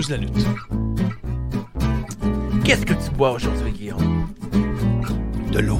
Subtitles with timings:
[0.00, 0.46] juste la lutte.
[2.64, 4.26] Qu'est-ce que tu bois aujourd'hui, Guillaume?
[5.52, 5.78] De l'eau.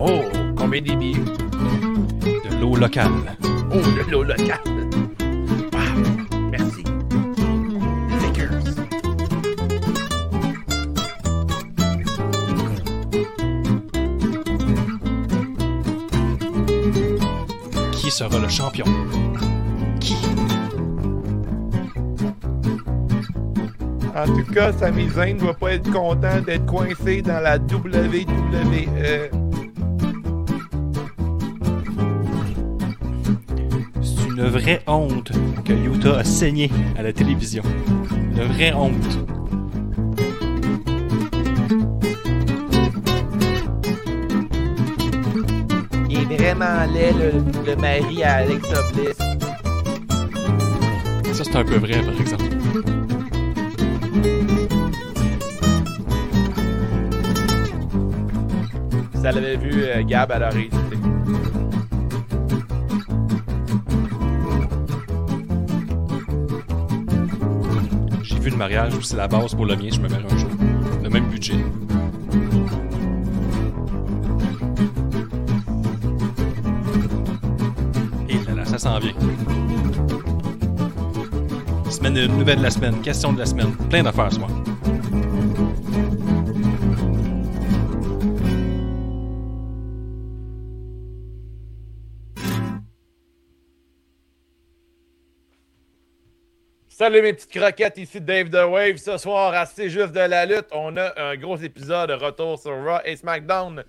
[0.00, 0.22] Oh,
[0.56, 1.14] combien d'ébis?
[1.14, 3.36] De l'eau locale.
[3.72, 4.58] Oh, de l'eau locale.
[5.72, 6.82] Wow, merci.
[8.18, 8.64] Vickers.
[17.92, 18.86] Qui sera le champion?
[24.20, 28.26] En tout cas, Sami Zayn ne doit pas être content d'être coincé dans la WWE.
[34.02, 35.32] C'est une vraie honte
[35.64, 37.62] que Utah a saigné à la télévision.
[38.12, 39.18] Une vraie honte.
[46.10, 49.16] Il est vraiment laid, le, le mari à Alexa Bliss.
[51.32, 52.49] Ça, c'est un peu vrai, par exemple.
[59.32, 60.96] Ça l'avait vu, euh, Gab, elle aurait hésité.
[68.24, 70.50] J'ai vu le mariage, c'est la base pour le mien, je me mets un jour.
[71.04, 71.54] Le même budget.
[78.28, 79.14] Et là là, ça s'en vient.
[81.88, 84.50] Semaine nouvelle de la semaine, question de la semaine, plein d'affaires ce soir.
[97.10, 98.96] Salut mes petites croquettes, ici Dave The Wave.
[98.98, 102.56] Ce soir, à C'est juste de la lutte, on a un gros épisode de retour
[102.56, 103.82] sur Raw et SmackDown.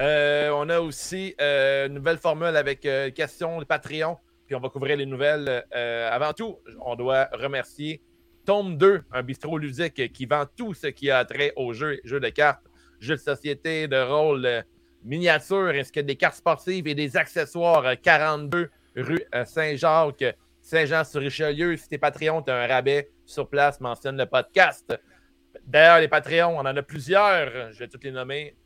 [0.00, 4.16] Euh, on a aussi euh, une nouvelle formule avec euh, questions de Patreon.
[4.48, 5.64] Puis on va couvrir les nouvelles.
[5.72, 8.02] Euh, avant tout, on doit remercier
[8.44, 12.18] Tome 2, un bistrot ludique qui vend tout ce qui a trait aux jeux, jeux
[12.18, 12.64] de cartes,
[12.98, 14.64] jeux de société, de rôle,
[15.04, 17.86] miniatures, ainsi que des cartes sportives et des accessoires.
[17.86, 20.34] euh, 42 rue Saint-Jacques.
[20.64, 21.76] Saint-Jean-sur-Richelieu.
[21.76, 24.98] Si t'es Patreon, tu as un rabais sur place, mentionne le podcast.
[25.66, 27.70] D'ailleurs, les Patreons, on en a plusieurs.
[27.72, 28.56] Je vais tous les nommer.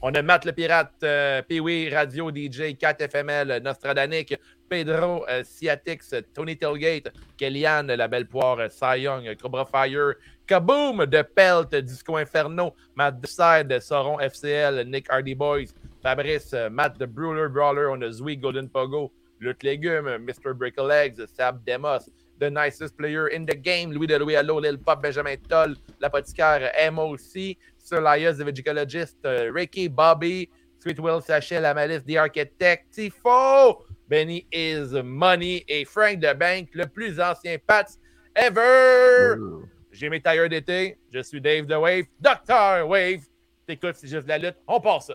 [0.00, 4.34] On a Matt le Pirate, euh, Pee-Wee, Radio DJ, 4FML, Nostradanic,
[4.68, 5.42] Pedro, euh,
[6.34, 10.14] Tony Tailgate, Kellyanne, La Belle Poire, Cy Young, Cobra Fire,
[10.46, 17.06] Kaboom de Pelt, Disco Inferno, Matt Side, Sauron FCL, Nick Hardy Boys, Fabrice, Matt the
[17.06, 19.10] Brawler Brawler, on a Zui Golden Pogo,
[19.40, 20.56] Lutte Légumes, Mr.
[20.56, 22.10] Brick Legs, Sab Demos,
[22.40, 26.70] The Nicest Player in the Game, Louis de Louis Allo, Lil Pop, Benjamin Toll, L'Apothicaire,
[26.92, 32.92] MOC, Sir Lias, The Vegicologist, euh, Ricky, Bobby, Sweet Will Sachet, La Malice, The Architect,
[32.92, 37.98] Tifo, Benny is Money et Frank the Bank, le plus ancien Pats
[38.34, 39.36] ever!
[39.92, 42.86] J'ai mes tailleurs d'été, je suis Dave The Wave, Dr.
[42.86, 43.22] Wave.
[43.66, 45.14] T'écoutes, c'est juste de la lutte, on part ça.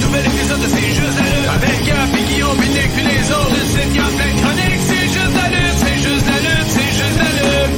[0.00, 1.48] Nouvel épisode de C'est juste la lutte.
[1.48, 3.50] Avec Gap et Guillaume, puis Nick, puis les autres.
[3.50, 4.82] Le site Gap, plein de chroniques.
[4.88, 7.76] C'est juste la lutte, c'est juste la lutte, c'est juste la lutte.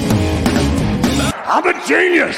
[1.55, 2.37] I'm a genius!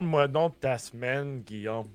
[0.00, 1.88] Moi donc ta semaine, Guillaume.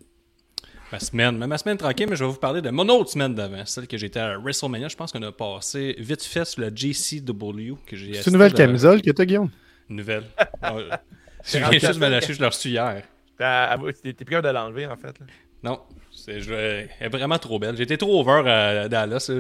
[0.92, 3.36] Ma semaine, même ma semaine tranquille, mais je vais vous parler de mon autre semaine
[3.36, 4.88] d'avant, celle que j'étais à WrestleMania.
[4.88, 8.54] Je pense qu'on a passé vite fait sur le JCW que j'ai C'est une nouvelle
[8.54, 9.50] camisole que t'as, Guillaume?
[9.90, 10.24] Nouvelle.
[11.44, 13.04] Je viens juste de me lâcher, je l'ai reçu hier.
[13.38, 15.20] T'es plus capable de l'enlever, en fait.
[15.20, 15.26] là.
[15.64, 15.80] Non,
[16.12, 17.76] c'est, je, elle est vraiment trop belle.
[17.78, 19.32] J'étais trop over à Dallas,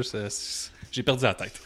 [0.92, 1.60] j'ai perdu la tête.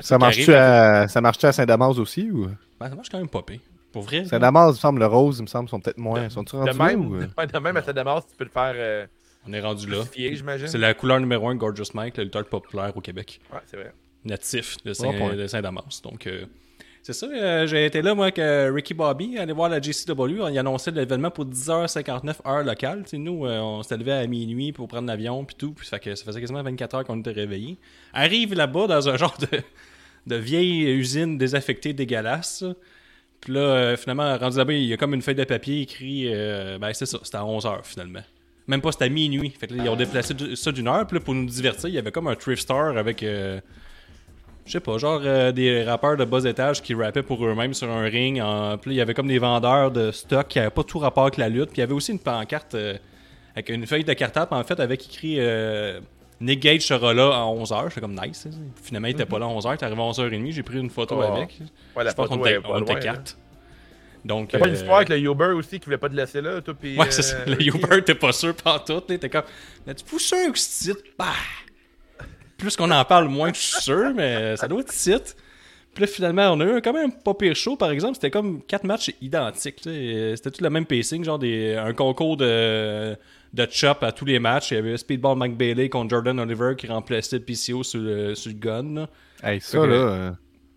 [0.00, 2.30] Ça marche-tu à, ça marche à Saint-Damas aussi?
[2.30, 2.48] ou?
[2.78, 3.60] Ben, ça marche quand même pas pire.
[3.92, 4.24] Pour vrai.
[4.24, 6.28] Saint-Damas, il me semble, le rose, il me semble, sont peut-être moins.
[6.28, 9.06] Sont-ils rendus même, ou, de même à démarche, tu peux le faire euh,
[9.46, 9.98] on est rendu là.
[10.66, 13.40] C'est la couleur numéro 1 Gorgeous Mike, le lutteur populaire au Québec.
[13.52, 13.92] Ouais, c'est vrai.
[14.24, 15.12] natif de point.
[15.30, 16.00] Saint- de Saint-Damas.
[16.02, 16.46] Donc, euh,
[17.06, 17.26] c'est ça.
[17.26, 20.48] euh, j'ai été là, moi, euh, Ricky Bobby, aller voir la JCW.
[20.50, 23.04] Il annonçait l'événement pour 10h59 heure locale.
[23.12, 25.72] Nous, euh, on s'était levé à minuit pour prendre l'avion puis tout.
[25.74, 27.76] Puis ça, fait que ça faisait quasiment 24 heures qu'on était réveillés.
[28.14, 29.60] Arrive là-bas dans un genre de,
[30.26, 32.64] de vieille usine désaffectée dégueulasse.
[33.42, 36.30] Puis là, euh, finalement, rendu là-bas, il y a comme une feuille de papier écrit.
[36.80, 38.22] ben, c'est ça, c'était à 11h finalement.
[38.66, 39.50] Même pas, c'était à minuit.
[39.50, 41.06] Que ils ont déplacé ça d'une heure.
[41.06, 43.22] Puis là, pour nous divertir, il y avait comme un thrift store avec.
[44.66, 47.90] Je sais pas, genre euh, des rappeurs de bas étage qui rappaient pour eux-mêmes sur
[47.90, 48.40] un ring.
[48.40, 48.78] En...
[48.78, 51.36] Puis il y avait comme des vendeurs de stock qui n'avaient pas tout rapport avec
[51.36, 51.66] la lutte.
[51.70, 52.94] Puis il y avait aussi une pancarte euh,
[53.54, 56.00] avec une feuille de cartable, en fait, avec écrit euh,
[56.40, 57.88] Nick Gage sera là à 11h.
[57.90, 58.46] J'étais comme nice.
[58.46, 58.56] hein.
[58.82, 59.66] Finalement, il était pas là à 11h.
[59.66, 60.52] Il est arrivé à 11h30.
[60.52, 61.22] J'ai pris une photo Oh.
[61.22, 61.58] avec.
[61.96, 63.36] Ouais, la je pense qu'on était, pas était loin, quatre.
[64.24, 66.62] Donc, T'as pas euh, l'histoire avec le Uber aussi qui voulait pas te laisser là,
[66.62, 66.96] toi, pis.
[66.98, 67.44] Ouais, c'est ça.
[67.46, 67.62] Le?
[67.62, 68.54] Uber, t'es pas sûr
[68.86, 69.00] tout.
[69.02, 69.42] T'es comme,
[69.86, 70.94] mais tu fous sûr que c'est?
[71.18, 71.26] Bah!
[72.58, 75.36] Plus qu'on en parle, moins que je suis sûr, mais ça doit être site.
[75.94, 78.14] Puis là, finalement, on a eu quand même pas pire show, par exemple.
[78.14, 79.80] C'était comme quatre matchs identiques.
[79.82, 80.32] sais.
[80.36, 83.14] C'était tout le même pacing, genre des, un concours de,
[83.52, 84.72] de chop à tous les matchs.
[84.72, 88.50] Il y avait Speedball Mike Bailey contre Jordan Oliver qui remplaçait PCO sur le, sur
[88.50, 88.94] le gun.
[88.94, 89.08] là.
[89.44, 90.30] Hey, ça, là, euh,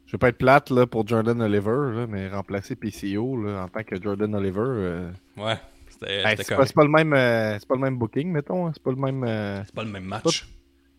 [0.05, 3.67] je veux pas être plate là, pour Jordan Oliver, là, mais remplacer PCO là, en
[3.69, 5.55] tant que Jordan Oliver, euh, Ouais,
[5.89, 8.67] c'était hey, c'est pas, le même, euh, c'est pas le même booking, mettons.
[8.67, 9.23] hein, C'est pas le même.
[9.23, 10.47] euh, C'est pas le même match.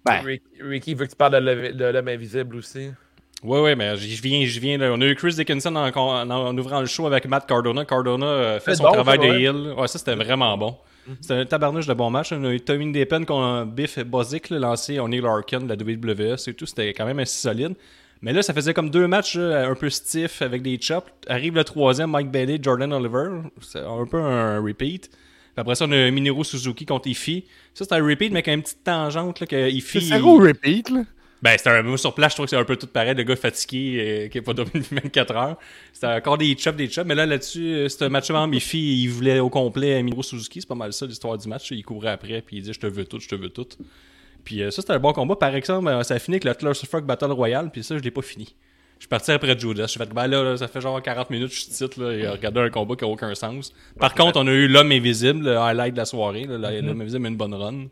[0.08, 2.90] Ben, Rick- Ricky veut que tu parles de l'homme- invisible aussi.
[3.44, 4.78] Ouais, ouais, mais je viens, je viens.
[4.78, 4.90] là.
[4.93, 7.84] On a eu Chris Dickinson en, en- en ouvrant le show avec Matt Cardona.
[7.84, 9.75] Cardona euh, fait son bon, travail de heel.
[9.76, 10.76] Ouais, ça c'était vraiment bon.
[11.22, 12.32] C'était un tabarnouche de bon match.
[12.32, 15.76] On a eu Tommy Depen contre Biff Bozic, là, lancé en Neil Larkin de la
[15.76, 16.37] WWE.
[16.37, 16.66] C'est tout.
[16.66, 17.75] C'était quand même assez solide.
[18.20, 21.06] Mais là, ça faisait comme deux matchs là, un peu stiff avec des chops.
[21.28, 23.28] Arrive le troisième, Mike Bailey, Jordan Oliver.
[23.62, 25.08] C'est un peu un repeat.
[25.58, 27.44] Après ça, on a Minoru Suzuki contre Ify.
[27.75, 30.00] Ça, c'était un repeat, mais avec une petite tangente là, que Ify.
[30.00, 31.05] c'est zéro repeat, là.
[31.40, 33.22] Ben, c'était un moi sur place, je trouve que c'est un peu tout pareil, le
[33.22, 35.56] gars fatigué euh, qui est pas dormi 24 heures.
[35.93, 39.05] C'était encore des chops, des chops, mais là, là-dessus, euh, c'était un match avant filles,
[39.05, 41.70] il voulait au complet Miro Suzuki, c'est pas mal ça l'histoire du match.
[41.70, 43.69] Il courait après, puis il dit Je te veux tout, je te veux tout.
[44.43, 45.37] Puis euh, ça, c'était un bon combat.
[45.37, 48.22] Par exemple, ça a fini avec le Clusterfuck Battle Royale, puis ça, je l'ai pas
[48.22, 48.56] fini.
[48.98, 49.84] Je suis parti après Judas.
[49.84, 52.02] Je suis fait, ben là, là, ça fait genre 40 minutes que je suis titre,
[52.02, 53.72] là, et regarder un combat qui a aucun sens.
[53.98, 56.44] Par contre, on a eu l'homme invisible, le highlight de la soirée.
[56.44, 57.86] là, L'homme invisible a une bonne run.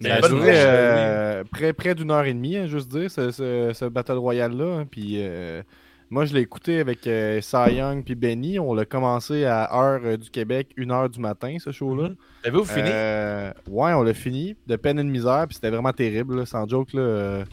[0.00, 3.30] Mais Ça a duré euh, près, près d'une heure et demie, hein, juste dire, ce,
[3.30, 4.78] ce, ce Battle Royale-là.
[4.80, 5.62] hein, Puis euh,
[6.10, 8.58] moi, je l'ai écouté avec euh, Cy Young puis Benny.
[8.58, 12.08] On l'a commencé à heure euh, du Québec, une heure du matin, ce show-là.
[12.44, 12.88] Avez-vous fini?
[12.92, 16.46] Euh, ouais, on l'a fini, de peine et de misère, puis c'était vraiment terrible, là,
[16.46, 16.92] sans joke.
[16.94, 17.44] Là, euh,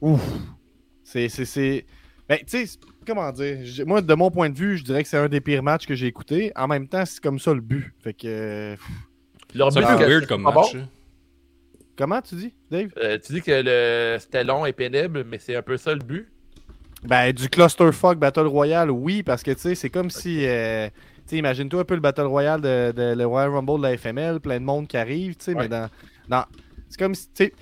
[0.00, 0.20] Ouf!
[1.04, 1.28] C'est.
[2.28, 3.58] Ben, tu sais, comment dire?
[3.86, 5.94] Moi, de mon point de vue, je dirais que c'est un des pires matchs que
[5.94, 6.52] j'ai écouté.
[6.56, 7.92] En même temps, c'est comme ça le but.
[8.00, 8.26] Fait que.
[8.26, 8.76] euh,
[9.54, 10.54] Leur c'est but, un peu c'est weird comme match.
[10.54, 10.78] bon.
[10.78, 10.84] là.
[11.96, 12.90] Comment tu dis, Dave?
[12.96, 14.18] Euh, tu dis que le...
[14.18, 16.28] c'était long et pénible, mais c'est un peu ça le but.
[17.04, 20.44] Ben, du clusterfuck Battle Royale, oui, parce que tu sais, c'est comme si.
[20.46, 23.82] euh, tu sais, imagine-toi un peu le Battle Royale de, de- le Royal Rumble de
[23.88, 25.62] la FML, plein de monde qui arrive, tu sais, Ouais.
[25.64, 25.88] mais dans.
[26.28, 26.44] dans
[26.88, 27.28] c'est comme si.
[27.28, 27.52] Tu sais.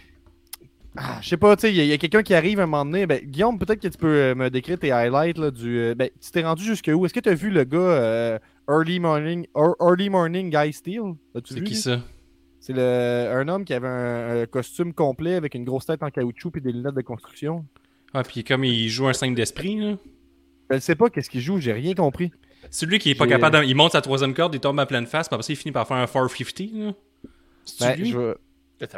[0.96, 2.84] Ah, je sais pas, tu sais, il y a, quelqu'un qui arrive à un moment
[2.84, 3.06] donné.
[3.06, 5.78] Ben, Guillaume, peut-être que tu peux euh, me décrire tes highlights là, du.
[5.78, 7.06] euh, ben, tu t'es rendu jusque où?
[7.06, 11.14] Est-ce que tu as vu le gars euh, Early Morning Ear- Early Morning Guy Steel
[11.44, 12.00] C'est qui ça?
[12.60, 12.80] C'est le,
[13.32, 16.60] un homme qui avait un, un costume complet avec une grosse tête en caoutchouc et
[16.60, 17.64] des lunettes de construction.
[18.14, 19.96] Ah, puis comme il joue un 5 d'esprit, là.
[20.70, 22.30] Je ne sais pas qu'est-ce qu'il joue, j'ai rien compris.
[22.70, 23.64] C'est lui qui est pas capable.
[23.66, 25.72] Il monte sa troisième corde, il tombe à pleine face, puis après ça, il finit
[25.72, 26.60] par faire un 450.
[26.72, 26.92] Là.
[27.80, 28.34] Ben, je
[28.80, 28.96] être-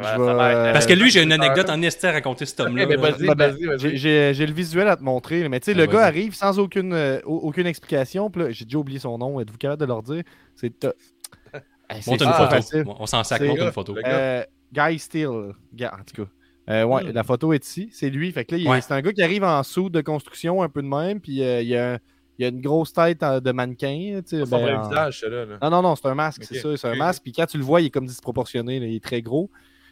[0.73, 2.85] Parce que lui, j'ai une euh, anecdote en esti à raconter cet homme-là.
[2.85, 6.05] Ok, ben Ben, j'ai- le visuel à te montrer, mais tu sais, Ah, le gars
[6.05, 8.29] arrive sans aucune, euh, au- aucune explication.
[8.31, 9.39] Puis là, j'ai déjà oublié son nom.
[9.39, 10.23] Êtes-vous capable de leur dire
[10.55, 10.93] C'est to-
[11.91, 12.95] Eh, Monte une photo.
[12.99, 13.95] On s'en sac, monte une photo.
[14.05, 14.43] Euh,
[14.73, 15.27] Guy Steele.
[15.27, 16.29] En tout cas.
[16.67, 17.11] Euh, ouais, Hmm.
[17.11, 17.89] la photo est ici.
[17.91, 18.31] C'est lui.
[18.31, 18.81] Fait que là, Ouais.
[18.81, 21.19] c'est un gars qui arrive en sous de construction un peu de même.
[21.19, 21.99] Puis euh, il, y a,
[22.37, 24.21] il y a une grosse tête euh, de mannequin.
[24.25, 25.45] Son ben, vrai en- visage, là.
[25.45, 25.57] là.
[25.61, 26.75] Non, non, non, c'est un masque, c'est ça.
[26.77, 27.23] C'est un masque.
[27.23, 28.79] Puis quand tu le vois, il est comme disproportionné.
[28.79, 29.49] là, il est très gros.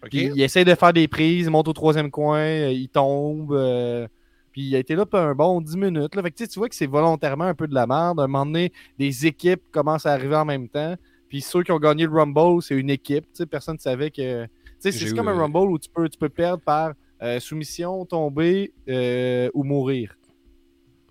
[0.10, 3.54] Puis il essaie de faire des prises, il monte au troisième coin, euh, il tombe.
[3.54, 4.08] euh,
[4.52, 6.14] puis il a été là pour un bon 10 minutes.
[6.16, 6.22] Là.
[6.22, 8.20] Fait que, tu vois que c'est volontairement un peu de la merde.
[8.20, 10.96] À un moment donné, des équipes commencent à arriver en même temps.
[11.30, 13.26] Puis ceux qui ont gagné le Rumble, c'est une équipe.
[13.50, 14.46] Personne ne savait que.
[14.80, 16.92] C'est comme un Rumble où tu peux, tu peux perdre par
[17.24, 20.16] euh, soumission, tomber euh, ou mourir.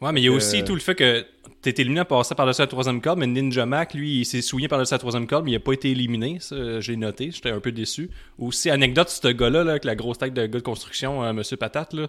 [0.02, 1.24] Ouais, mais il y a aussi tout le fait que
[1.60, 4.66] t'es éliminé à passer par-dessus la troisième corde, mais Ninja Mac, lui, il s'est souillé
[4.66, 6.38] par-dessus la troisième corde, mais il a pas été éliminé.
[6.40, 7.30] Ça, j'ai noté.
[7.30, 8.10] J'étais un peu déçu.
[8.38, 11.56] Aussi, anecdote, ce gars-là, là, avec la grosse tête de gars de construction, euh, Monsieur
[11.56, 12.08] Patate, là.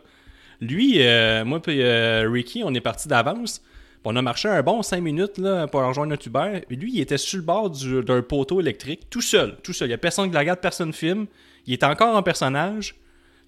[0.60, 3.62] Lui, euh, moi puis euh, Ricky, on est parti d'avance.
[4.06, 6.62] On a marché un bon 5 minutes là, pour rejoindre notre Uber.
[6.70, 9.56] Et lui, il était sur le bord du- d'un poteau électrique, tout seul.
[9.64, 9.88] Tout seul.
[9.88, 11.28] Il n'y a personne qui la regarde, personne ne filme.
[11.68, 12.96] Il est encore en personnage.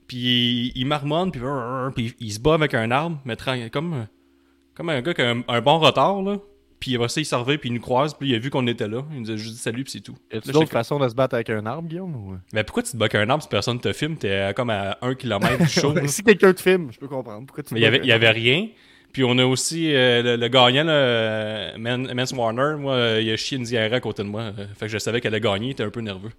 [0.08, 1.42] Puis il, il marmonne, puis,
[1.96, 3.36] puis il se bat avec un arbre, mais
[3.72, 4.06] comme,
[4.76, 6.22] comme un gars qui a un, un bon retard.
[6.22, 6.38] Là.
[6.80, 8.68] Puis il va il s'en revient, puis il nous croise, puis il a vu qu'on
[8.68, 9.04] était là.
[9.12, 10.16] Il nous a juste dit salut, puis c'est tout.
[10.32, 12.38] Y Là, d'autres façons de se battre avec un arbre, Guillaume ou...
[12.54, 14.18] Mais pourquoi tu te bats avec un arbre si personne te filme?
[14.18, 15.94] T'es comme à 1 km du show.
[16.06, 17.46] si quelqu'un te filme, je peux comprendre.
[17.48, 18.68] Pourquoi tu Mais il y avait, il y un avait rien.
[19.14, 22.76] Puis on a aussi euh, le, le gagnant, là, Man- Mance Warner.
[22.78, 24.42] Moi, euh, il a chié une diarrhée à côté de moi.
[24.42, 25.68] Euh, fait que je savais qu'elle allait gagner.
[25.68, 26.32] Il était un peu nerveux.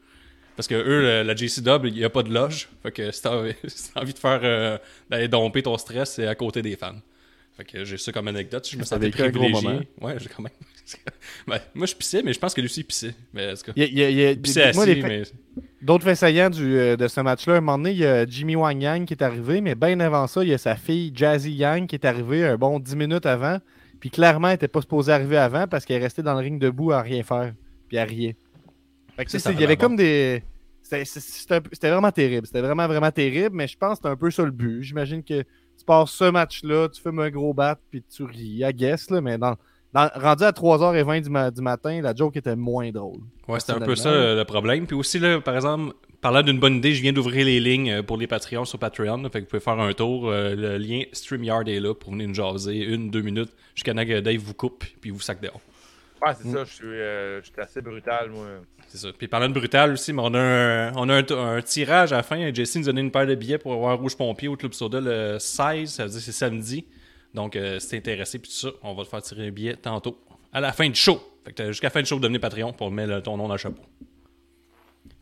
[0.57, 2.69] Parce que eux, le- la JCW, il n'y a pas de loge.
[2.83, 4.77] Fait que si t'as si t'as envie de faire euh,
[5.09, 6.97] d'aller domper ton stress, c'est à côté des fans.
[7.57, 8.69] Fait que j'ai ça comme anecdote.
[8.71, 9.53] Je me sentais privilégié.
[9.53, 9.81] moment.
[10.03, 10.53] Ouais, j'ai quand même.
[11.49, 13.15] Ben, moi, je pissais, mais je pense que lui aussi, il pissait.
[13.35, 15.23] Mais en tout cas, Il y a- il il pissait moi, assis, les fa- mais...
[15.83, 18.25] D'autres faits saillants du, euh, de ce match-là, à un moment donné, il y a
[18.27, 21.11] Jimmy Wang Yang qui est arrivé, mais bien avant ça, il y a sa fille
[21.15, 23.59] Jazzy Yang qui est arrivée un bon 10 minutes avant.
[23.99, 26.61] Puis clairement, elle était pas supposée arriver avant parce qu'elle est restée dans le ring
[26.61, 27.53] debout à rien faire.
[27.89, 28.33] Puis à rien.
[29.17, 30.43] Fait que, Ça, il y avait comme des.
[30.83, 32.47] C'était vraiment terrible.
[32.47, 33.57] C'était vraiment, vraiment terrible.
[33.57, 34.83] Mais je pense que c'était un peu ça le but.
[34.83, 35.43] J'imagine que
[35.87, 39.39] passes ce match-là, tu fais un gros bat, puis tu ris, I guess, là, mais
[39.39, 39.57] dans,
[39.93, 43.21] dans- rendu à 3h20 du, ma- du matin, la joke était moins drôle.
[43.49, 44.87] Ouais, c'était un peu ça le, problème.
[44.87, 48.03] Puis aussi, là, par exemple, parlant d'une bonne idée, je viens d'ouvrir les lignes euh,
[48.03, 49.19] pour les Patreons sur Patreon.
[49.23, 50.29] là, fait que vous pouvez faire un tour.
[50.29, 54.05] Euh, le lien StreamYard est là pour venir nous jaser une, deux minutes jusqu'à temps
[54.05, 55.61] que Dave vous coupe puis vous sac dehors.
[56.25, 58.47] Ouais, c'est ça, je suis, euh, je suis assez brutal, moi.
[58.89, 59.09] C'est ça.
[59.17, 62.17] Puis parlant de brutal aussi, mais on a un, on a un, un tirage à
[62.17, 62.53] la fin.
[62.55, 64.73] Jesse nous a donné une paire de billets pour avoir un Rouge Pompier au Club
[64.73, 65.91] Soda le 16.
[65.91, 66.87] Ça veut dire que c'est samedi.
[67.35, 69.77] Donc, euh, si t'es intéressé, puis tout ça, on va te faire tirer un billet
[69.77, 70.19] tantôt.
[70.53, 71.21] À la fin du show.
[71.45, 73.47] Fait que t'as jusqu'à la fin du show, devenir Patreon pour mettre le- ton nom
[73.47, 73.83] dans le chapeau.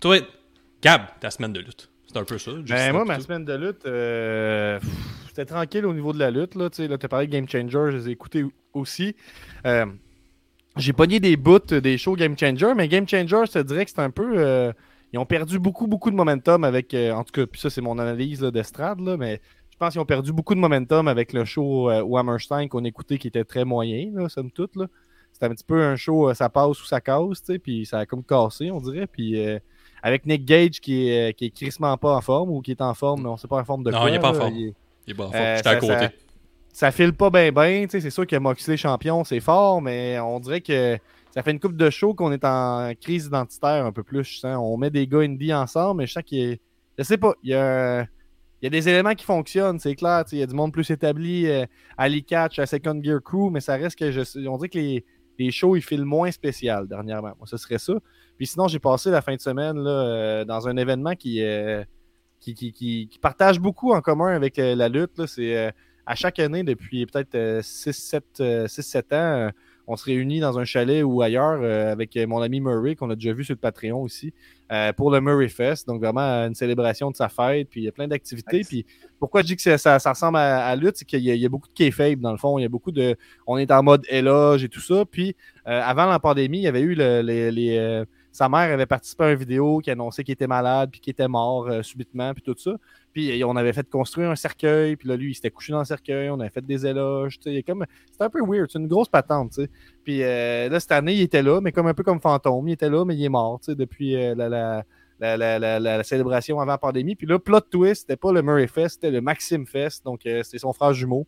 [0.00, 0.18] Toi,
[0.82, 1.90] Gab, ta semaine de lutte.
[2.06, 2.52] C'est un peu ça.
[2.68, 3.22] Ben, moi, ma tout.
[3.22, 4.78] semaine de lutte, euh,
[5.28, 6.54] c'était tranquille au niveau de la lutte.
[6.54, 9.16] Là, tu sais, là, t'as parlé de Game Changer, je les ai écoutés aussi.
[9.66, 9.86] Euh,
[10.76, 13.90] j'ai pogné des bouts des shows Game Changer, mais Game Changer, je te dirais que
[13.90, 14.32] c'est un peu.
[14.36, 14.72] euh,
[15.12, 16.92] ils ont perdu beaucoup, beaucoup de momentum avec.
[16.94, 19.40] euh, en tout cas, puis ça, c'est mon analyse d'estrade, mais
[19.70, 23.18] je pense qu'ils ont perdu beaucoup de momentum avec le show euh, Hammerstein qu'on écoutait
[23.18, 24.74] qui était très moyen, là, somme toute.
[24.76, 24.86] Là.
[25.32, 28.06] C'était un petit peu un show, euh, ça passe ou ça casse, puis ça a
[28.06, 29.06] comme cassé, on dirait.
[29.06, 29.58] Puis euh,
[30.02, 32.80] avec Nick Gage qui est, euh, qui est crissement pas en forme ou qui est
[32.82, 34.10] en forme, mais on sait pas en forme de Non, quoi.
[34.10, 34.54] il est pas en forme.
[34.54, 34.74] il est-
[35.06, 35.92] Il est bon, Euh, J'étais à côté.
[35.92, 36.10] ça-
[36.74, 37.86] ça file pas bien bien.
[37.88, 40.98] C'est sûr que Moxley champion, c'est fort, mais on dirait que
[41.30, 44.24] ça fait une coupe de show qu'on est en crise identitaire un peu plus.
[44.24, 44.58] Sens.
[44.60, 46.56] On met des gars indie ensemble, mais je sens qu'il y a-
[46.98, 48.06] Je sais pas, il y a,
[48.62, 50.24] des éléments qui fonctionnent, c'est clair.
[50.32, 51.64] Il y a du monde plus établi euh,
[51.96, 55.04] à l'e-catch, à Second Gear Crew, mais ça reste que on dirait que les,
[55.38, 57.34] les shows, ils filent moins spécial dernièrement.
[57.38, 57.94] Moi, ce serait ça.
[58.36, 61.84] Puis sinon, j'ai passé la fin de semaine euh, dans un événement qui, euh,
[62.40, 65.24] qui, partage beaucoup en commun avec euh, la lutte.
[65.26, 65.72] C'est
[66.06, 69.50] à chaque année, depuis peut-être 6-7 ans, euh,
[69.86, 73.10] on se réunit dans un chalet ou ailleurs euh, avec euh, mon ami Murray, qu'on
[73.10, 74.32] a déjà vu sur le Patreon aussi,
[74.72, 75.86] euh, pour le Murray Fest.
[75.86, 78.58] Donc vraiment euh, une célébration de sa fête, puis il y a plein d'activités.
[78.58, 78.68] Nice.
[78.68, 78.86] Puis
[79.18, 81.34] pourquoi je dis que ça, ça- ça ressemble à, à lutte, c'est qu'il y, a-
[81.34, 82.58] il y a beaucoup de kayfabe dans le fond.
[82.58, 83.14] Il y a beaucoup de.
[83.46, 85.04] On est en mode éloge et tout ça.
[85.10, 85.36] Puis
[85.68, 87.50] euh, avant la pandémie, il y avait eu le- les.
[87.50, 91.00] les, euh, sa mère avait participé à une vidéo qui annonçait qu'il était malade, puis
[91.00, 92.72] qu'il était mort euh, subitement, puis tout ça.
[93.12, 95.84] Puis on avait fait construire un cercueil, puis là, lui, il s'était couché dans le
[95.84, 97.62] cercueil, on avait fait des éloges, tu sais.
[97.62, 97.86] Comme...
[98.10, 99.70] C'était un peu weird, c'est une grosse patente, tu sais.
[100.02, 102.66] Puis euh, là, cette année, il était là, mais comme un peu comme fantôme.
[102.66, 104.82] Il était là, mais il est mort, tu sais, depuis euh, la,
[105.20, 107.14] la, célébration avant la pandémie.
[107.14, 110.04] Puis là, plot twist, c'était pas le Murray Fest, c'était le Maxime Fest.
[110.04, 111.24] Donc, c'était son frère jumeau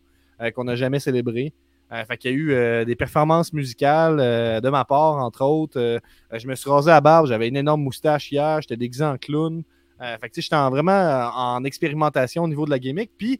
[0.53, 1.53] qu'on n'a jamais célébré.
[1.91, 5.43] Euh, fait qu'il y a eu euh, des performances musicales euh, de ma part, entre
[5.45, 5.79] autres.
[5.79, 5.99] Euh,
[6.33, 9.63] je me suis rasé la barbe, j'avais une énorme moustache hier, j'étais déguisé en clown.
[9.99, 13.11] Fait que tu sais, j'étais en- vraiment en expérimentation au niveau de la gimmick.
[13.17, 13.39] Puis,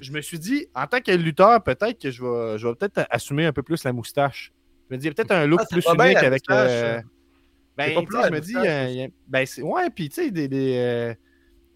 [0.00, 3.06] je me suis dit, en tant que lutteur, peut-être que je vais, je vais peut-être
[3.08, 4.52] assumer un peu plus la moustache.
[4.90, 6.42] Je me dis, il y a peut-être un look Ah, plus unique avec.
[6.50, 7.02] hein.
[7.76, 8.52] ben, pas je me dis,
[9.28, 10.48] ben, ouais, puis tu sais, des.
[10.48, 11.14] des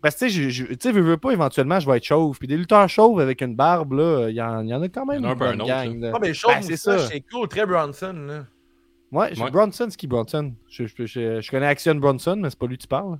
[0.04, 2.04] Parce que tu sais, je- je- tu sais, veux, veux pas, éventuellement, je vais être
[2.04, 2.38] chauve.
[2.38, 5.06] Puis des lutteurs chauves avec une barbe, là, il y, en y en a quand
[5.06, 5.72] même Il y en a un peu un autre.
[6.14, 6.98] Ah, mais chaud, Ben, c'est ça.
[6.98, 8.44] c'est cool, très Bronson, là.
[9.10, 9.50] Ouais, j'ai Ouais.
[9.50, 10.52] Bronson, c'est qui Bronson?
[10.68, 13.16] Je, je, je- je connais Action Bronson, mais c'est pas lui que tu parles.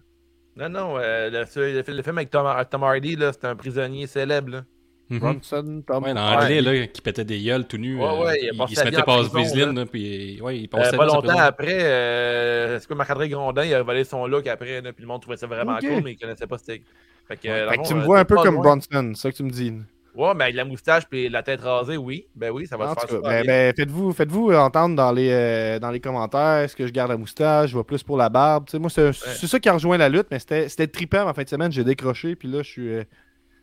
[0.56, 4.06] Non, non, euh, le, le, le film avec Tom, Tom Hardy, là, c'est un prisonnier
[4.06, 4.64] célèbre, là.
[5.10, 5.18] Mhm.
[5.18, 6.04] Bronson, Tom.
[6.04, 7.96] Ouais, l'anglais, là, qui pétait des gueules tout nu.
[7.98, 9.80] Ouais, euh, ouais, il se mettait en pas prison, Vaseline, là.
[9.82, 13.74] là, puis ouais, il Euh, passait pas longtemps après, euh, c'est quoi Marc-André Grondin, il
[13.74, 15.80] a volé son look après, là, puis le monde trouvait ça vraiment Ok.
[15.86, 16.82] cool, mais il connaissait pas c'était.
[17.28, 18.62] Fait que, euh, Fait fond, tu me euh, vois un peu comme loin.
[18.62, 19.72] Bronson, c'est ça que tu me dis.
[20.14, 22.26] Ouais, mais avec la moustache puis la tête rasée, oui.
[22.36, 25.78] Ben oui, ça va En se faire ben, ben, faites-vous faites-vous entendre dans les, euh,
[25.80, 28.66] dans les commentaires est-ce que je garde la moustache, je vais plus pour la barbe?
[28.66, 31.28] Tu sais, moi, c'est c'est ça qui a rejoint la lutte, mais c'était c'était trippant
[31.28, 31.72] en fin de semaine.
[31.72, 32.88] J'ai décroché, puis là, je suis.
[32.88, 33.04] euh,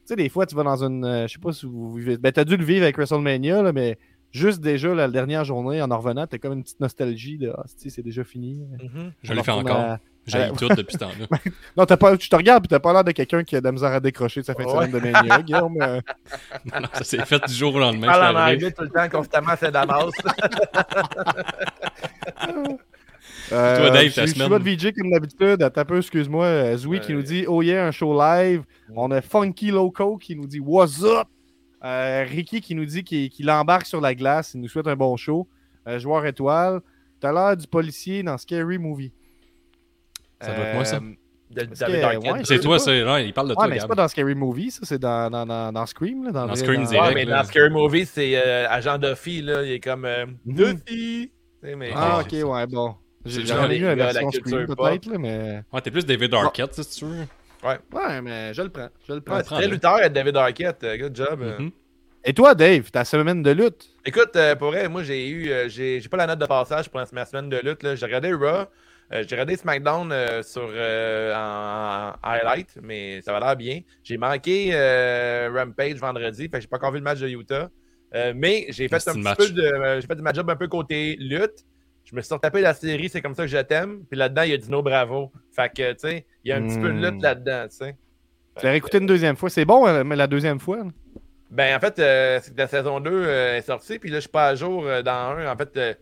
[0.06, 1.06] sais, des fois, tu vas dans une.
[1.06, 2.18] euh, je sais pas si vous vivez.
[2.18, 3.98] Ben, t'as dû le vivre avec WrestleMania, là, mais
[4.32, 7.64] juste déjà la dernière journée, en en revenant, t'as comme une petite nostalgie de Ah,
[7.66, 8.62] c'est c'est déjà fini.
[8.82, 9.12] Mhm.
[9.24, 9.78] Je fais retourne encore.
[9.78, 11.26] à- J'ai à- tout depuis ce temps-là.
[11.78, 13.72] Non, pas, tu te regardes, puis t'as pas l'air de quelqu'un qui a de la
[13.72, 15.78] misère à décrocher de sa fin de semaine de Mania, Guillaume.
[15.82, 16.00] euh.
[16.72, 18.14] Non, non, ça s'est fait du jour au lendemain.
[18.14, 20.12] C'est en anglais tout le temps, constamment, c'est Damas.
[23.52, 24.50] Euh, Toi, Dave, je, ta je suis semaine?
[24.50, 25.62] votre VJ comme d'habitude.
[25.62, 26.46] Attends un peu, excuse-moi.
[26.46, 27.16] Euh, Zoui qui Ouais.
[27.16, 28.64] nous dit Oh yeah, un show live.
[28.96, 31.28] On a Funky Loco qui nous dit What's up?
[31.84, 34.54] Euh, Ricky qui nous dit qu'il embarque sur la glace.
[34.54, 35.48] Il nous souhaite un bon show.
[35.88, 36.80] Euh, joueur étoile.
[37.20, 39.12] T'as l'air du policier dans Scary Movie.
[40.42, 40.98] Ça doit être moi, ça.
[40.98, 43.04] Euh, ouais, C'est je toi, c'est.
[43.04, 45.30] Non, il parle de Ouais, toi, mais c'est pas dans Scary Movie, ça, c'est dans,
[45.30, 46.24] dans, dans, dans Scream.
[46.24, 47.08] Là, dans, Scream dans- direct.
[47.10, 47.40] Ouais, mais là.
[47.40, 49.62] dans Scary Movie, c'est euh, agent Duffy, là.
[49.64, 50.56] Il est comme euh, Mhm.
[50.56, 51.32] Duffy.
[51.62, 52.46] Mais- Ah, Ouais, ok, ça.
[52.48, 52.96] ouais, bon.
[53.26, 55.64] J'ai jamais des la version peut-être, là, mais.
[55.72, 57.26] Ouais, t'es plus David Arquette, si tu veux.
[57.64, 58.90] Ouais, mais je le prends.
[59.08, 59.36] Je le prends.
[59.38, 60.84] Ouais, très lutteur être David Arquette.
[60.84, 61.42] euh, Good job.
[61.60, 61.72] Mhm.
[62.24, 63.90] Et toi, Dave, ta semaine de lutte?
[64.06, 65.50] Écoute, euh, pour vrai, moi, j'ai eu.
[65.50, 67.84] euh, j'ai j'ai pas la note de passage pour ma semaine de lutte.
[67.84, 67.96] là.
[67.96, 68.66] J'ai regardé Raw.
[69.14, 73.82] euh, j'ai regardé SmackDown euh, sur, euh, en, en highlight, mais ça va l'air bien.
[74.04, 77.70] J'ai manqué euh, Rampage vendredi, fait que j'ai pas encore vu le match de Utah.
[78.14, 79.38] Euh, mais j'ai fait un petit match.
[79.38, 79.62] peu de.
[79.62, 81.64] euh, j'ai fait de ma job un peu côté lutte.
[82.12, 84.04] Je me suis retapé la série, c'est comme ça que je t'aime.
[84.10, 85.32] Puis là-dedans, il y a Dino Bravo.
[85.56, 87.04] Fait que, tu sais, il y a un petit peu de Hmm.
[87.06, 87.96] lutte là-dedans, tu sais.
[88.58, 89.50] Tu l'as réécouté une deuxième fois.
[89.50, 90.80] C'est bon, euh, mais la deuxième fois?
[91.50, 94.22] Ben, en fait, euh, c'est que la saison 2 euh, est sortie, puis là, je
[94.22, 95.52] suis pas à jour euh, dans un.
[95.52, 95.94] En fait, je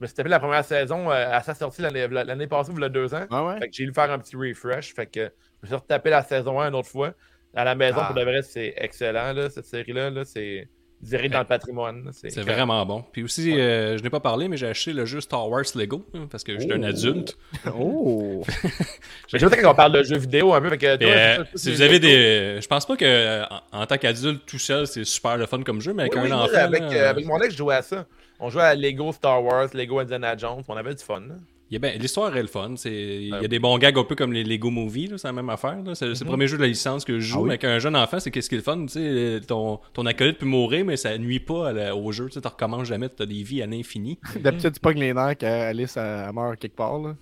[0.00, 2.88] me suis tapé la première saison à sa sortie l'année l'année passée, il y a
[2.90, 3.24] deux ans.
[3.30, 3.58] Ah ouais?
[3.58, 4.94] Fait que j'ai dû faire un petit refresh.
[4.94, 5.28] Fait que je
[5.62, 7.12] me suis retapé la saison 1 une autre fois.
[7.56, 8.06] À la maison, Ah.
[8.06, 10.10] pour de vrai, c'est excellent, là, cette série-là.
[10.10, 10.68] Là, c'est
[11.04, 12.10] direct dans le patrimoine.
[12.12, 13.04] C'est vraiment bon.
[13.12, 16.04] Puis aussi, euh, je n'ai pas parlé, mais j'ai acheté le jeu Star Wars Lego
[16.14, 16.86] hein, parce que je suis un Oh.
[16.86, 17.36] adulte.
[17.78, 18.44] Oh!
[19.28, 20.70] Je sais qu'on parle de jeux vidéo un peu.
[20.76, 22.58] Que, toi, euh, si vous avez des.
[22.60, 25.62] Je pense pas que euh, en, en tant qu'adulte tout seul, c'est super le fun
[25.62, 26.54] comme jeu, mais avec Oui, un enfant.
[26.56, 28.06] avec, là, euh, avec mon ex, je jouais à ça.
[28.40, 30.62] On jouait à Lego Star Wars, Lego Indiana Jones.
[30.68, 31.20] On avait du fun.
[31.20, 31.34] là.
[31.70, 32.74] Il y a ben- L'histoire est le fun.
[32.76, 35.28] c'est- Il y a des bons gags un peu comme les Lego Movies, là, c'est
[35.28, 35.76] la même affaire.
[35.82, 35.94] là.
[35.94, 36.26] C'est c'est le Mhm.
[36.26, 37.48] premier jeu de la licence que je joue, Ah oui?
[37.48, 38.80] mais avec un jeune enfant, c'est qu'est-ce qui est le fun.
[38.86, 42.28] tu sais, Ton, ton acolyte peut mourir, mais ça nuit pas à la- au jeu.
[42.30, 44.18] Tu ne recommences jamais, tu as des vies à l'infini.
[44.40, 46.98] D'habitude, tu pognes les nerfs quand Alice elle, elle meurt quelque part.
[46.98, 47.14] Là.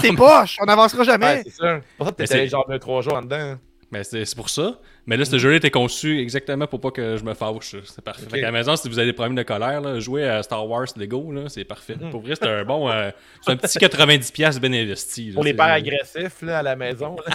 [0.00, 0.56] Tes poches!
[0.60, 1.26] On n'avancera jamais!
[1.26, 1.80] Ouais, c'est ça.
[1.80, 3.36] C'est pour ça c'est- genre 2-3 jours en dedans.
[3.36, 3.58] Ben,
[4.04, 4.78] c'est c'est pour ça.
[5.06, 7.74] Mais là, ce jeu-là était conçu exactement pour pas que je me fâche.
[7.84, 8.22] C'est parfait.
[8.24, 8.30] Ok.
[8.30, 10.68] Fait qu'à la maison, si vous avez des problèmes de colère, là, jouez à Star
[10.68, 11.96] Wars Lego, là, c'est parfait.
[12.00, 12.10] Mhm.
[12.10, 12.88] Pour vrai, c'est un bon.
[12.88, 13.10] euh,
[13.42, 15.28] c'est un petit 90$ bien investi.
[15.30, 15.34] là.
[15.34, 17.16] Pour les pères agressifs là, à la maison.
[17.26, 17.34] là.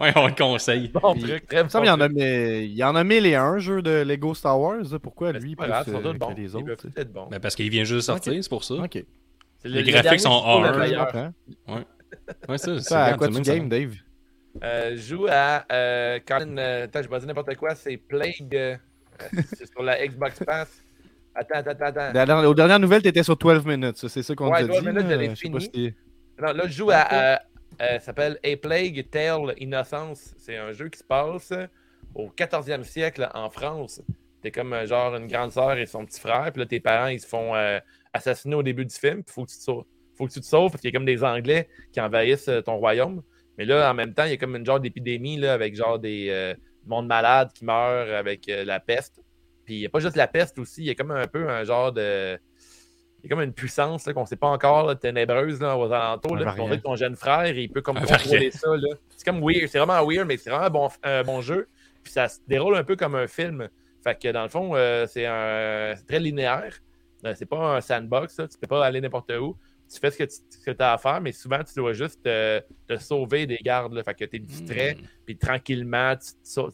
[0.00, 0.88] Ouais, on le conseille.
[0.88, 2.18] Bon Puis, truc, très Il bon y en a, truc.
[2.18, 4.84] mais il y en a mille et un jeux de Lego Star Wars.
[5.02, 6.86] Pourquoi Mais lui plus euh, que les autres?
[6.96, 7.28] être bons.
[7.30, 8.74] Ben, parce qu'il vient juste de sortir, c'est pour ça.
[8.74, 9.04] Les
[9.64, 11.86] le- le graphiques sont c'est toujours
[12.48, 13.54] Ouais, ça, c'est Ça, à quand quoi tu ça.
[13.56, 13.94] games, Dave?
[14.64, 16.56] Euh, je joue à euh, Colin.
[16.58, 17.74] euh, attends, je vais dire n'importe quoi.
[17.74, 18.78] C'est Plague.
[19.54, 20.82] c'est sur la Xbox Pass.
[21.34, 22.18] Attends, attends, attends.
[22.18, 22.44] attends.
[22.46, 24.06] Aux dernières nouvelles, t'étais sur 12 minutes.
[24.08, 24.86] C'est ça qu'on Ouais, a 12 dit.
[24.86, 25.60] minutes, j'avais fini.
[25.60, 25.94] si-
[26.40, 27.12] Non, là, je joue à.
[27.12, 27.36] euh,
[27.78, 30.34] ça s'appelle A Plague Tale Innocence.
[30.38, 31.52] C'est un jeu qui se passe
[32.14, 34.00] au 14e siècle en France.
[34.42, 36.50] T'es comme genre une grande sœur et son petit frère.
[36.52, 37.78] Puis là, tes parents, ils se font euh,
[38.14, 39.22] assassiner au début du film.
[39.22, 39.70] Puis faut que tu te.
[40.16, 42.60] Faut que tu te sauves parce qu'il y a comme des Anglais qui envahissent euh,
[42.60, 43.22] ton royaume.
[43.58, 45.98] Mais là, en même temps, il y a comme une genre d'épidémie là, avec genre
[45.98, 46.54] des euh,
[46.86, 49.22] monde malade qui meurt avec euh, la peste.
[49.64, 51.48] Puis il n'y a pas juste la peste aussi, il y a comme un peu
[51.48, 52.38] un genre de.
[53.18, 55.90] Il y a comme une puissance qu'on ne sait pas encore, là, ténébreuse là, aux
[55.90, 56.36] alentours.
[56.36, 58.68] Là, on que ton jeune frère, il peut comme contrôler ça.
[59.16, 61.68] C'est comme weird, c'est vraiment weird, mais c'est vraiment un bon, un bon jeu.
[62.04, 63.68] Puis ça se déroule un peu comme un film.
[64.04, 66.78] Fait que dans le fond, euh, c'est un c'est très linéaire.
[67.34, 69.56] C'est pas un sandbox, tu peux pas aller n'importe où.
[69.92, 72.96] Tu fais ce que tu as à faire, mais souvent tu dois juste te, te
[72.98, 73.92] sauver des gardes.
[73.94, 74.02] Là.
[74.02, 75.06] Fait que tu es distrait, Hmm.
[75.24, 76.32] puis tranquillement, tu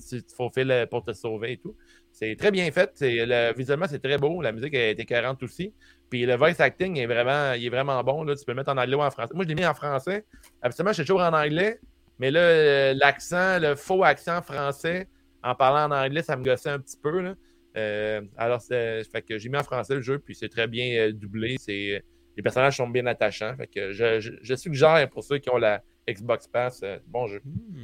[0.09, 1.77] tu te faufiles pour te sauver et tout.
[2.11, 2.91] C'est très bien fait.
[3.01, 4.43] Le- visuellement, c'est très beau.
[4.43, 5.73] La musique été 40 aussi.
[6.11, 8.23] Puis le voice acting est vraiment, il est vraiment bon.
[8.25, 8.35] Là.
[8.37, 9.33] Tu peux le mettre en anglais ou en français.
[9.35, 10.25] Moi, je l'ai mis en français.
[10.61, 11.81] Absolument, je suis toujours en anglais.
[12.19, 15.09] Mais là, euh, l'accent, le faux accent français,
[15.43, 17.21] en parlant en anglais, ça me gossait un petit peu.
[17.21, 17.35] Là.
[17.79, 21.13] Euh, alors, fait que j'ai mis en français le jeu, puis c'est très bien euh,
[21.13, 21.57] doublé.
[21.59, 22.05] C'est,
[22.37, 23.55] les personnages sont bien attachants.
[23.57, 27.29] Fait que je, je, je suggère pour ceux qui ont la Xbox Pass, euh, bon
[27.29, 27.41] jeu.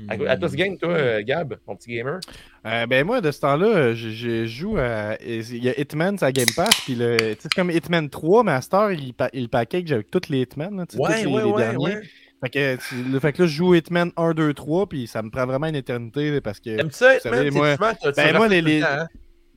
[0.08, 2.18] À, à tous game, toi, euh, Gab, mon petit gamer?
[2.66, 5.16] Euh, ben moi, de ce temps-là, je, je joue à...
[5.22, 7.16] Il y a Hitman, sa Game Pass, puis le...
[7.16, 10.10] tu sais, c'est comme Hitman 3, mais à cette heure, il, pa- il package avec
[10.10, 11.94] tous les Hitman, tu sais, tous les, les derniers.
[12.42, 15.22] Fait que, tu- le fait que là, je joue Hitman 1, 2, 3, puis ça
[15.22, 16.76] me prend vraiment une éternité, parce que...
[16.76, 17.52] T'aimes ça, Hitman?
[17.56, 17.76] moi-
[18.16, 19.06] ben, moi, les- le les- temps, hein?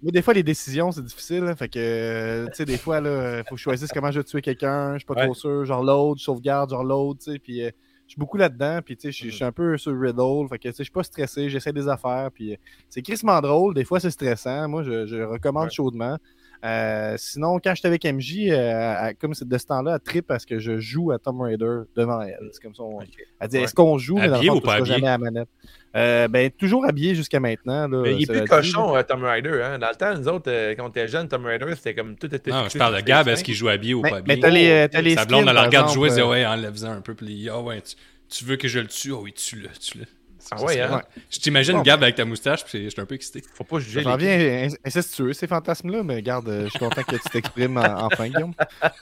[0.02, 1.44] Moi, des fois, les décisions, c'est difficile.
[1.44, 4.20] hein, fait que, euh, tu sais, des fois, il faut que je choisisse comment je
[4.20, 4.94] vais tuer quelqu'un.
[4.94, 5.26] Je suis pas Ouais.
[5.26, 5.64] trop sûr.
[5.66, 7.40] Genre l'autre, je sauvegarde, genre l'autre, tu sais.
[7.40, 7.70] Puis, euh,
[8.08, 8.80] je suis beaucoup là-dedans.
[8.84, 10.48] Puis, tu sais, je- je suis un peu sur Riddle.
[10.50, 11.50] Fait que, tu sais, je suis pas stressé.
[11.50, 12.30] J'essaie des affaires.
[12.34, 12.58] Puis, euh,
[12.90, 13.76] c'est crissement drôle.
[13.76, 14.68] Des fois, c'est stressant.
[14.68, 15.70] Moi, je, je recommande Ouais.
[15.70, 16.18] chaudement.
[16.64, 20.28] Euh, sinon, quand j'étais avec MJ, euh, à- comme c'est de ce temps-là, elle trip
[20.28, 22.38] parce que je joue à Tomb Raider devant elle.
[22.52, 22.84] C'est comme ça.
[22.84, 23.00] on-.
[23.40, 23.58] Elle dit.
[23.58, 24.16] Est-ce qu'on joue?
[24.16, 25.50] Mais dans le Habillé fond, ou pas jamais à la manette.
[25.96, 27.88] Euh, ben, toujours habillé jusqu'à maintenant.
[27.88, 29.62] Là, Mais il est plus cochon, euh, Tom Raider.
[29.64, 29.80] Hein?
[29.80, 32.34] Dans le temps, nous autres, euh, quand on était jeunes, Tom Raider, c'était comme tout
[32.34, 32.52] était.
[32.52, 34.40] Non, je fixé parle de Gab, est-ce qu'il joue habillé ou Mais, pas mais habillé?
[34.40, 37.14] t'as les, t'as les Sa blonde, elle regarde jouer, elle dit ouais, enlève-en un peu,
[37.14, 37.82] puis il dit, ah ouais,
[38.30, 39.12] tu, veux que je le tue?
[39.14, 40.06] Ah oui, tue-le, tue-le.
[40.54, 41.02] Ah ouais, hein?
[41.30, 41.82] Je t'imagine Bon.
[41.82, 43.42] Gab avec ta moustache, puis je suis un peu excité.
[43.54, 47.16] Faut pas juger J'en viens incestueux, ces fantasmes-là, mais regarde, euh, je suis content que
[47.16, 48.54] tu t'exprimes en- enfin, Guillaume.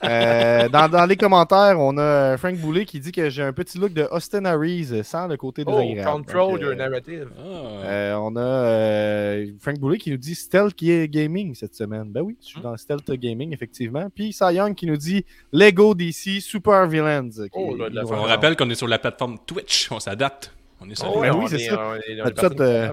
[0.04, 3.78] Euh, dans, dans les commentaires, on a Frank Boulet qui dit que j'ai un petit
[3.78, 6.10] look de Austin Harris euh, sans le côté Oh, désagréable.
[6.10, 7.28] control Donc, your euh, narrative.
[7.38, 12.04] Euh, on a euh, Frank Boulet qui nous dit Stealth Gaming cette semaine.
[12.12, 14.08] Ben oui, je suis dans Stealth Gaming, effectivement.
[14.14, 17.28] Puis Cy Young qui nous dit Lego DC Super Villains.
[17.30, 19.98] qui- Oh, là, de la qui On rappelle qu'on est sur la plateforme Twitch, on
[20.00, 20.52] s'adapte.
[20.80, 21.80] On est sur Oh, ben oui, c'est est- ça.
[21.80, 22.92] euh,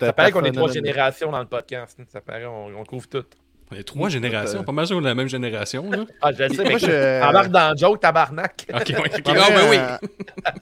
[0.00, 1.98] Ça paraît qu'on est trois générations dans le podcast.
[2.08, 3.24] Ça paraît, on, on couvre tout.
[3.70, 4.62] On est trois générations.
[4.64, 6.04] Pas mal sûr qu'on est la même génération, là.
[6.20, 8.66] Ah, je le sais, mais Moi, je- embarque dans le joke, tabarnak.
[8.74, 9.22] Ok, ok.
[9.28, 9.78] Ah, ben oui.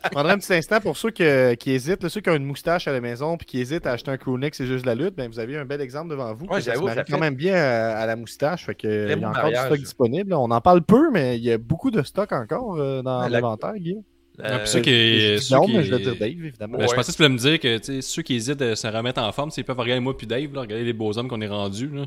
[0.05, 2.87] je prendrais un petit instant pour ceux que- qui hésitent, ceux qui ont une moustache
[2.87, 5.16] à la maison puis qui hésitent à acheter un crewneck, c'est juste de la lutte.
[5.16, 6.46] Ben, vous avez un bel exemple devant vous.
[6.46, 8.66] Ouais, que ça se j'avoue, marie ça quand même bien à, à la moustache.
[8.66, 10.33] Fait que, il y a encore du stock disponible.
[10.35, 13.75] On en parle peu, mais il y a beaucoup de stock encore euh, dans l'inventaire,
[13.75, 14.05] Guillaume.
[14.42, 14.90] Ah, Euh, puis ceux qui.
[14.90, 16.79] Je dis ceux non, qui- mais je vais dire Dave, évidemment.
[16.79, 18.76] Ben, Je pensais que tu voulais me dire que tu sais, ceux qui hésitent à
[18.76, 21.29] se remettre en forme, s'ils peuvent regarder moi puis Dave, là, regarder les beaux hommes
[21.29, 21.88] qu'on est rendus.
[21.92, 22.05] Là.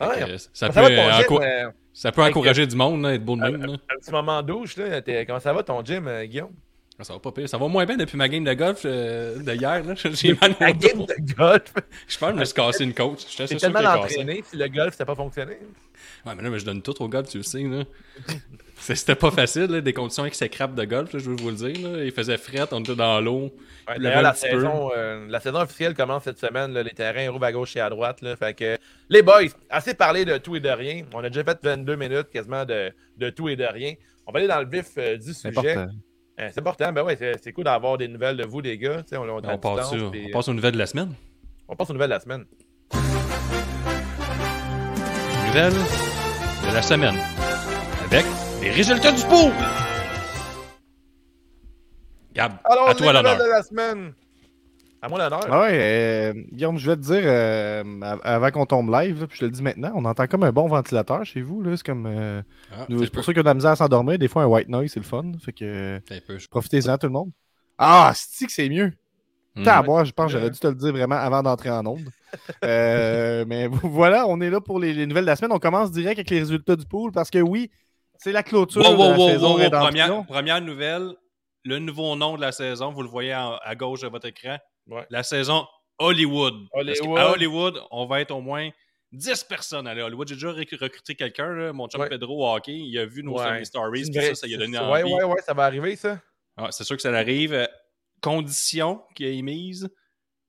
[0.00, 0.14] Ah ouais.
[0.20, 2.74] Fait que, ça, Ça peut, va ton euh, gym, euh, ça peut que- encourager du
[2.76, 3.64] monde, là, être beau de même.
[3.64, 3.72] là.
[3.74, 5.00] un petit moment douche, là.
[5.02, 6.50] t'es- Comment ça va ton gym, euh, Guillaume?
[6.98, 7.48] Ah, Ça va pas pire.
[7.48, 9.82] Ça va moins bien depuis ma game de golf euh, de hier.
[9.82, 9.94] là.
[10.12, 11.06] J'ai mal au game dos.
[11.06, 11.72] de golf?
[12.06, 13.26] Je pense que je me suis cassé une côte.
[13.36, 15.56] J'étais tellement entraîné si le golf, ça n'a pas fonctionné.
[16.26, 17.62] Ouais, mais là, mais je donne tout au golf, tu le sais.
[17.62, 17.84] Là.
[18.82, 21.88] C'était pas facile, là, des conditions exécrables de golf, là, je veux vous le dire.
[21.88, 22.04] Là.
[22.04, 23.52] Il faisait fret, on était dans l'eau.
[23.88, 26.72] Ouais, la saison, euh, la saison officielle commence cette semaine.
[26.72, 28.22] là, les terrains rouvent à gauche et à droite.
[28.22, 28.76] Là, fait que,
[29.08, 31.04] les boys, assez parlé de tout et de rien.
[31.14, 33.94] On a déjà fait 22 minutes quasiment de, de tout et de rien.
[34.26, 35.50] On va aller dans le vif euh, du sujet.
[35.50, 35.86] important.
[36.40, 36.92] Euh, c'est important.
[36.92, 39.04] Ben ouais, c'est, c'est cool d'avoir des nouvelles de vous, les gars.
[39.12, 41.14] On, passe, distance, sur- puis, on passe aux nouvelles de la semaine.
[41.68, 42.44] on passe aux nouvelles de la semaine.
[45.46, 47.16] Nouvelles de la semaine.
[48.10, 48.24] Avec
[48.62, 49.52] les résultats du pool.
[52.34, 53.32] Gab, Alors, à toi les l'honneur.
[53.34, 54.12] nouvelles de la semaine.
[55.04, 55.40] À moi l'honneur.
[55.50, 59.26] Ah ouais, euh, Guillaume, je vais te dire, euh, av- avant qu'on tombe live, là,
[59.26, 61.60] puis je te le dis maintenant, on entend comme un bon ventilateur chez vous.
[61.62, 62.06] là, C'est comme.
[62.06, 62.40] euh,
[62.72, 64.68] Ah, nous- pour ceux qui ont de la misère à s'endormir, des fois un white
[64.68, 65.32] noise, c'est le fun.
[65.44, 67.30] Fait que je- profitez-en, tout le monde.
[67.78, 68.92] Ah, c'est que c'est mieux?
[69.56, 69.64] Hmm.
[69.64, 71.84] T'as à boire, je pense que j'aurais dû te le dire vraiment avant d'entrer en
[71.84, 72.08] onde.
[72.64, 75.52] Euh, mais voilà, on est là pour les, les nouvelles de la semaine.
[75.52, 77.70] On commence direct avec les résultats du pool parce que oui,
[78.22, 79.88] c'est la clôture Wow, de la wow, saison wow, wow, rédemption.
[79.88, 81.14] Première, première nouvelle,
[81.64, 84.58] le nouveau nom de la saison, vous le voyez à gauche de votre écran.
[84.88, 85.06] Ouais.
[85.10, 85.66] La saison
[85.98, 86.54] Hollywood.
[86.72, 87.16] Parce Hollywood.
[87.18, 88.68] qu'à Hollywood, on va être au moins
[89.12, 90.26] 10 personnes à à Hollywood.
[90.26, 92.08] J'ai déjà rec- recruté quelqu'un, mon chum Ouais.
[92.08, 92.72] Pedro au hockey.
[92.74, 93.64] Il a vu nos Ouais.
[93.64, 95.02] stories, puis ça, ça lui a donné c'est- envie.
[95.04, 96.18] Ouais, ouais, ouais, ça va arriver, ça.
[96.56, 97.52] Ah, c'est sûr que ça arrive.
[97.54, 97.66] Euh,
[98.20, 99.90] Condition qu'il a émise,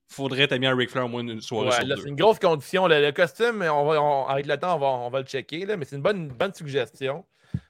[0.07, 2.01] faudrait être mis à Ric Flair au moins une soirée Ouais, sur là, deux.
[2.03, 2.87] c'est une grosse condition.
[2.87, 5.65] Le, le costume, on va, on- avec le temps, on va, on va le checker,
[5.65, 7.25] là, mais c'est une bonne, bonne suggestion.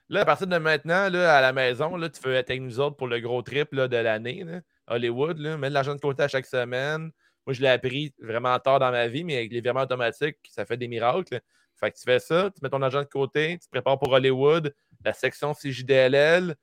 [0.10, 2.98] Là, à partir de maintenant, là, à la maison, là, tu être avec nous autres
[2.98, 4.46] pour le gros trip là, de l'année.
[4.88, 7.12] Hollywood, là, mets de l'argent de côté à chaque semaine.
[7.46, 10.66] Moi, je l'ai appris vraiment tard dans ma vie, mais avec les virements automatiques, ça
[10.66, 11.40] fait des miracles.
[11.80, 14.12] Fait que tu fais ça, tu mets ton argent de côté, tu te prépares pour
[14.12, 16.56] Hollywood, la section CJDLL,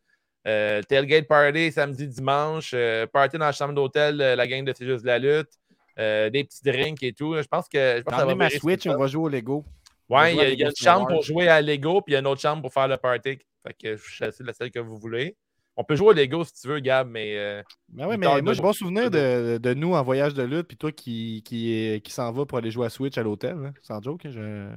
[0.47, 4.73] euh, tailgate party samedi, dimanche, euh, party dans la chambre d'hôtel, euh, la gang de
[4.75, 5.51] C'est juste de la lutte,
[5.99, 7.37] des petits drinks et tout.
[7.37, 9.29] Je pense que, je pense que ça va Emmenez ma Switch, on va jouer au
[9.29, 9.65] Lego.
[10.11, 12.17] Ouais, On il y a, y une chambre pour jouer à Lego, puis il y
[12.17, 13.39] a une autre chambre pour faire le party.
[13.67, 15.37] Fait que je choisis la celle que vous voulez.
[15.77, 18.41] On peut jouer au Lego si tu veux, Gab, mais euh, Ben ouais, mais moi,
[18.41, 22.01] de- j'ai bon souvenir de, de nous en voyage de lutte, puis toi qui, qui,
[22.05, 23.57] qui s'en va pour aller jouer à Switch à l'hôtel.
[23.65, 23.73] hein.
[23.83, 24.69] Sans joke, hein, je,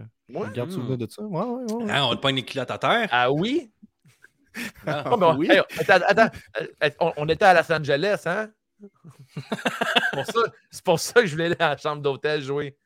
[0.53, 1.23] garde souvenir de ça.
[1.23, 1.91] Ouais, ouais, ouais.
[1.91, 3.09] Hein, on te pogne les culottes à terre?
[3.11, 3.71] ah oui?
[4.85, 5.47] Ah, oui.
[5.49, 8.51] hey, attends, attends, euh, on, on était à Los Angeles, hein?
[9.35, 12.77] C'est pour ça- c'est pour ça que je voulais aller à la chambre d'hôtel jouer.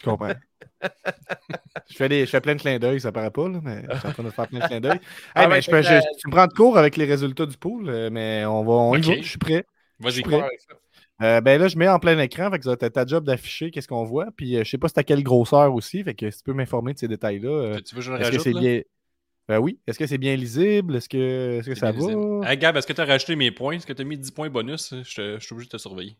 [0.00, 0.32] Je comprends.
[1.88, 3.98] je, fais des, je fais plein de clins d'œil, ça paraît pas, là, mais je
[3.98, 5.00] suis en train de faire plein de clins d'œil.
[5.34, 6.96] Ah Hey, ouais, mais je peux, fait que, je- tu me prends de cours avec
[6.96, 9.64] les résultats du pool, euh, mais on va, on y va, je suis prêt.
[10.00, 10.38] Vas-y, prêt.
[10.68, 10.74] Ça.
[11.22, 13.24] Euh, ben là, je mets en plein écran, fait que ça va être ta job
[13.24, 14.28] d'afficher qu'est-ce qu'on voit.
[14.36, 16.52] Puis euh, je sais pas c'est à quelle grosseur aussi, fait que si tu peux
[16.54, 17.48] m'informer de ces détails-là.
[17.50, 18.44] euh, Tu veux que je le est-ce que rajoute?
[18.44, 18.60] c'est là?
[18.60, 18.82] bien.
[19.48, 19.80] Ben oui.
[19.86, 20.96] Est-ce que c'est bien lisible?
[20.96, 22.02] Est-ce que, est-ce que C'est ça va?
[22.42, 23.76] Hey, Gab, est-ce que tu as rajouté mes points?
[23.76, 24.90] Est-ce que tu as mis 10 points bonus?
[25.02, 26.16] Je, te- je suis obligé de te surveiller.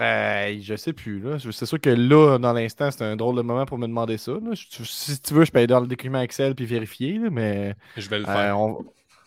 [0.00, 1.20] Euh, je sais plus.
[1.20, 1.36] là.
[1.38, 4.32] C'est sûr que là, dans l'instant, c'est un drôle de moment pour me demander ça.
[4.32, 4.52] là.
[4.54, 7.74] Tu- si tu veux, je peux aller dans le document Excel puis vérifier, là, mais
[7.96, 8.58] Je vais le euh, faire.
[8.58, 8.84] on,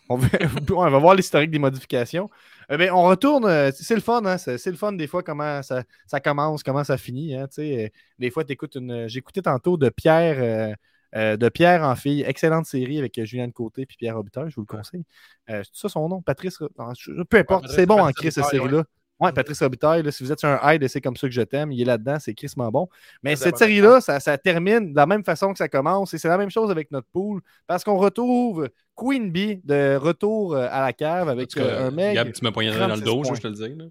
[0.09, 0.27] on va,
[0.75, 2.29] on va voir l'historique des modifications.
[2.71, 3.45] Euh, on retourne.
[3.45, 4.37] euh, c'est le fun, hein?
[4.39, 7.35] C'est le fun des fois comment ça, ça commence, comment ça finit.
[7.35, 7.47] Hein?
[7.53, 9.07] Tu des fois, t'écoutes une.
[9.07, 10.73] J'écoutais tantôt de Pierre.
[11.15, 14.63] euh, de Pierre en fille, excellente série avec Julien Côté puis Pierre Robitaille, je vous
[14.63, 15.03] le conseille.
[15.49, 16.57] Euh, c'est ça son nom, Patrice.
[16.57, 18.83] Ro- non, je- peu importe, c'est bon en Chris cette série-là.
[19.19, 21.33] Ouais, Patrice Robitaille, là, si vous êtes sur un hide et c'est comme ça que
[21.33, 22.89] je t'aime, il est là-dedans, c'est crissement bon.
[23.23, 26.27] Mais cette série-là, ça, ça termine de la même façon que ça commence et c'est
[26.27, 30.81] la même chose avec notre pool parce qu'on retrouve Queen Bee de retour euh, à
[30.81, 32.13] la cave avec euh, un mec.
[32.15, 33.39] Gab, tu m'as poignardé dans le 36 dos, je points.
[33.39, 33.77] te le dire.
[33.77, 33.85] là.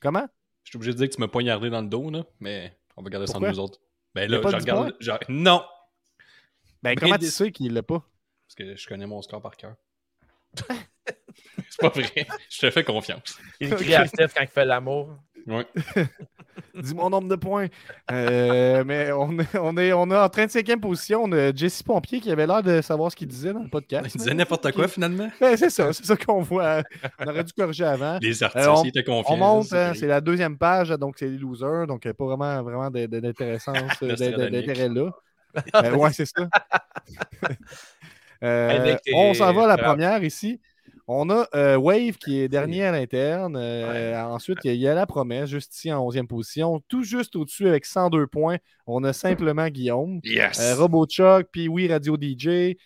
[0.00, 0.26] Comment?
[0.64, 3.02] Je suis obligé de dire que tu m'as poignardé dans le dos, là, mais on
[3.02, 3.50] va garder ça entre Pourquoi?
[3.52, 3.78] nous autres.
[4.14, 4.94] Ben là, je regarde.
[5.28, 5.62] Non!
[6.82, 8.02] Ben, Ben, comment des- tu sais qu'il l'a pas?
[8.46, 9.74] Parce que je connais mon score par cœur.
[11.70, 12.26] c'est pas vrai.
[12.50, 13.38] Je te fais confiance.
[13.60, 15.16] Il crie à Steph quand il fait l'amour.
[15.46, 15.66] Ouais.
[16.74, 17.66] Dis mon nombre de points.
[18.10, 21.24] Euh, mais on est, on, est, on est en 35e position.
[21.24, 24.14] On a Jesse Pompier qui avait l'air de savoir ce qu'il disait dans le podcast.
[24.14, 25.30] Il disait n'importe quoi finalement.
[25.40, 26.82] Ben, c'est ça, c'est ça qu'on voit.
[27.18, 28.18] On aurait dû corriger avant.
[28.20, 29.34] Les artistes, Euh, on- ils étaient confiants.
[29.34, 32.62] On monte, c'est hein, c'est la deuxième page, donc c'est les losers, donc pas vraiment,
[32.62, 35.10] vraiment d'intéressance, d'intérêt là.
[35.74, 36.48] Euh, ouais, c'est ça.
[38.42, 40.60] Euh, on s'en va à la première ici.
[41.08, 43.56] On a euh, Wave qui est dernier à l'interne.
[43.56, 46.80] Euh, Ensuite, il y a la promesse, juste ici en 11e position.
[46.88, 48.58] Tout juste au-dessus avec 102 points.
[48.86, 50.20] On a simplement Guillaume.
[50.24, 50.60] Yes!
[50.60, 52.76] Euh, RoboChuck, puis oui, Radio DJ,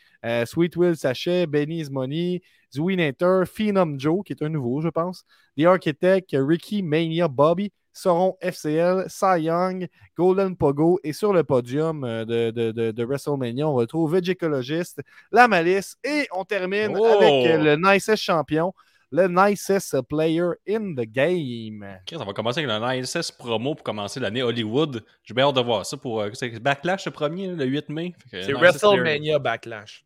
[0.46, 2.42] Sweet Will Sachet, Benny's Money,
[2.74, 5.24] Zooey Nater, Phenom Joe, qui est un nouveau, je pense,
[5.58, 12.04] The Architect, Ricky Mania Bobby, Sauron FCL, Cy Young, Golden Pogo, et sur le podium
[12.04, 15.00] euh, de, de, de, de WrestleMania, on retrouve Vegecologist,
[15.32, 17.06] La Malice, et on termine Oh!
[17.06, 18.74] avec euh, le nicest champion,
[19.10, 21.86] le nicest player in the game.
[22.02, 25.02] Ok, on va commencer avec un ISS promo pour commencer l'année Hollywood.
[25.24, 26.30] J'ai bien hâte de voir ça pour euh,
[26.60, 28.12] Backlash le premier, le 8 mai.
[28.30, 30.05] C'est WrestleMania Backlash.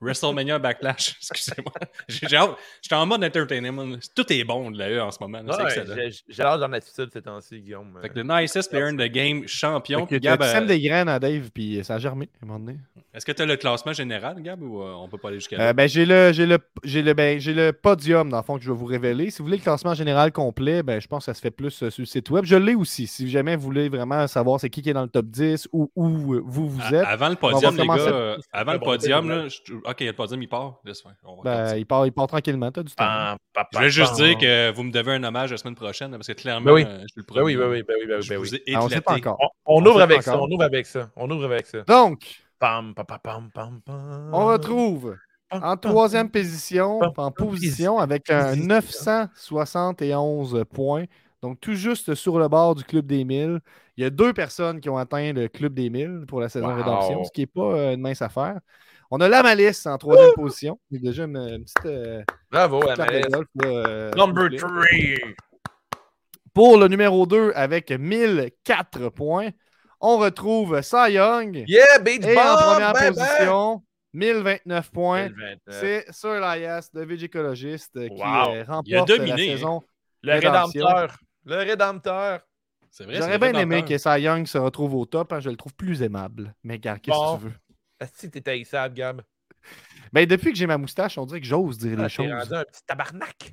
[0.00, 1.72] WrestleMania Backlash, excusez-moi.
[2.08, 2.56] J'ai hâte.
[2.82, 3.96] J'étais en mode entertainment.
[4.14, 5.40] Tout est bon de la E en ce moment.
[5.40, 7.98] Ouais, j'ai- l'air dans l'attitude ces temps-ci, Guillaume.
[8.02, 10.06] Fait que le nicest player in the game, champion.
[10.06, 12.58] Puis Gab, tu euh, des graines à Dave, puis ça a germé à un moment
[12.60, 12.78] donné.
[13.14, 15.56] est-ce que tu as le classement général, Gab, ou euh, on peut pas aller jusqu'à
[15.58, 15.68] là?
[15.68, 18.58] Euh, ben, j'ai le, j'ai le, j'ai le, ben, j'ai le podium, dans le fond,
[18.58, 19.30] que je vais vous révéler.
[19.30, 21.82] Si vous voulez le classement général complet, ben, je pense que ça se fait plus
[21.82, 22.44] euh, sur le site web.
[22.44, 23.06] Je l'ai aussi.
[23.06, 25.90] Si jamais vous voulez vraiment savoir c'est qui qui est dans le top 10 ou
[25.96, 26.08] où
[26.44, 29.34] vous vous À- êtes, avant le on podium, les gars, euh, avant le podium, ben,
[29.44, 30.80] là, je- ok, le podium il part.
[30.84, 31.78] Laisse faire, on va ben, commencer.
[31.80, 32.70] il, part, il part tranquillement.
[32.70, 33.36] T'as du temps.
[33.72, 36.32] Je voulais juste dire que vous me devez un hommage la semaine prochaine, parce que
[36.32, 36.84] clairement, Ben oui.
[36.86, 37.42] euh, je suis le Ben premier.
[37.44, 38.74] oui, ben oui, ben oui, ben oui, ben oui.
[38.74, 39.00] Ah, on sait éclaté.
[39.22, 39.38] pas encore.
[39.66, 41.10] On, on On ouvre avec pas ça, on ouvre avec ça.
[41.16, 41.82] On ouvre avec ça.
[41.86, 44.30] Donc, Pam, pam, pam, pam, pam, pam.
[44.32, 45.16] on retrouve
[45.48, 48.66] Pam, en troisième position, pam, en position, avec un position.
[48.66, 51.04] 971 points.
[51.42, 53.60] Donc, tout juste sur le bord du Club des 1000.
[53.96, 56.68] Il y a deux personnes qui ont atteint le Club des 1000 pour la saison
[56.68, 56.74] Wow.
[56.76, 58.58] rédemption, ce qui n'est pas euh, une mince affaire.
[59.10, 60.78] On a la malice en troisième position.
[60.92, 65.14] C'est déjà une, une petite, euh, Bravo, petite golf, là, euh, Number s'il vous plaît.
[65.20, 65.30] 3.
[66.54, 69.50] Pour le numéro 2, avec 1004 points,
[70.00, 71.64] on retrouve Cy Young.
[71.66, 72.46] Yeah, Beach Et Bomb!
[72.46, 73.14] en première ben, ben.
[73.14, 75.28] position, 1029 points.
[75.28, 75.58] 29.
[75.70, 78.54] C'est Sir Elias, le Vigicologiste, qui Wow.
[78.54, 79.82] euh, remporte Il a dominé, la saison.
[80.22, 80.86] Le Rédemption.
[80.86, 81.16] Rédempteur.
[81.44, 82.40] Le Rédempteur.
[82.90, 85.32] C'est vrai, J'aurais bien aimé que Cy Young se retrouve au top.
[85.32, 86.54] hein, je le trouve plus aimable.
[86.64, 87.36] Mais gars, qu'est-ce Bon.
[87.36, 87.54] que tu veux?
[88.14, 89.22] Si t'es haïssable, Gab.
[90.12, 92.30] Ben, depuis que j'ai ma moustache, on dirait que j'ose dire Ah, les choses.
[92.30, 93.52] rendu un petit tabarnak.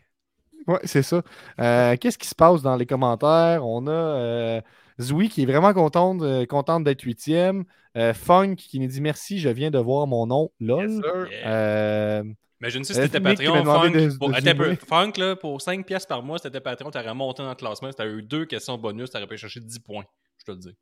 [0.67, 1.21] Ouais, c'est ça.
[1.59, 3.65] Euh, Qu'est-ce qui se passe dans les commentaires?
[3.65, 4.61] On a euh,
[5.01, 7.65] Zoui qui est vraiment contente, euh, contente d'être huitième.
[7.97, 10.51] Euh, Funk qui nous dit merci, je viens de voir mon nom.
[10.59, 10.89] LOL.
[10.89, 11.27] Yes, sir.
[11.31, 12.23] Yeah.
[12.61, 13.91] Imagine si c'était Patreon, Funk.
[13.91, 14.63] de- pour, de attends un peu.
[14.63, 14.77] zoomer.
[14.87, 17.91] Funk, là, pour 5 pièces par mois, c'était Patreon, t'aurais monté dans le classement.
[17.91, 20.05] Si t'avais eu deux questions bonus, t'aurais pu chercher 10 points.
[20.39, 20.75] Je te le dis.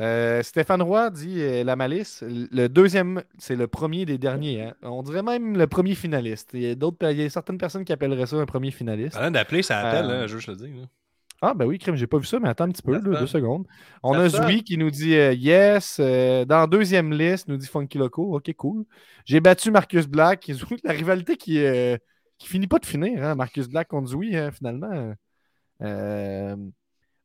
[0.00, 2.24] Euh, Stéphane Roy dit euh, la malice.
[2.26, 4.62] Le deuxième, c'est le premier des derniers.
[4.62, 4.74] hein.
[4.82, 6.50] On dirait même le premier finaliste.
[6.54, 9.16] Il y a d'autres, il y a certaines personnes qui appelleraient ça un premier finaliste.
[9.16, 10.76] Avant d'appeler, ça appelle, Euh, hein, je veux le dire.
[10.80, 10.86] là.
[11.42, 13.66] Ah, ben oui, crime, j'ai pas vu ça, mais attends un petit peu, deux secondes.
[14.02, 14.28] On a.
[14.28, 16.00] Zoui qui nous dit yes.
[16.00, 18.34] dans la deuxième liste, nous dit Funky Loco.
[18.36, 18.84] Ok, cool.
[19.26, 20.50] J'ai battu Marcus Black.
[20.84, 21.62] La rivalité qui,
[22.38, 25.14] qui finit pas de finir, hein, Marcus Black contre Zoui, finalement.
[25.82, 26.56] Euh,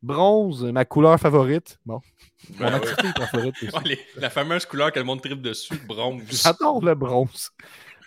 [0.02, 1.78] bronze, ma couleur favorite.
[1.86, 2.00] Bon,
[2.60, 2.82] mon Ben
[3.32, 3.66] favorite aussi.
[3.76, 6.22] Ouais, les- la fameuse couleur que le monde tripe dessus, bronze.
[6.30, 7.50] J'adore le bronze.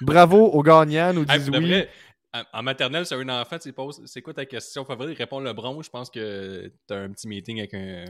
[0.00, 1.60] Bravo aux gagnants, nous disent oui.
[1.68, 1.88] vrai,
[2.52, 5.52] en- maternelle, sur un enfant, tu poses c'est quoi ta question favorite, il répond le
[5.52, 5.84] bronze.
[5.86, 8.04] Je pense que t'as un petit meeting avec un.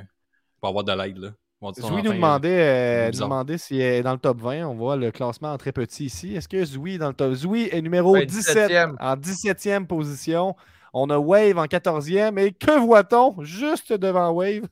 [0.61, 1.19] pour avoir de l'aide.
[1.19, 1.31] là.
[1.79, 4.65] Zoui nous demandait, euh, nous demandait s'il est dans le top 20.
[4.67, 6.35] On voit le classement en très petit ici.
[6.35, 7.35] Est-ce que Zoui est dans le top?
[7.35, 8.97] Zoui est numéro Ouais, 17 17e.
[8.99, 10.57] en 17e position.
[10.93, 12.39] On a Wave en 14e.
[12.39, 14.67] Et que voit-on juste devant Wave?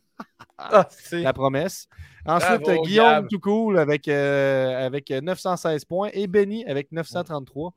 [0.58, 1.22] Ah, c'est.
[1.22, 1.88] La promesse.
[2.26, 3.28] Ensuite, Bravo, Guillaume Gab.
[3.28, 7.72] tout cool avec, euh, avec 916 points et Benny avec 933.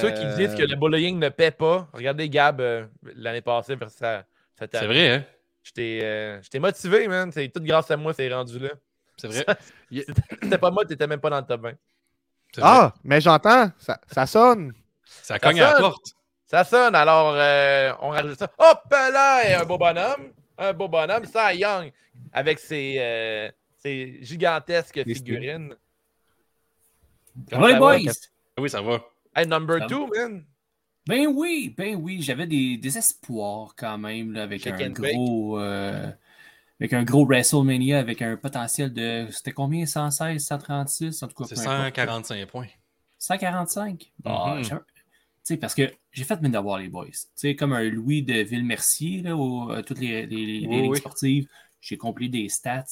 [0.00, 3.92] Ceux qui disent que le bullying ne paie pas, regardez Gab euh, l'année passée, vers
[3.92, 4.24] t'a-
[4.56, 5.24] C'est vrai, hein?
[5.64, 7.32] J'étais euh, motivé, man.
[7.32, 8.68] C'est tout grâce à moi, c'est rendu là.
[9.16, 9.44] C'est vrai.
[9.90, 11.72] C'était pas moi, t'étais même pas dans le top 20.
[12.54, 12.70] C'est vrai.
[12.72, 14.72] Ah, mais j'entends, ça, ça sonne.
[15.04, 16.12] Ça cogne à la porte.
[16.52, 18.50] Ça sonne, alors euh, on rajoute ça.
[18.58, 20.32] Hop là, et un beau bonhomme.
[20.58, 21.90] Un beau bonhomme, ça Young,
[22.32, 25.74] avec ses, euh, ses gigantesques figurines.
[27.50, 27.98] Ça boys?
[28.58, 29.02] Oui, ça va.
[29.34, 30.44] Hey, number Ça 2, man.
[31.06, 36.10] Ben oui, ben oui, j'avais des, des espoirs quand même là, avec un gros euh,
[36.78, 41.44] avec un gros WrestleMania avec un potentiel de c'était combien 116, 136 en tout cas
[41.48, 41.96] C'est peu importe.
[41.96, 42.66] 145 points.
[43.18, 44.12] 145.
[44.20, 44.64] Bon, Mhm.
[44.64, 44.74] j'ai-
[45.44, 47.06] sais, parce que j'ai fait mes devoirs, les boys.
[47.06, 50.82] Tu sais, comme un Louis de Villemercier, là, au, à toutes les, les, les Oui,
[50.82, 50.98] ligues oui.
[50.98, 51.48] sportives.
[51.80, 52.84] J'ai compris des stats.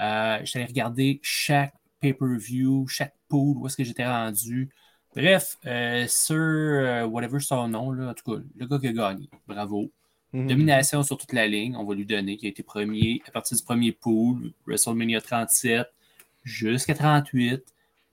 [0.00, 4.70] Euh, J'allais regarder chaque pay-per-view, chaque pool, où est-ce que j'étais rendu.
[5.16, 8.92] Bref, euh, sur euh, whatever son nom, là, en tout cas, le gars qui a
[8.92, 9.28] gagné.
[9.48, 9.90] Bravo.
[10.32, 10.46] Mhm.
[10.46, 13.56] Domination sur toute la ligne, on va lui donner, qui a été premier à partir
[13.56, 15.88] du premier pool, WrestleMania 37
[16.44, 17.62] jusqu'à 38.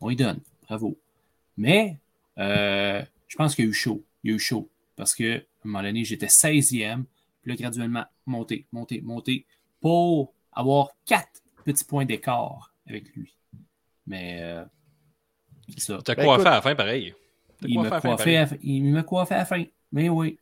[0.01, 0.39] On lui donne.
[0.63, 0.97] Bravo.
[1.57, 1.97] Mais
[2.39, 4.03] euh, je pense qu'il y a eu chaud.
[4.23, 4.69] Il y a eu chaud.
[4.95, 7.03] Parce que, à un moment donné, j'étais 16e.
[7.41, 9.45] Puis là, graduellement, monter, monter, monter
[9.81, 13.35] pour avoir quatre petits points d'écart avec lui.
[14.07, 14.63] Mais euh,
[15.69, 15.99] c'est ça.
[16.03, 17.13] T'as Ben, coiffé écoute, à la fin, pareil.
[17.59, 17.67] T'as
[18.61, 19.63] Il m'a coiffé à la fin.
[19.91, 20.38] Mais oui.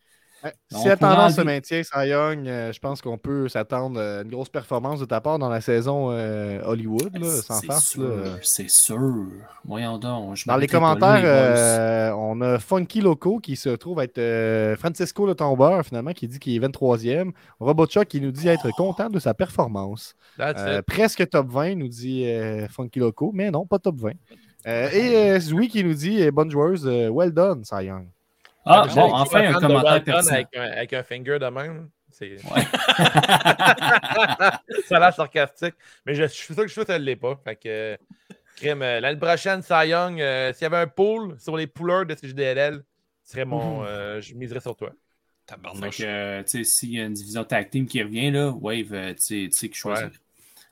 [0.71, 4.29] Si la tendance se maintient, Cy Young, euh, je pense qu'on peut s'attendre à une
[4.29, 7.87] grosse performance de ta part dans la saison euh, Hollywood, là, sans C'est farce.
[7.89, 8.31] sûr, là.
[8.41, 9.27] C'est sûr.
[9.65, 10.35] Voyons donc.
[10.35, 15.25] je Dans les commentaires, euh, on a Funky Loco qui se trouve être euh, Francisco
[15.25, 17.31] le tombeur, finalement, qui dit qu'il est 23e.
[17.59, 20.15] Robotchuck qui nous dit être content de sa performance.
[20.39, 24.11] Euh, presque top 20, nous dit euh, Funky Loco, mais non, pas top 20.
[24.65, 28.07] Euh, et euh, Zoui qui nous dit bonne joueuse, euh, well done, Cy Young.
[28.65, 31.89] Ah, Je bon, enfin un commentaire avec, un, avec un finger de même.
[32.11, 32.35] C'est...
[32.35, 32.61] Ouais.
[34.87, 35.75] ça a l'air sarcastique.
[36.05, 37.39] Mais je, je suis sûr que je suis sûr que ça ne l'est pas.
[37.43, 37.97] Fait que,
[38.55, 42.05] crime, euh, l'année prochaine, Cy Young, euh, s'il y avait un pool sur les poolers
[42.05, 42.83] de CJDLL,
[43.23, 44.91] ce serait mon, euh, je miserais sur toi.
[46.03, 48.85] Que, euh, tu sais, s'il y a une division tag team qui revient, là, Wave,
[49.15, 50.07] tu sais- tu sais que choisir.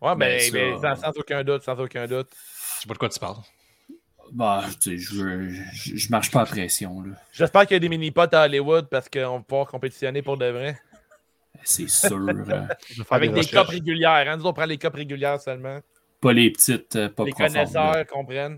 [0.01, 2.29] Ouais, Ben, mais, ça- mais sans, sans aucun doute, sans aucun doute.
[2.75, 3.37] Je sais pas de quoi tu parles.
[4.31, 7.13] Bah, tu sais, je, je, je marche pas à pression, là.
[7.33, 10.45] J'espère qu'il y a des mini-potes à Hollywood parce qu'on va pouvoir compétitionner pour de
[10.45, 10.79] vrai.
[11.63, 12.17] C'est sûr.
[12.29, 12.67] euh, faire
[13.09, 14.25] Avec des copes régulières.
[14.27, 14.37] Hein?
[14.37, 15.79] Nous, on prend les copes régulières seulement.
[16.21, 17.53] pas les petites, euh, pas les profondes.
[17.53, 17.65] là.
[17.65, 18.57] connaisseurs comprennent.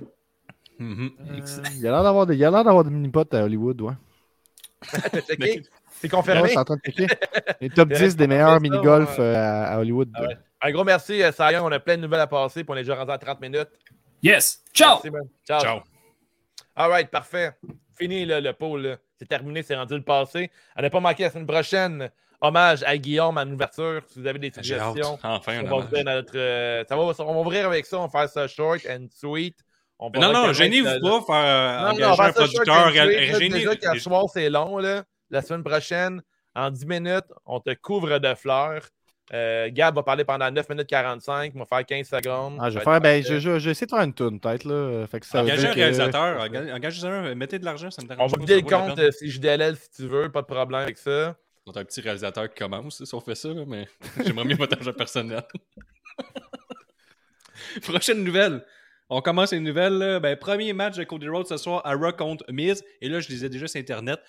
[0.80, 1.12] Mhm.
[1.32, 1.40] Euh,
[1.72, 3.82] il y a l'air d'avoir des, il y a l'air d'avoir des mini-potes à Hollywood,
[3.82, 3.94] ouais.
[6.04, 6.50] C'est confirmé?
[6.50, 7.08] c'est en train de checker.
[7.62, 9.24] Les top C'est 10 des meilleurs mini-golf ouais.
[9.24, 10.10] euh, à, à Hollywood.
[10.16, 10.38] Ah ouais.
[10.62, 11.64] Un gros merci, euh, Young.
[11.64, 12.64] On a plein de nouvelles à passer.
[12.66, 13.70] Puis on est déjà rendu à 30 minutes.
[14.24, 14.64] Yes!
[14.74, 15.02] Ciao!
[15.04, 15.30] Merci, man.
[15.46, 15.62] Ciao.
[15.62, 15.84] Ciao.
[16.78, 17.52] All right, parfait.
[17.98, 18.82] Fini là, le pôle.
[18.82, 18.98] là.
[19.20, 20.50] C'est terminé, c'est rendu le passé.
[20.78, 22.10] À ne pas manquer la semaine prochaine.
[22.40, 24.02] Hommage à Guillaume en ouverture.
[24.08, 24.64] Si vous avez des hâte.
[24.64, 28.00] suggestions, Enfin, on va, ouvrir notre, euh, ça va, on va ouvrir avec ça.
[28.00, 29.58] On va faire ça short and sweet.
[30.00, 32.32] On va Non, non, gênez-vous euh, pas faire euh, Non, non, engager on va un
[32.32, 33.40] producteur.
[33.40, 34.78] Déjà qu'à soir, c'est long.
[34.78, 35.04] Là.
[35.32, 36.24] La semaine prochaine,
[36.56, 38.84] en 10 minutes, on te couvre de fleurs.
[39.32, 41.54] Euh, Gab va parler pendant 9 minutes 45.
[41.56, 42.58] On va faire 15 secondes.
[42.60, 43.36] Ah, je vais va faire, ben, parfait.
[43.36, 45.08] je, je, je vais essayer de faire une tune, peut-être, là.
[45.08, 46.40] Fait que ça veut Engagez un que- réalisateur.
[46.46, 49.00] enga- Engagez un, mettez de l'argent, ça me On dérange va pas, vider le compte
[49.00, 51.36] euh, si JDLL si tu veux, pas de problème avec ça.
[51.66, 53.88] On a un petit réalisateur qui commence, si on fait ça, mais
[54.26, 55.42] j'aimerais mieux votre argent personnel.
[57.84, 58.64] Prochaine nouvelle.
[59.10, 59.94] On commence les nouvelles.
[59.98, 60.20] là.
[60.20, 62.84] Ben, premier match de Cody Rhodes ce soir à Raw contre Miz.
[63.02, 64.20] Et là, je lisais déjà sur Internet.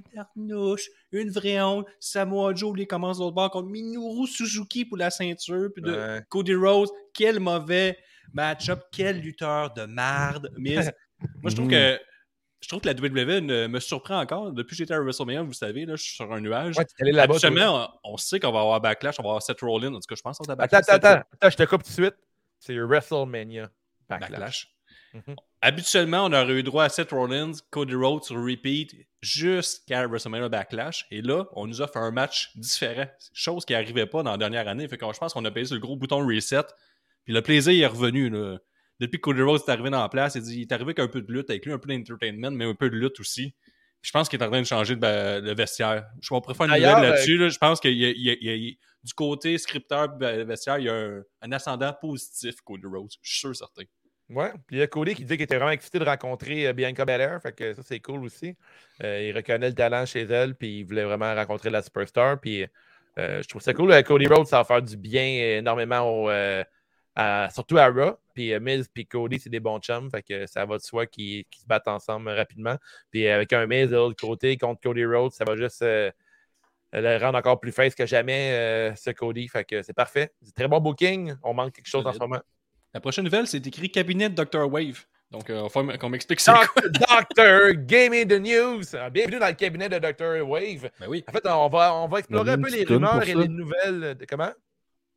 [0.00, 1.86] Tabarnouche, une vraie honte.
[2.00, 5.68] Samoa Joe, il commence l'autre bord contre Minoru Suzuki pour la ceinture.
[5.74, 6.22] Puis de Ouais.
[6.28, 7.98] Cody Rhodes, quel mauvais
[8.32, 10.50] match-up, quel lutteur de marde.
[10.56, 10.90] Miz.
[11.42, 11.98] Moi, je trouve que
[12.60, 14.52] je trouve que la WWE ne- me surprend encore.
[14.52, 16.76] Depuis que j'étais à WrestleMania, vous savez, là, je suis sur un nuage.
[16.78, 17.34] Ouais, t'es allé là-bas.
[17.38, 17.46] toi.
[17.48, 19.92] Habituellement, on, on sait qu'on va avoir Backlash, on va avoir Seth Rollins.
[19.94, 20.96] En tout cas, je pense qu'on va avoir Attends, Backlash.
[20.96, 22.14] attends, attends, attends, je te coupe tout de suite.
[22.60, 23.68] C'est WrestleMania.
[24.08, 24.30] Backlash.
[24.30, 24.74] Backlash.
[25.14, 25.36] Mhm.
[25.60, 31.06] Habituellement, on aurait eu droit à Seth Rollins, Cody Rhodes sur repeat jusqu'à WrestleMania Backlash.
[31.10, 33.06] Et là, on nous offre un match différent.
[33.32, 34.86] Chose qui n'arrivait pas dans la dernière année.
[34.88, 36.64] Fait que je pense qu'on a payé sur le gros bouton reset.
[37.24, 38.28] Puis le plaisir est revenu.
[38.28, 38.58] Là.
[39.00, 40.98] Depuis que Cody Rhodes est arrivé dans la place, il, dit, il est arrivé avec
[40.98, 43.54] un peu de lutte avec lui, un peu d'entertainment, mais un peu de lutte aussi.
[44.00, 46.04] Puis je pense qu'il est en train de changer de le vestiaire.
[46.20, 47.38] Je vais préférer une nouvelle là-dessus.
[47.38, 47.48] là.
[47.48, 49.14] Je pense qu'il y a, il y a- il y a- il y a- du
[49.14, 53.10] côté scripteur vestiaire, il y a un, un ascendant positif, Cody Rhodes.
[53.20, 53.82] Je suis sûr certain.
[54.30, 54.50] Ouais.
[54.66, 57.04] Puis il y a Cody qui dit qu'il était vraiment excité de rencontrer euh, Bianca
[57.04, 57.40] Belair.
[57.42, 58.56] Fait que ça, c'est cool aussi.
[59.02, 60.54] Euh, il reconnaît le talent chez elle.
[60.54, 62.40] Puis il voulait vraiment rencontrer la superstar.
[62.40, 62.66] Puis
[63.18, 64.02] euh, je trouve ça cool.
[64.04, 65.24] Cody Rhodes, ça va faire du bien
[65.58, 66.64] énormément au, euh,
[67.14, 68.16] à- surtout à Raw.
[68.34, 70.10] Puis Miz puis Cody, c'est des bons chums.
[70.10, 72.76] Fait que ça va de soi qu'ils se battent ensemble rapidement.
[73.10, 75.84] Puis avec un Miz de l'autre côté contre Cody Rhodes, ça va juste
[76.94, 79.46] le rendre encore plus face que jamais, ce Cody.
[79.48, 80.32] Fait que c'est parfait.
[80.40, 81.34] C'est très bon booking.
[81.42, 82.40] On manque quelque chose en ce moment.
[82.94, 84.70] La prochaine nouvelle, c'est écrit cabinet de Dr.
[84.70, 85.04] Wave.
[85.30, 86.82] Donc, euh, faut qu'on m'explique c'est Doc- quoi.
[86.90, 88.84] Doctor, Game me the News.
[89.00, 90.46] Ah, Bienvenue dans le cabinet de Dr.
[90.46, 90.90] Wave.
[91.00, 91.24] Ben oui.
[91.26, 93.38] En fait, on va, on va explorer On a un peu les rumeurs et ça.
[93.38, 94.16] les nouvelles.
[94.18, 94.26] De...
[94.28, 94.50] Comment?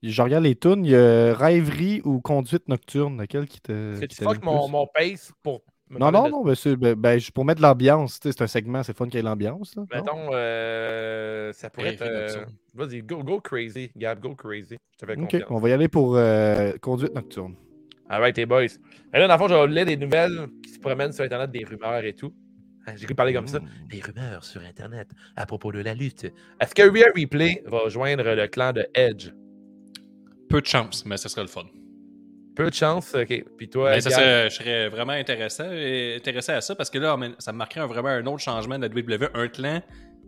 [0.02, 3.94] Je regarde les tunes, il y a rêverie ou conduite nocturne, laquelle qui te.
[3.96, 5.64] T'allume fuck mon, mon pace pour.
[5.90, 8.20] me Non, non, de- non, ben, c'est ben, ben, pour mettre l'ambiance.
[8.22, 9.76] tu sais, C'est un segment, c'est fun qu'il y ait l'ambiance.
[9.94, 12.04] Mettons, euh, ça pourrait être.
[12.04, 12.54] Euh, nocturne.
[12.74, 14.78] Vas-y, go, go crazy, Gab, go crazy.
[14.94, 15.44] Je te fais Ok, confiance.
[15.50, 17.56] on va y aller pour euh, conduite nocturne.
[18.10, 18.64] Alright, les boys.
[18.66, 21.52] Et là, dans le fond, je vais lire des nouvelles qui se promènent sur Internet,
[21.52, 22.34] des rumeurs et tout.
[22.96, 23.60] J'ai cru parler comme ça.
[23.60, 23.68] Mm.
[23.90, 26.26] Des rumeurs sur Internet à propos de la lutte.
[26.60, 29.30] Est-ce que Rhea Replay va rejoindre le clan de Edge?
[30.50, 31.64] Peu de chance, mais ce serait le fun.
[32.56, 33.16] Peu de chance.
[33.16, 33.44] OK.
[33.58, 37.18] Puis toi, Mais ça serait- je serais vraiment intéressé, intéressé à ça parce que là,
[37.40, 39.82] ça me marquerait un- vraiment un autre changement de la WWE, un clan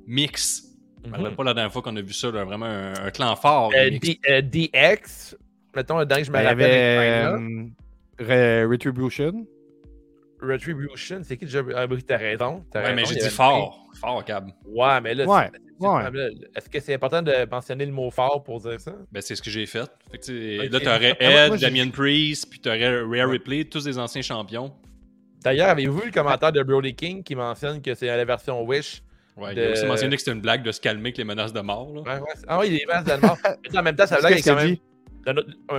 [0.07, 0.63] mix.
[1.03, 1.35] Je me rappelle Mhm.
[1.37, 3.71] pas la dernière fois qu'on a vu ça, là, vraiment un, un clan fort.
[3.77, 4.07] Euh, mix.
[4.09, 5.37] D- euh, DX,
[5.77, 6.65] mettons le dernier que je me Ben, Il y rappelle.
[6.65, 7.25] avait
[8.27, 9.45] euh, Re- Retribution.
[10.41, 11.61] Retribution, c'est qui déjà?
[11.75, 12.63] Ah oui, t'as raison.
[12.71, 13.87] t'as Ouais, mais raison, j'ai il y dit fort.
[13.99, 14.49] Fort, Cab.
[14.67, 16.29] Ouais, mais là, Ouais, c'est- ouais.
[16.55, 18.93] est-ce que c'est important de mentionner le mot fort pour dire ça?
[19.11, 19.89] Ben, c'est ce que j'ai fait.
[20.11, 20.69] Que.
[20.71, 24.21] Là, t'aurais Ah, Ed, moi, j'ai- Damien Priest, puis t'aurais Rhea Ripley, tous des anciens
[24.21, 24.71] champions.
[25.43, 29.01] D'ailleurs, avez-vous vu le commentaire de Brody King qui mentionne que c'est la version Wish?
[29.37, 31.53] Ouais, Il a aussi mentionné que c'était une blague de se calmer avec les menaces
[31.53, 31.91] de mort.
[31.95, 32.01] Là.
[32.01, 32.33] Ouais, ouais.
[32.47, 33.37] Ah oui, il est masses de mort.
[33.71, 34.71] Mais en même temps, ça blague est Qu'est-ce quand même.
[34.71, 34.81] dit?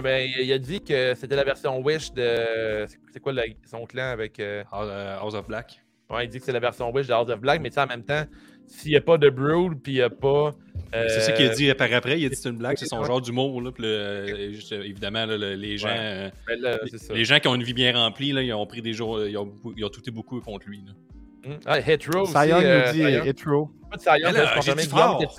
[0.02, 2.86] Ben, il a dit que c'était la version Wish de.
[3.12, 3.32] c'est- quoi
[3.64, 4.38] son clan avec.
[4.40, 5.82] euh, House euh, House of Black.
[6.10, 7.80] Ouais, il dit que c'est la version Wish de House of Black, mais tu sais,
[7.82, 8.24] en même temps,
[8.66, 10.54] s'il n'y a pas de Brood, puis il n'y a pas.
[10.94, 12.18] euh, C'est ça qu'il a dit par après.
[12.18, 13.60] Il a dit que c'est une blague, c'est son genre d'humour.
[13.60, 15.88] Là, puis le- juste, évidemment, là, le- les gens.
[15.88, 16.32] Ouais.
[16.46, 16.78] ben là.
[17.12, 19.36] Les gens qui ont une vie bien remplie, là, ils ont pris des jours, ils
[19.36, 20.78] ont, ils ont touté beaucoup contre lui.
[20.86, 20.92] là.
[21.46, 21.58] Hum.
[21.66, 22.32] Ah, Hetero aussi.
[22.46, 23.02] Young euh, nous dit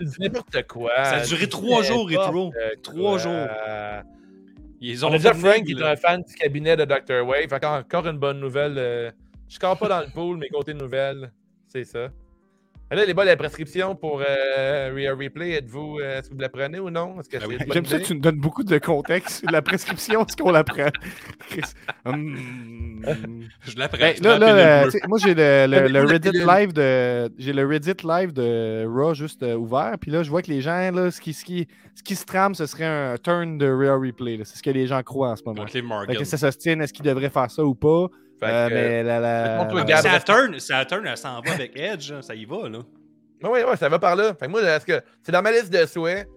[0.06, 0.92] dis n'importe quoi.
[0.96, 2.52] Ça a duré trois jours, quoi.
[2.82, 3.48] Trois jours.
[4.82, 7.26] Ils On ont a déjà Frank qui est un fan du cabinet de Dr.
[7.28, 7.54] Wave.
[7.54, 8.76] Encore, encore une bonne nouvelle.
[8.78, 9.12] euh,
[9.50, 11.32] Je ne pas dans le pool, mais côté nouvelle,
[11.68, 12.08] c'est ça.
[12.92, 16.50] Là, les boys, la prescription pour euh, Rhea Replay, êtes-vous, euh, est-ce que vous la
[16.50, 17.20] prenez ou non?
[17.20, 17.58] Est-ce que Ah oui.
[17.72, 19.46] J'aime ça tu nous donnes beaucoup de contexte.
[19.52, 20.90] La prescription, est-ce qu'on la prend?
[22.06, 22.38] Hum.
[23.62, 24.00] Je l'apprends.
[24.00, 28.86] Ben, là, là, sais, moi j'ai le, Reddit live de j'ai le Reddit live de
[28.88, 31.46] Raw juste euh, ouvert puis là je vois que les gens là ce qui ce
[31.46, 34.46] qui ce qui se trame ce serait un turn de Real Replay là.
[34.46, 35.62] c'est ce que les gens croient en ce moment.
[35.62, 38.08] Contre les que ça se tient est-ce qu'ils devraient faire ça ou pas?
[38.40, 39.62] Fait que, Euh, euh, mais la, la...
[39.62, 42.80] Ah, Saturn, Saturn, elle s'en va avec Edge, ça y va, là.
[43.44, 44.34] Oui, oui, ça va par là.
[44.34, 46.28] Fait que moi, est-ce que c'est dans ma liste de souhaits?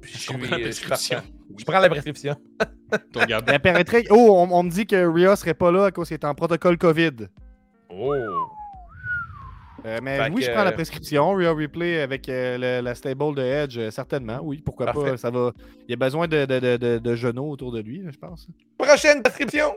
[0.00, 1.16] Puis Je, Je suis, comprends la je suis prescription.
[1.18, 1.56] partant.
[1.58, 2.36] Je prends la prescription.
[4.10, 6.34] Oh, on, on me dit que Rhea serait pas là à cause qu'il est en
[6.34, 7.28] protocole COVID.
[7.88, 8.12] Oh!
[9.84, 11.30] Euh, mais Fait oui, que, je prends la prescription.
[11.34, 14.40] Real Replay avec euh, le- la stable de Edge, euh, certainement.
[14.42, 15.12] Oui, pourquoi Parfait.
[15.12, 15.16] pas.
[15.16, 15.52] Ça va.
[15.88, 18.46] Il y a besoin de, de, de, de, de genoux autour de lui, je pense.
[18.78, 19.72] Prochaine prescription!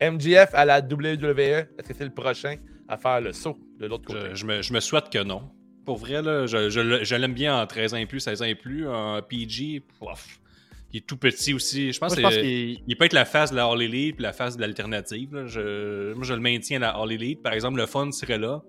[0.00, 1.38] MGF à la WWE.
[1.38, 2.56] Est-ce que c'est le prochain
[2.88, 4.20] à faire le saut de l'autre côté?
[4.30, 5.50] Je, je me, je me souhaite que non.
[5.84, 8.54] Pour vrai, là, je, je l'aime bien en 13 ans et plus, 16 ans et
[8.54, 8.86] plus.
[8.88, 10.38] En PG, pof.
[10.92, 11.92] il est tout petit aussi.
[11.92, 13.64] Je pense Moi, je que pense c'est- qu'il il peut être la face de la
[13.66, 15.30] All Elite puis la face de l'alternative.
[15.32, 17.42] moi, je le maintiens à la All Elite.
[17.42, 18.62] Par exemple, le fun serait là.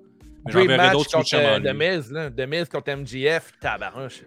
[0.45, 1.73] Mais j'en Dream verrais match d'autres contre switcher euh.
[1.73, 2.29] Miz, là.
[2.47, 4.21] Miz contre MGF, tabarnouche.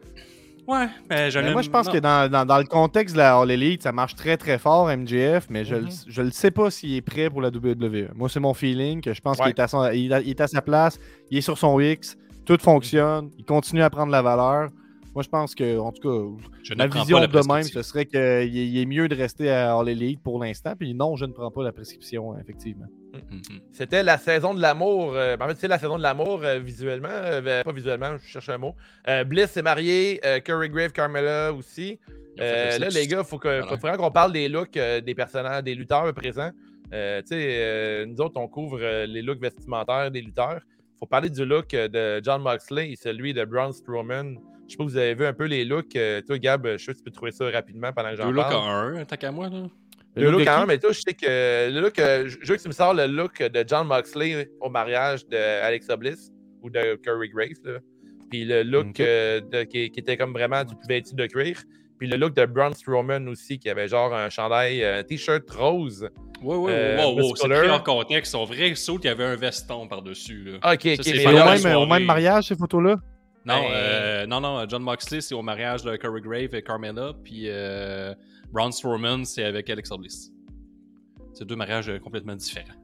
[0.67, 1.93] Ouais, mais je Mais l'aime- moi, je pense non.
[1.93, 4.89] que dans, dans, dans le contexte de la All Elite, ça marche très très fort,
[4.89, 5.85] MJF, mais je, Mhm.
[5.85, 8.09] le- je le sais pas s'il est prêt pour la WWE.
[8.15, 9.45] Moi, c'est mon feeling que je pense Ouais.
[9.45, 10.99] qu'il est, à son- il a- il est à sa place,
[11.31, 14.71] il est sur son X, tout fonctionne, il continue à prendre la valeur.
[15.15, 17.83] Moi, je pense que, en tout cas, Je ne ma vision la de même, ce
[17.83, 20.73] serait qu'il est, il est mieux de rester à All Elite pour l'instant.
[20.79, 22.87] Puis non, je ne prends pas la prescription, effectivement.
[23.31, 23.61] Mhm.
[23.73, 25.15] C'était la saison de l'amour.
[25.15, 27.09] euh, en fait, c'est la saison de l'amour euh, visuellement.
[27.11, 28.75] euh, ben, pas visuellement, je cherche un mot.
[29.27, 31.99] Bliss s'est marié, Curry Grave, Carmella aussi.
[32.37, 33.77] Là, les gars, il faut, que, faut Voilà.
[33.77, 36.51] vraiment qu'on parle des looks des personnages, des lutteurs présents.
[36.91, 36.91] Tu
[37.27, 40.61] sais, nous autres, on couvre les looks vestimentaires des lutteurs.
[40.97, 44.37] Il faut parler du look de John Moxley et celui de Braun Strowman.
[44.67, 45.99] Je sais pas si vous avez vu un peu les looks.
[46.27, 48.45] toi, Gab, je sais que tu peux trouver ça rapidement pendant que j'en Deux looks
[48.45, 48.95] parle.
[48.95, 49.49] en un, tant qu'à moi.
[49.51, 49.65] Là.
[50.17, 52.37] Le look look de quand même, mais toi, je sais que le look, euh, je
[52.41, 56.31] je veux que tu me sors le look de John Moxley au mariage d'Alexa Bliss
[56.63, 57.59] ou de Curry Graves.
[57.65, 57.79] Là.
[58.31, 59.01] Puis le look Ok.
[59.01, 61.59] euh, de- qui, qui était comme vraiment du vêtu de cuir.
[61.99, 66.09] Puis le look de Braun Strowman aussi, qui avait genre un chandail, un t-shirt rose.
[66.43, 68.33] Ouais, ouais, Euh, wow, wow, c'est pris en contexte.
[68.33, 70.45] Son vrai saut, il y avait un veston par-dessus.
[70.45, 70.59] là.
[70.63, 70.99] Ah, Ok, ok.
[71.03, 71.87] c'est mais au même, au soirée.
[71.87, 72.97] même mariage, ces photos-là?
[73.47, 77.13] Non, Ben- euh, non, non, John Moxley, c'est au mariage de Curry Grave et Carmella,
[77.23, 78.13] puis euh,
[78.53, 80.31] Braun Strowman, c'est avec Alexa Bliss.
[81.33, 82.75] C'est deux mariages euh, complètement différents.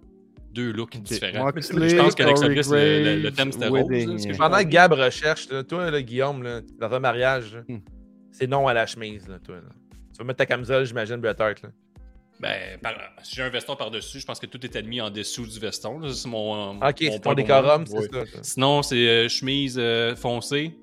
[0.53, 1.45] Deux looks différents.
[1.45, 3.83] Moxley, je pense qu'Alexa Bliss, le, thème c'était rose.
[3.89, 4.65] ce que je pendant que.
[4.65, 7.79] Gab recherche, là, toi, là, Guillaume, là, dans un mariage, là, Hmm.
[8.33, 9.29] c'est non à la chemise.
[9.29, 9.63] Là, toi, là.
[10.13, 11.63] Tu vas mettre ta camisole, j'imagine, Bret Hart.
[11.63, 11.69] Là.
[12.41, 15.47] Ben, par- si j'ai un veston par-dessus, je pense que tout est admis en dessous
[15.47, 16.01] du veston.
[16.13, 16.77] C'est mon.
[16.79, 18.09] Ok, mon c'est ton décorum, c'est Ouais.
[18.13, 18.27] ça.
[18.27, 18.39] ça.
[18.43, 20.75] Sinon, c'est euh, chemise euh, foncée,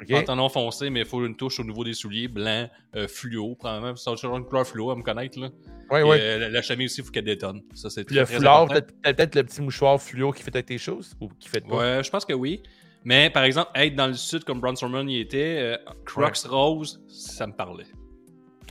[0.00, 0.08] Ok.
[0.10, 3.96] pantalon foncé, mais il faut une touche au niveau des souliers, blanc, euh, fluo, probablement.
[3.96, 5.38] C'est toujours une couleur fluo à me connaître.
[5.38, 5.50] Là.
[5.90, 6.18] Ouais, Et, ouais.
[6.20, 7.62] euh, la, la chemise aussi, il faut qu'elle détonne.
[7.74, 10.66] Ça, c'est très, le foulard, peut-être peut peut-être le petit mouchoir fluo qui fait avec
[10.66, 11.76] tes choses ou qui fait pas?
[11.76, 12.62] Ouais, je pense que oui.
[13.04, 17.02] Mais par exemple, être dans le sud comme Braun Strowman y était, euh, Crocs rose,
[17.08, 17.86] ça me parlait.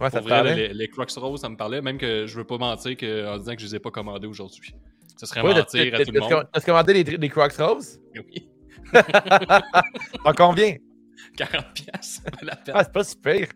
[0.02, 0.56] Ouais, ça Pour te vrai, parlait?
[0.70, 1.82] les, les Crocs rose, ça me parlait.
[1.82, 4.28] Même que je veux pas mentir que, en disant que je les ai pas commandés
[4.28, 4.74] aujourd'hui.
[5.18, 6.48] Ça serait Ouais, mentir à tout le monde.
[6.54, 8.00] T'as commandé des, des Crocs roses?
[8.16, 8.48] Oui.
[10.26, 10.76] En combien?
[11.38, 12.76] 40 piastres, pas la peine.
[12.78, 13.48] Ah, c'est pas super.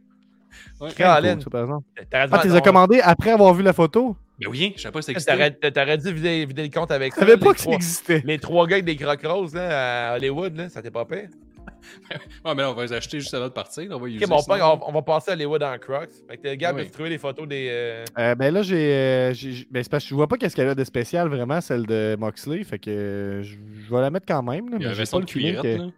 [0.79, 0.91] Ouais.
[0.95, 1.35] Colin.
[1.35, 1.87] Cool, par exemple.
[2.13, 4.15] Ah, tu les as commandés après avoir vu la photo?
[4.39, 5.35] Ben oui, je savais pas si ça.
[5.71, 7.21] T'aurais dû vider, vider le compte avec Je ça.
[7.21, 8.21] savais les pas que ça trois- existait.
[8.25, 11.29] Les trois gars avec des crocs roses là, à Hollywood, là, ça t'est pas pire?
[12.45, 13.85] Ouais, mais là, on va les acheter juste avant de partir.
[13.91, 16.09] On va y Ok, user, bon, on, on va passer à Hollywood en crocs.
[16.29, 16.83] Fait que le gars Oui.
[16.85, 17.67] peut trouver les photos des.
[17.69, 18.93] euh, Euh, ben là, j'ai.
[18.93, 19.33] euh,
[19.69, 22.15] ben, c'est parce que je vois pas qu'est-ce qu'elle a de spécial vraiment, celle de
[22.19, 22.63] Moxley.
[22.63, 23.55] Fait que euh, je
[23.85, 24.69] je vais la mettre quand même.
[24.69, 25.89] Là, Il y a mais un j'ai veston pas de le cuirette, que- là.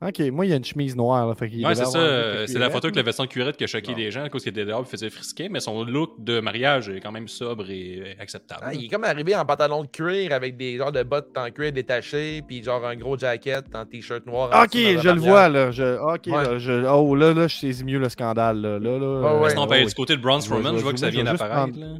[0.00, 1.26] Ok, moi, il y a une chemise noire.
[1.26, 2.46] Là, fait Ouais, c'est ça.
[2.46, 4.44] C'est la photo avec le veston de cuirette qui a choqué les gens à cause
[4.44, 7.68] qu'il était dehors et faisait frisquer, mais son look de mariage est quand même sobre
[7.68, 8.60] et euh, acceptable.
[8.64, 11.50] ah, il est comme arrivé en pantalon de cuir avec des genres de bottes en
[11.50, 14.50] cuir détachées, puis genre un gros jacket en t-shirt noir.
[14.64, 15.18] Ok, je le mariage.
[15.18, 15.70] vois là.
[15.72, 15.98] Je...
[16.14, 16.44] Ok, Ouais.
[16.44, 16.86] là, je...
[16.86, 18.60] oh là, là, je saisis mieux le scandale.
[18.60, 19.50] Là, là, là, Ouais, ouais.
[19.50, 21.72] Sinon, on va aller du côté de Braun Strowman, je vois que ça vient d'apparaître.
[21.72, 21.98] prendre- là.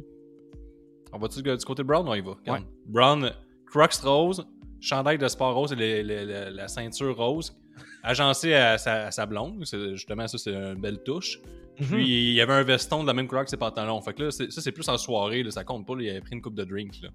[1.11, 2.07] On va-tu du côté de Brown?
[2.07, 2.37] On y va.
[2.85, 3.31] Brown,
[3.65, 4.45] Crocs rose,
[4.79, 7.55] chandail de sport rose et le- le- le- la ceinture rose,
[8.03, 9.63] agencé à sa, à sa blonde.
[9.65, 11.39] C'est- Justement, ça, c'est une belle touche.
[11.79, 11.87] Mhm.
[11.87, 14.01] Puis, il y avait un veston de la même couleur que ses pantalons.
[14.01, 15.43] Fait que là, c'est- ça, c'est plus en soirée.
[15.43, 15.95] Là, ça compte pas.
[15.95, 16.93] là, il avait pris une coupe de drink.
[17.01, 17.09] Là.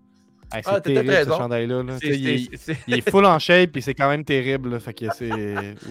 [0.52, 1.82] Hey, c'est Ah, peut-être terrible ce chandail-là.
[1.82, 1.98] là.
[2.00, 4.70] C'est- Il, est- c'est- c'est- il est full en shape et c'est quand même terrible.
[4.70, 4.78] là.
[4.80, 5.28] Fait que c'est.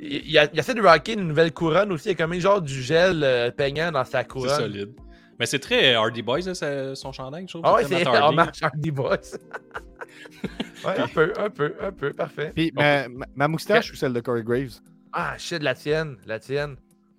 [0.00, 2.08] Il, il, a- il essaie de rocker une nouvelle couronne aussi.
[2.08, 4.56] Il y a comme un genre du gel euh, peignant dans sa C'est couronne.
[4.56, 4.92] solide.
[5.38, 7.62] Mais c'est très Hardy Boys, là, son chandail, je trouve.
[7.64, 8.04] Ah ouais, c'est
[8.64, 9.16] Hardy Boys.
[10.84, 12.52] ouais, un peu, un peu, un peu, parfait.
[12.54, 14.80] Puis ma, ma- ma moustache ou celle de Corey Graves?
[15.12, 16.76] Ah, shit, la tienne, la tienne.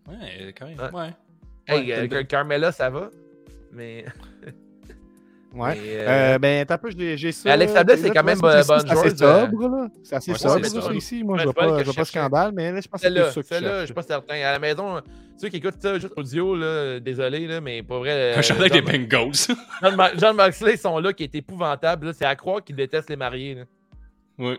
[0.07, 0.80] Ouais, quand même.
[0.80, 0.91] Ouais.
[0.93, 1.14] Ouais.
[1.68, 3.10] Hey, Ouais, euh, Carmela, ça va?
[3.72, 4.05] Mais.
[5.54, 5.76] Ouais.
[5.84, 7.52] euh, Euh, ben, t'as peu, j'ai ça.
[7.54, 9.88] Alex Là, c'est quand même, ça, euh, c'est- bonne C'est assez joueuse, euh, sobre, là.
[10.04, 10.93] C'est assez sobre, ça, sobre.
[10.95, 11.24] ici.
[11.24, 13.41] Moi, je vois c'est pas pas, pas scandale, mais là, je pense que c'est ça
[13.43, 14.36] celle-là, je suis pas certain.
[14.36, 15.02] À la maison,
[15.38, 18.34] ceux qui écoutent ça juste audio, là, désolé, là, mais pour vrai.
[18.36, 19.32] Un euh, chandail des Bengals.
[20.18, 22.08] John, Moxley, son look est épouvantable.
[22.08, 22.14] là.
[22.14, 23.56] C'est à croire qu'il déteste les mariés.
[23.56, 24.56] là.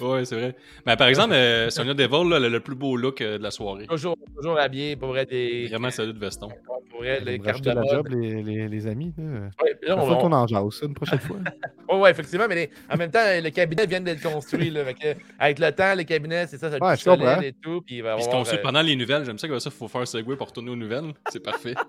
[0.00, 0.06] Oui.
[0.06, 0.54] Ouais, c'est vrai.
[0.86, 3.42] Mais par exemple, euh, Sonia Devil, là, elle a le plus beau look euh, de
[3.42, 3.86] la soirée.
[3.86, 5.66] Toujours, toujours habillé, pour vrai, des.
[5.68, 6.48] Vraiment solide veston.
[6.90, 7.90] Pour vrai, les cartes de la mode.
[7.90, 9.12] job, les, les, les amis.
[9.16, 9.24] Là.
[9.62, 11.36] Ouais, là, Il on- qu'on en jase une prochaine fois.
[11.88, 14.68] Ouais, ouais, effectivement, mais les- en même temps, le cabinet vient d'être construit.
[14.68, 16.96] Là, Fait que, avec le temps, le cabinet, c'est ça, ça Ouais,
[17.38, 17.80] le et tout.
[17.80, 19.24] Puis il va Puis avoir, construit euh, pendant les nouvelles.
[19.24, 21.14] J'aime ça que ça, il faut faire un segue pour retourner aux nouvelles.
[21.30, 21.74] C'est parfait.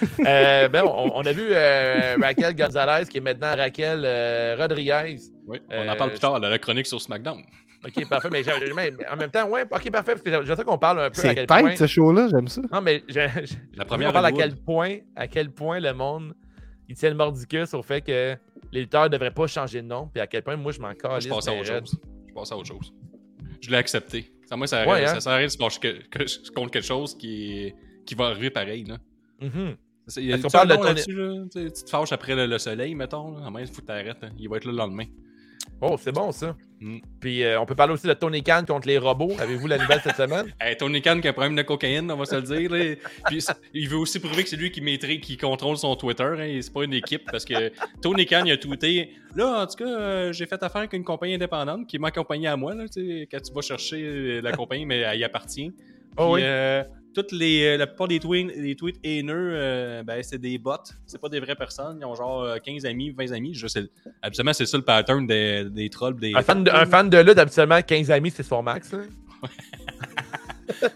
[0.26, 5.16] euh, ben, on, on a vu euh, Raquel Gonzalez, qui est maintenant Raquel euh, Rodriguez.
[5.46, 7.42] Oui, on Euh, en parle plus tard dans la chronique sur SmackDown.
[7.84, 8.28] Ok, parfait.
[8.30, 10.12] Mais, en même temps, ouais, ok, parfait.
[10.12, 11.74] Parce que j'aimerais qu'on parle un peu à C'est quel tête, point.
[11.76, 12.60] ce show-là, j'aime ça.
[12.72, 15.92] Non, mais j'ai- j'ai- La on première parle à quel point, à quel point le
[15.92, 16.34] monde
[16.88, 18.36] il tient le mordicus au fait que
[18.70, 20.94] les lutteurs ne devraient pas changer de nom, puis à quel point moi je m'en
[20.94, 21.24] calisse.
[21.24, 22.00] je passe à autre chose.
[22.28, 22.94] Je passe à autre chose.
[23.60, 24.32] Je l'ai accepté.
[24.46, 25.20] Ça, moi, ça, Ouais, ça hein?
[25.20, 27.74] sert à rien de se que, que- contre quelque chose qui, est-
[28.06, 28.84] qui va arriver pareil.
[28.84, 28.98] Là.
[29.40, 29.76] Mhm.
[30.06, 31.44] C'est- Il y a Est-ce qu'on tu sais, parle un de nom ton- là-dessus, là?
[31.52, 33.38] Tu te fâches après le, le soleil, mettons.
[33.38, 33.46] Là.
[33.46, 34.22] À moins, il faut que t'arrêtes.
[34.22, 34.30] hein.
[34.38, 35.04] Il va être là le lendemain.
[35.80, 36.54] Oh, c'est bon ça.
[36.80, 36.98] Mm.
[37.20, 39.32] Puis euh, on peut parler aussi de Tony Khan contre les robots.
[39.38, 40.46] Avez-vous la nouvelle cette semaine?
[40.60, 42.70] Hey, Tony Khan qui a un problème de cocaïne, on va se le dire.
[42.70, 42.94] là.
[43.26, 43.44] Puis,
[43.74, 46.22] il veut aussi prouver que c'est lui qui maîtrise, qui contrôle son Twitter.
[46.24, 49.10] Hein, et c'est pas une équipe parce que Tony Khan il a tweeté.
[49.34, 52.46] Là, en tout cas, euh, j'ai fait affaire avec une compagnie indépendante qui ma compagnie
[52.46, 52.74] à moi.
[52.74, 55.72] Là, quand tu vas chercher euh, la compagnie, mais elle y appartient.
[56.16, 56.40] Oh oui.
[56.44, 60.58] euh, toutes les, euh, la plupart des tweets, des tweets haineux, euh, ben, c'est des
[60.58, 60.76] bots.
[61.06, 61.98] C'est pas des vraies personnes.
[62.00, 63.54] Ils ont genre euh, 15 amis, 20 amis.
[63.54, 63.84] Je sais,
[64.22, 66.16] absolument, c'est ça le pattern des, des trolls.
[66.18, 66.32] Des...
[66.34, 68.92] Un fan, de, un fan de lutte, habituellement, 15 amis, c'est son max.
[68.92, 68.98] là.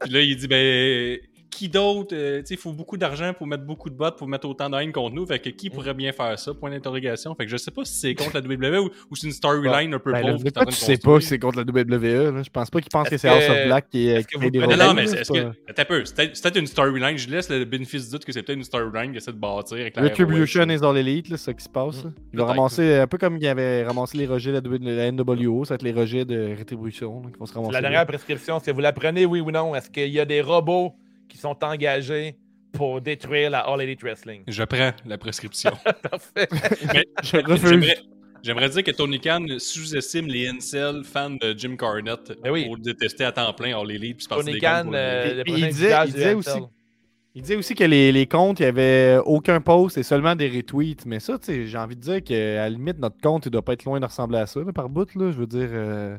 [0.00, 1.18] Puis là, il dit, ben,
[1.56, 4.28] qui d'autre, euh, tu sais, il faut beaucoup d'argent pour mettre beaucoup de bots, pour
[4.28, 5.24] mettre autant de haine contre nous.
[5.24, 6.52] Fait que qui pourrait bien faire ça?
[6.52, 7.34] Point d'interrogation.
[7.34, 9.94] Fait que je sais pas si c'est contre la WWE ou, ou c'est une storyline
[9.94, 10.46] un peu Ben, là, pauvre.
[10.46, 12.34] est train tu sais pas que c'est contre la WWE.
[12.34, 12.42] Là.
[12.42, 14.88] Je pense pas qu'ils pensent que c'est House of Black qui, vous des connaissez- Non,
[14.88, 15.82] non, mais là, c'est, c'est est-ce que.
[15.84, 16.04] peu.
[16.04, 17.16] C'est peut-être, une storyline.
[17.16, 19.78] Je laisse le bénéfice du doute que c'est peut-être une storyline qu'il essaie de bâtir
[19.78, 20.72] avec la Retribution ROH.
[20.72, 22.04] is all elite, là, c'est ça qui se passe.
[22.04, 22.10] là.
[22.34, 25.70] Il va ramasser, un peu comme il avait ramassé les rejets de la, NWO, ça
[25.70, 27.72] va être les rejets de Retribution là, qui vont se ramasser.
[27.72, 27.88] La là.
[27.88, 29.74] dernière prescription, est-ce que vous la prenez, oui ou non?
[29.74, 30.92] Est-ce qu'il y a des robots
[31.28, 32.36] qui sont engagés
[32.72, 34.42] pour détruire la All Elite Wrestling?
[34.46, 35.72] Je prends la prescription.
[36.10, 36.48] Parfait.
[36.92, 37.94] Mais Je refuse.
[38.42, 42.66] j'aimerais, dire que Tony Khan sous-estime les incels fans de Jim Carnett Ben oui.
[42.66, 46.12] pour détester à temps plein All Elite puis Tony Khan, euh, prochain il disait- il
[46.12, 46.50] disait aussi-
[47.34, 50.48] Il disait aussi que les, les comptes, il n'y avait aucun post et seulement des
[50.48, 51.04] retweets.
[51.06, 53.60] Mais ça, tu sais, j'ai envie de dire qu'à la limite, notre compte, il doit
[53.62, 55.30] pas être loin de ressembler à ça, là, par bout, là.
[55.32, 55.68] Je veux dire.
[55.70, 56.16] euh,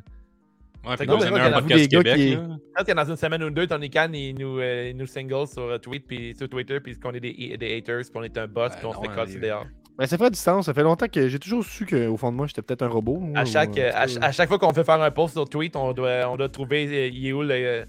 [0.85, 2.15] Ouais, Non, vous avez moi, un quand podcast Québec.
[2.15, 2.35] qui-.
[2.35, 5.47] Peut-être que dans une semaine ou deux, Tony Khan, il nous, euh, il nous single
[5.47, 8.37] sur euh, tweet, puis sur Twitter, puis qu'on est des, des haters, puis on est
[8.37, 9.65] un boss, Ben puis on se non, fait hein, casser dehors.
[9.97, 10.65] Ben, ça fait à distance.
[10.67, 13.17] Ça fait longtemps que j'ai toujours su qu'au fond de moi, j'étais peut-être un robot.
[13.19, 15.75] moi, À chaque, à, ch- à chaque fois qu'on fait faire un post sur tweet,
[15.75, 17.85] on doit, on doit trouver euh, il est où le, Le-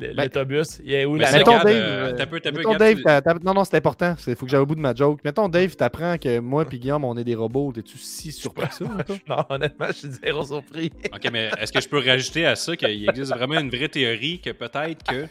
[0.00, 0.80] L'autobus.
[0.84, 2.12] Il est où la Mettons Dave, euh,
[2.52, 4.14] mettons Dave, non, non, c'est important.
[4.26, 5.20] Il faut que j'aille au bout de ma joke.
[5.24, 7.72] Mettons Dave, t'apprends que moi et Guillaume, on est des robots.
[7.72, 8.84] T'es-tu si surpris que ça?
[9.28, 10.90] Non, honnêtement, je suis zéro surpris.
[11.12, 14.40] Ok, mais est-ce que je peux rajouter à ça qu'il existe vraiment une vraie théorie
[14.40, 15.26] que peut-être que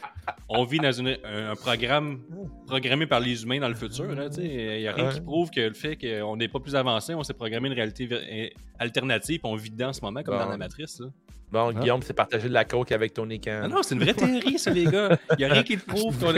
[0.48, 2.20] on vit dans une- un, programme
[2.68, 4.06] programmé par les humains dans le futur?
[4.38, 5.14] Il n'y a rien Ouais.
[5.14, 8.54] qui prouve que le fait qu'on n'est pas plus avancé, on s'est programmé une réalité
[8.78, 10.44] alternative, puis on vit dedans en ce moment, comme Bon.
[10.44, 11.02] dans la matrice.
[11.52, 13.62] Bon, Guillaume s'est partagé de la coke avec Tony Khan.
[13.64, 15.18] Ah non, c'est une vraie théorie, ça, les gars.
[15.32, 16.34] Il n'y a rien qui le prouve qu'on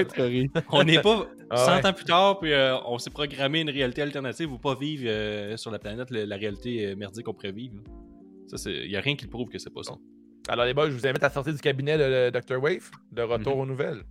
[0.80, 1.86] on n'est pas Ah 100 ouais.
[1.88, 5.58] ans plus tard, puis euh, on s'est programmé une réalité alternative ou pas vivre euh,
[5.58, 7.76] sur la planète le- la réalité euh, merdique qu'on pourrait vivre.
[8.48, 9.94] Ça, c'est- il n'y a rien qui le prouve que c'est pas ça.
[10.48, 12.62] Alors, les boys, je vous invite à sortir du cabinet de, de Dr.
[12.64, 13.62] Wave, de retour Mhm.
[13.62, 14.02] aux nouvelles.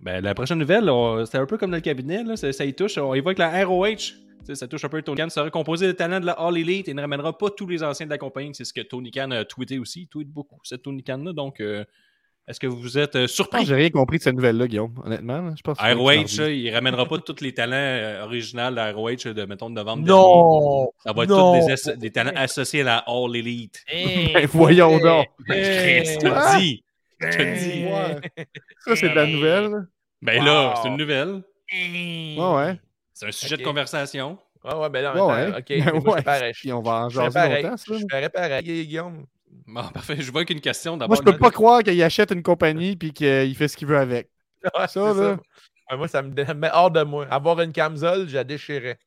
[0.00, 0.88] Ben, la prochaine nouvelle,
[1.26, 2.96] c'est un peu comme dans le cabinet, là, ça, ça y touche.
[2.98, 4.14] On évoque la ROH.
[4.54, 5.28] Ça touche un peu Tony Khan.
[5.28, 8.06] Ça recomposé des talents de la All Elite et ne ramènera pas tous les anciens
[8.06, 8.54] de la compagnie.
[8.54, 10.02] C'est ce que Tony Khan a tweeté aussi.
[10.02, 11.32] Il tweet beaucoup, cette Tony Khan-là.
[11.32, 11.84] Donc, euh,
[12.48, 13.62] est-ce que vous êtes euh, surpris?
[13.62, 14.94] que j'ai rien compris de cette nouvelle-là, Guillaume.
[15.04, 18.76] Honnêtement, je pense que c'est ROH, il ramènera pas tous les talents euh, originaux de
[18.76, 20.20] la ROH de, mettons, de novembre dernier.
[20.20, 20.92] Non!
[21.02, 23.84] Ça va être tous des, talents associés à la All Elite.
[24.32, 25.26] Ben, voyons donc.
[25.48, 26.84] Ben, Chris, je te le dis.
[27.18, 27.84] Je te le dis.
[27.84, 28.46] Ouais.
[28.84, 29.70] Ça, c'est de la nouvelle.
[29.70, 29.78] là.
[30.22, 31.42] Ben là, c'est une nouvelle.
[31.72, 32.78] Ouais, ouais.
[33.18, 34.38] C'est un sujet de conversation.
[34.62, 35.48] Ouais, ouais, ben là, ouais.
[35.58, 35.64] ok.
[35.68, 36.22] Ben moi, ouais.
[36.22, 36.52] pareil.
[36.54, 37.62] Je Puis on va en jaser pareil.
[37.62, 37.94] longtemps, ça.
[37.94, 39.24] Je ferais pareil, Guillaume.
[39.66, 40.16] Bon, parfait.
[40.20, 41.16] Je vois qu'une question Moi, d'abord.
[41.16, 44.28] je peux pas croire qu'il achète une compagnie puis qu'il fait ce qu'il veut avec.
[44.78, 45.38] Ouais, Ça, là.
[45.90, 47.26] Ouais, moi, ça me met hors de moi.
[47.30, 48.98] Avoir une camisole, je la déchirais.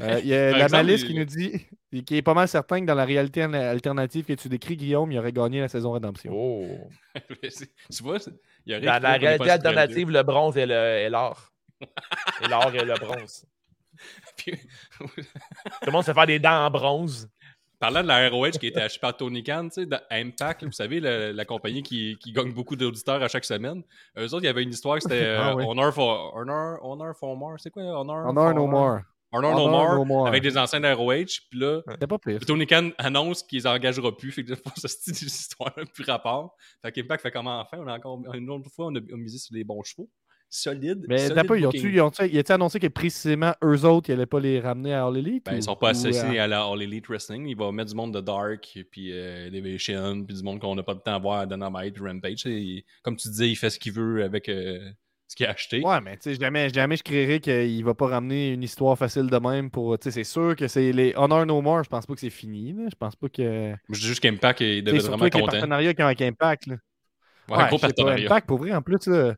[0.00, 1.66] Euh, Il y a la exemple, malice il- qui nous dit,
[2.06, 5.12] qui est pas mal certain que dans la réalité al- alternative que tu décris, Guillaume,
[5.12, 6.32] il aurait gagné la saison Rédemption.
[6.34, 6.66] Oh.
[7.30, 8.18] tu vois,
[8.64, 11.51] il y a rien Dans la réalité alternative, le bronze et le- et l'or.
[12.42, 13.46] Et l'or et le bronze.
[14.36, 14.58] Puis-
[14.98, 15.06] Tout
[15.86, 17.28] le monde se fait faire des dents en bronze.
[17.78, 20.68] Parlant de la ROH qui a été achetée par Tony Khan, tu sais, Impact, là,
[20.68, 23.82] vous savez, la, la compagnie qui, qui gagne beaucoup d'auditeurs à chaque semaine.
[24.16, 25.64] Eux autres, il y avait une histoire que c'était euh, Ah oui.
[25.66, 27.56] Honor for Honor, Honor for More.
[27.58, 28.24] C'est quoi Honor?
[28.28, 29.00] Honor for no more.
[29.32, 29.94] Honor no Honor more.
[29.96, 30.28] no more.
[30.28, 31.40] Avec des anciens de ROH.
[31.50, 32.38] Puis là, pas pire.
[32.46, 34.30] Tony Khan annonce qu'ils les engagera plus.
[34.30, 36.54] Fait que pour ce style d'histoire, plus rapport.
[36.82, 37.78] Fait qu'Impact fait comment enfin?
[37.80, 40.08] On a encore une autre fois, on a, on a misé sur les bons chevaux.
[40.54, 41.06] Solide.
[41.08, 44.26] Mais solide t'as pas, ils ont-tu, ils a annoncé que précisément eux autres, ils allaient
[44.26, 45.46] pas les ramener à All Elite?
[45.46, 47.46] Ben, ou- ils sont pas ou, associés euh, à la All Elite Wrestling.
[47.46, 50.82] Il va mettre du monde de Dark, puis euh, Elevation, puis du monde qu'on n'a
[50.82, 52.44] pas de temps à voir à Dynamite, Rampage.
[52.44, 54.90] Et, comme tu disais, il fait ce qu'il veut avec euh,
[55.26, 55.80] ce qu'il a acheté.
[55.80, 59.28] Ouais, mais tu sais, jamais, jamais je créerais qu'il va pas ramener une histoire facile
[59.28, 59.98] de même pour.
[59.98, 62.28] Tu sais, c'est sûr que c'est les Honor No More, je pense pas que c'est
[62.28, 62.74] fini.
[62.74, 62.82] là.
[62.90, 63.72] Je pense pas que.
[63.88, 65.92] Je dis juste qu'Impact il devait être surtout vraiment content.
[65.92, 66.66] qu'ils ont avec Impact.
[66.66, 66.76] Là.
[67.48, 68.26] Ouais, Ouais, gros sais pas, partenariat.
[68.26, 69.34] Impact, pour vrai, en plus, là,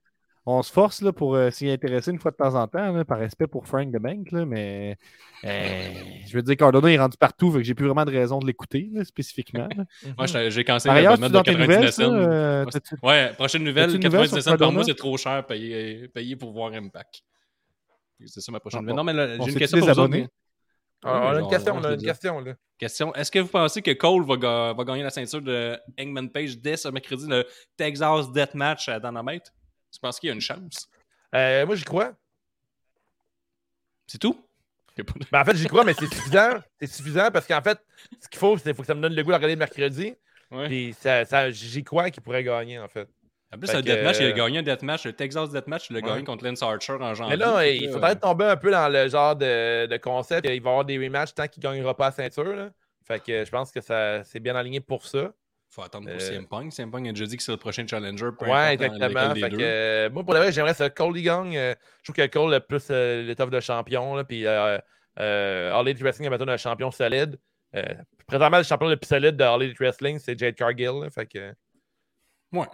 [0.47, 3.05] on se force là, pour euh, s'y intéresser une fois de temps en temps, là,
[3.05, 4.97] par respect pour Frank de Bank, là, mais
[5.45, 5.92] euh,
[6.26, 8.47] je veux dire, Cardona est rendu partout, fait que j'ai plus vraiment de raison de
[8.47, 9.68] l'écouter spécifiquement.
[10.18, 12.14] Moi, j'ai cancellé l'abonnement tu de dans tes nouvelles, 99 ça, cents.
[12.14, 12.64] euh,
[13.03, 16.09] Ouais, prochaine nouvelle, T'as-tu une nouvelle 99 sur cents par mois, c'est trop cher payer,
[16.09, 17.22] payer pour voir Impact.
[18.26, 18.97] C'est ça ma prochaine Ah, nouvelle.
[18.97, 20.09] Non, mais j'ai une question pour vous autres.
[20.09, 20.28] désabonné?
[21.07, 22.55] Ah, on a une question, on a une question, là.
[22.78, 23.14] Question.
[23.14, 26.59] Est-ce que vous pensez que Cole va, ga- va gagner la ceinture de Hangman Page
[26.59, 29.53] dès ce mercredi, le Texas Deathmatch à Dynamite?
[29.95, 30.88] Tu penses qu'il y a une chance?
[31.34, 32.12] Euh, moi, j'y crois.
[34.07, 34.38] C'est tout?
[35.32, 36.51] Ben, en fait, j'y crois, mais c'est suffisant.
[36.80, 37.78] C'est suffisant parce qu'en fait,
[38.20, 40.14] ce qu'il faut, c'est faut que ça me donne le goût de regarder le mercredi.
[40.51, 40.66] Ouais.
[40.68, 43.09] Puis ça, ça- j'y crois qu'il pourrait gagner, en fait.
[43.53, 45.05] En plus, Fait le que, Deathmatch, il a euh, gagné un Deathmatch.
[45.07, 46.07] Le Texas Deathmatch, il a Ouais.
[46.07, 47.36] gagné contre Lance Archer en janvier.
[47.36, 50.45] Mais là, il faudrait euh, tomber un peu dans le genre de, de concept.
[50.45, 52.45] Il va y avoir des rematchs tant qu'il ne gagnera pas la ceinture.
[52.55, 52.70] là.
[53.07, 55.32] Fait que je pense que ça c'est bien aligné pour ça.
[55.75, 56.72] Faut attendre pour euh, CM Punk.
[56.72, 58.29] CM Punk a déjà dit que c'est le prochain challenger.
[58.41, 59.35] Ouais, exactement.
[59.35, 60.89] Fait que, euh, moi, pour le vrai, j'aimerais ça.
[60.91, 61.57] Cole y gagne.
[61.57, 64.14] euh, je trouve que Cole a plus euh, l'étoffe de champion.
[64.14, 64.79] Là, puis euh,
[65.20, 67.39] euh, All Elite Wrestling a maintenant un champion solide.
[67.75, 67.83] Euh,
[68.27, 71.01] présentement, le champion le plus solide de All Elite Wrestling, c'est Jade Cargill.
[71.03, 71.11] là.
[71.11, 71.53] fait que,
[72.53, 72.66] Ouais.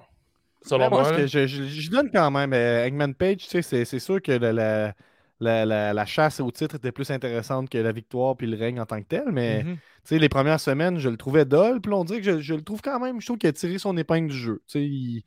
[0.63, 1.05] selon moi, moi.
[1.05, 1.17] ce là.
[1.17, 2.53] que je, je- je donne quand même.
[2.53, 4.95] euh, Eggman Page, tu sais, c'est, c'est sûr que la, la,
[5.41, 8.81] la, la- la chasse au titre était plus intéressante que la victoire puis le règne
[8.81, 9.25] en tant que tel.
[9.33, 9.79] Mais Mhm.
[10.19, 11.81] les premières semaines, je le trouvais dol.
[11.81, 13.21] Puis on dirait que je, je le trouve quand même.
[13.21, 14.63] Je trouve qu'il a tiré son épingle du jeu.
[14.75, 15.23] Il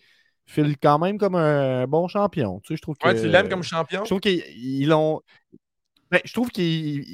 [0.45, 2.61] file quand même comme un bon champion.
[2.69, 4.03] Je trouve que, Ouais, tu l'aimes comme champion?
[4.03, 5.21] Je trouve qu'ils ils l'ont.
[6.11, 6.65] Ben, je trouve qu'ils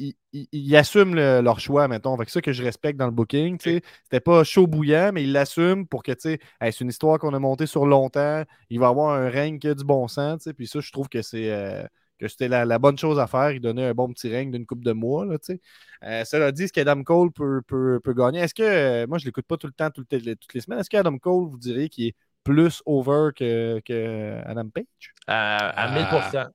[0.10, 2.18] ils- ils- ils assument le- leur choix, mettons.
[2.18, 3.58] Fait que ça que je respecte dans le booking.
[3.62, 7.18] C'était pas chaud bouillant, mais ils l'assument pour que, tu sais, hey, c'est une histoire
[7.18, 8.43] qu'on a montée sur longtemps.
[8.70, 10.50] Il va avoir un règne qui a du bon sens.
[10.58, 11.84] Puis ça, je trouve que c'est euh,
[12.20, 13.51] que c'était la, la bonne chose à faire.
[13.51, 15.26] Il donnait un bon petit règne d'une coupe de mois.
[15.26, 15.61] Là, tu sais.
[16.03, 18.39] Euh, cela dit, est-ce qu'Adam Cole peut, peut, peut gagner?
[18.41, 20.80] Est-ce que, euh, moi, je l'écoute pas tout le temps, tout le- toutes les semaines.
[20.80, 24.86] Est-ce qu'Adam Cole, vous diriez qu'il est plus over que, que Adam Page?
[25.28, 25.91] À, à Ah.
[25.93, 26.49] 1000%.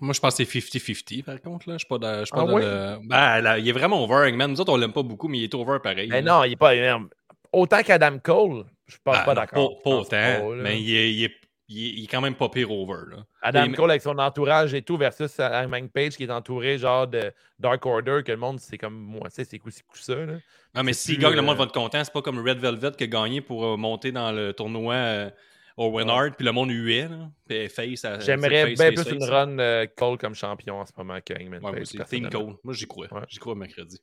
[0.00, 1.68] Moi, je pense que c'est 50-50, par contre.
[1.68, 1.74] Là.
[1.74, 2.62] Je suis pas dans, je suis pas Ah dans ouais?
[2.62, 2.98] le...
[3.08, 4.50] Ben, là, il est vraiment over, Hangman.
[4.52, 6.08] Nous autres, on l'aime pas beaucoup, mais il est over pareil.
[6.08, 6.38] Mais là.
[6.38, 7.08] non, il est pas énorme.
[7.52, 9.82] Autant qu'Adam Cole, je suis pas, Ah, pas d'accord.
[9.82, 10.54] Pas, autant.
[10.62, 11.34] mais il est, il est
[11.68, 13.02] il est, il est quand même pas pire over.
[13.10, 13.26] Là.
[13.42, 17.06] Adam Et- Cole avec son entourage et tout versus Hangman Page qui est entouré genre
[17.06, 20.14] de Dark Order que le monde c'est comme moi, c'est coup ci coup ça.
[20.14, 20.34] Là.
[20.74, 22.02] Non, mais s'il plus, gagne, le euh, monde va être content.
[22.02, 25.30] C'est pas comme Red Velvet qui a gagné pour euh, monter dans le tournoi euh,
[25.76, 27.08] Owen Hart, puis le monde huait.
[27.08, 27.30] Là.
[27.48, 30.92] Puis face, à- J'aimerais bien plus face, une run euh, Cole comme champion en ce
[30.96, 32.08] moment que Hangman Ouais, Page.
[32.08, 32.28] Team.
[32.28, 32.54] Cole.
[32.64, 33.06] Moi, j'y crois.
[33.12, 33.22] Ouais.
[33.28, 34.00] J'y crois mercredi.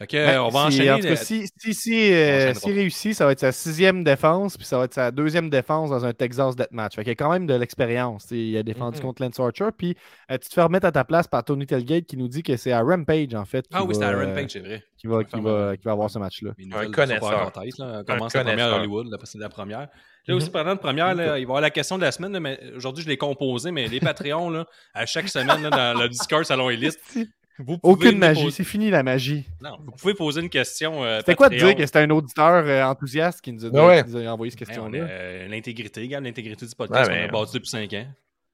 [0.00, 0.90] Que, Ben, on va si- enchaîner.
[0.90, 4.66] En tout cas, si, si, si, euh, réussit, ça va être sa sixième défense, puis
[4.66, 6.96] ça va être sa deuxième défense dans un Texas Deathmatch.
[6.96, 8.26] Fait qu'il y a quand même de l'expérience.
[8.32, 9.04] Il a défendu Mhm.
[9.04, 9.96] contre Lance Archer, puis
[10.30, 12.56] euh, tu te fais remettre à ta place par Tony Telgate qui nous dit que
[12.56, 14.82] c'est à Rampage, en fait, Ah oui, c'était à Rampage, c'est vrai.
[14.98, 16.50] qui, va, qui, va, qui va avoir ce match-là.
[16.58, 17.52] Nouvelles connaisseur.
[17.52, 18.00] tête, là.
[18.00, 19.88] On commence la première à Hollywood, là, parce que c'est la première.
[20.26, 20.52] Là aussi, Mhm.
[20.52, 22.58] pendant la première, là, il va y avoir la question de la semaine, là, mais
[22.74, 26.44] aujourd'hui, je l'ai composé, mais les Patreons, là, à chaque semaine, là, dans le Discord
[26.44, 26.98] Salon Elite,
[27.62, 29.44] vous Aucune magie, poser- c'est fini la magie.
[29.60, 31.04] Non, vous pouvez poser une question.
[31.04, 33.86] euh, C'était quoi de dire que c'était un auditeur euh, enthousiaste qui nous a, Ben
[33.86, 34.04] ouais.
[34.04, 34.98] qui nous a envoyé cette Ben, on question-là?
[35.06, 38.06] est, euh, L'intégrité, gars, l'intégrité du podcast, Ouais, on mais- a bâti depuis 5 ans.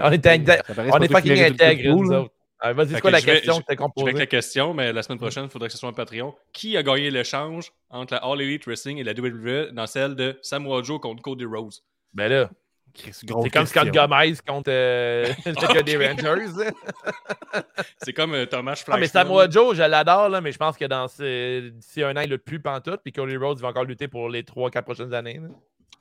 [0.00, 2.30] On est, intègre- paraît, on est pas fucking intègre, nous autres.
[2.58, 5.02] Ah, Vas-y, c'est quoi la question je- que t'as Je vais la question, mais la
[5.02, 6.34] semaine prochaine, il faudrait que ce soit un Patreon.
[6.52, 10.38] Qui a gagné l'échange entre la All Elite Wrestling et la WWE dans celle de
[10.42, 11.74] Samoa Joe contre Cody Rhodes?
[12.14, 12.50] Ben là,
[13.12, 13.90] c'est comme Scott.
[13.90, 16.70] Gomez contre euh, le des Rangers.
[18.02, 20.84] C'est comme euh, Thomas Ah, mais Samoa Joe, je l'adore, là, mais je pense que
[20.84, 24.28] dans d'ici un an, il lutte plus pantoute, puis Cody Rhodes va encore lutter pour
[24.28, 25.40] les 3-4 prochaines années.
[25.42, 25.48] là.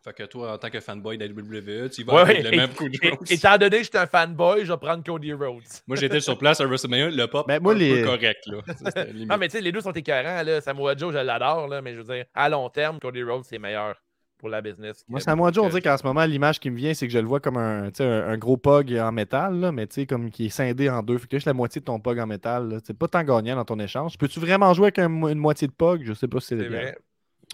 [0.03, 2.51] Fait que toi, en tant que fanboy de la WWE, tu vas Ouais, avec ouais.
[2.51, 3.31] le même Cody Et- Rhodes.
[3.31, 5.63] Étant donné que je suis un fanboy, je vais prendre Cody Rhodes.
[5.87, 8.57] Moi, j'étais sur place à WrestleMania, le pop, Ben, moi, un les- peu correct, là.
[8.91, 9.05] Ça.
[9.15, 10.43] Non, mais tu sais, les deux sont écœurants.
[10.43, 10.61] Là.
[10.61, 13.57] Samoa Joe, je l'adore, là, mais je veux dire, à long terme, Cody Rhodes, c'est
[13.57, 13.95] meilleur
[14.37, 15.03] pour la business.
[15.07, 17.13] Moi, que- Samoa Joe, on dirait qu'en ce moment, l'image qui me vient, c'est que
[17.13, 19.87] je le vois comme un, tu sais, un, un gros pog en métal, là, mais
[19.87, 21.17] tu sais, comme qui est scindé en deux.
[21.17, 22.79] Fait que là, juste la moitié de ton pog en métal.
[22.85, 24.17] C'est pas tant gagnant dans ton échange.
[24.17, 26.67] Peux-tu vraiment jouer avec un une moitié de pog Je sais pas si c'est C'est
[26.67, 26.97] vrai.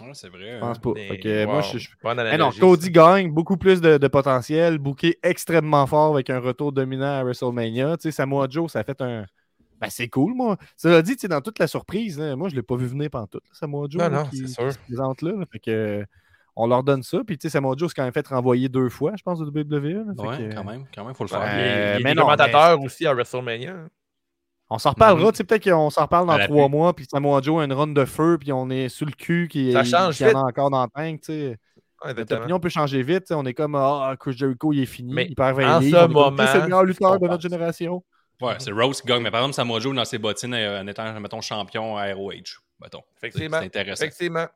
[0.00, 0.40] Ouais, c'est vrai.
[0.52, 0.60] Je hein.
[0.60, 0.90] pense pas.
[0.94, 1.90] Mais, Fait que, moi, wow, je, je-
[2.32, 6.72] Eh non, Cody gagne, beaucoup plus de, de potentiel, booké extrêmement fort avec un retour
[6.72, 7.96] dominant à WrestleMania.
[7.98, 9.26] Tu sais, Samoa Joe, ça a fait un.
[9.80, 10.56] Ben, c'est cool, moi.
[10.76, 13.26] Cela dit, tu sais, dans toute la surprise, moi, je l'ai pas vu venir pendant
[13.26, 13.40] tout.
[13.52, 14.72] Samoa Joe, Non, là, non, qui, c'est qui sûr.
[14.72, 15.32] se présente là.
[15.32, 15.44] là.
[15.52, 16.04] Fait que, euh,
[16.56, 17.18] on leur donne ça.
[17.26, 19.44] Puis, tu sais, Samoa Joe s'est quand même fait renvoyer deux fois, je pense, au
[19.44, 20.14] WWE.
[20.16, 21.94] que, quand même, quand même, faut le faire.
[21.96, 23.74] il il mais commentateurs aussi à WrestleMania.
[24.70, 25.26] On s'en reparlera.
[25.26, 25.32] Mhm.
[25.32, 26.94] Tu sais, peut-être qu'on s'en reparle dans trois mois.
[26.94, 28.38] Puis Samoa Joe a une run de feu.
[28.40, 29.48] Puis on est sur le cul.
[29.50, 30.36] Qui, Ça change qui en a vite.
[30.38, 31.20] encore dans le tank.
[31.20, 31.32] Tu sais.
[31.48, 31.56] Ouais,
[32.08, 32.40] Notre exactement.
[32.40, 33.30] opinion peut changer vite.
[33.32, 35.12] On est comme Ah, Chris Jericho, il est fini.
[35.12, 38.02] Mais il perd 20 en ce est moment, c'est le meilleur lutteur de notre génération.
[38.40, 39.22] Ouais, c'est Rose qui gagne.
[39.22, 42.32] Mais par exemple, Samoa Joe dans ses bottines euh, en étant, mettons, champion à ROH.
[42.80, 43.02] Mettons.
[43.18, 43.58] Effectivement.
[43.60, 44.04] C'est intéressant.
[44.04, 44.46] Effectivement.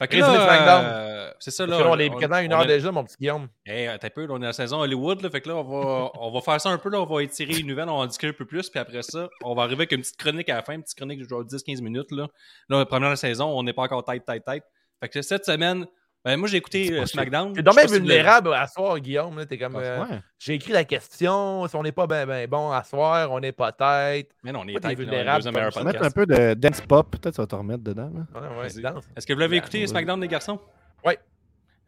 [0.00, 1.78] Fait que là, euh, c'est ça, là.
[1.78, 3.48] Là, on est quasiment à une heure est- déjà, mon petit Guillaume.
[3.66, 5.62] Hey, un peu, là, on est à la saison Hollywood, là, fait que là, on
[5.62, 8.04] va, on va faire ça un peu, là, on va étirer les nouvelles, on va
[8.04, 10.48] en discuter un peu plus, puis après ça, on va arriver avec une petite chronique
[10.48, 12.28] à la fin, une petite chronique de genre 10-15 minutes, là.
[12.70, 14.64] Là, première de la saison, on n'est pas encore tête, tête, tête.
[15.00, 15.86] Fait que cette semaine,
[16.24, 17.54] ben, moi, j'ai écouté euh, SmackDown.
[17.54, 19.38] T'es l'avez- vulnérable à soir, Guillaume.
[19.38, 19.46] là.
[19.46, 19.76] T'es comme.
[19.76, 20.20] euh, Ouais.
[20.38, 21.66] J'ai écrit la question.
[21.66, 24.30] Si on n'est pas ben, ben bon à soir, on n'est pas tête.
[24.44, 26.04] Mais non, on est des tête, là, vulnérables le deuxième meilleur comme On va mettre
[26.04, 27.10] un peu de dance pop.
[27.10, 28.10] Peut-être ça va te remettre dedans.
[28.14, 28.40] là.
[28.40, 28.82] Ouais, ouais, Vas-y.
[28.82, 29.04] danse.
[29.16, 29.86] Est-ce que vous l'avez écouté, ouais.
[29.86, 30.58] SmackDown, les garçons?
[31.04, 31.18] Ouais.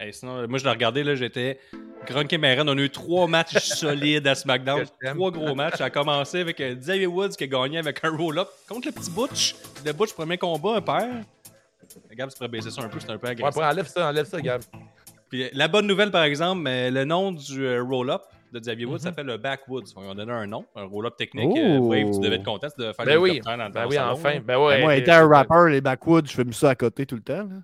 [0.00, 1.60] Hey, sinon, moi, je l'ai regardé, là, j'étais.
[2.06, 4.84] Gronk et Maren, on a eu trois matchs solides à SmackDown.
[5.14, 5.76] Trois gros matchs.
[5.76, 8.92] Ça a commencé avec euh, Xavier Woods qui a gagné avec un roll-up contre le
[8.92, 9.54] petit Butch.
[9.84, 11.08] Le Butch, premier combat, un père.
[12.14, 13.56] Gab, tu pourrais baisser ça un peu, c'est un peu agressif.
[13.60, 14.62] ouais, enlève ça, enlève ça, Gab.
[15.28, 18.22] Puis, euh, la bonne nouvelle, par exemple, mais le nom du euh, roll-up
[18.52, 18.98] de Xavier Woods Mhm.
[18.98, 19.84] s'appelle le Backwoods.
[19.96, 21.56] On a donné un nom, un roll-up technique.
[21.56, 21.78] Euh.
[21.78, 23.40] Wave, tu devais être content de faire Ben oui.
[23.40, 24.40] dans Ben oui, salon, enfin.
[24.44, 24.74] Ben ouais.
[24.76, 27.22] Ben, moi, euh, étant un rapper, les backwoods, je fais ça à côté tout le
[27.22, 27.44] temps.
[27.48, 27.56] là.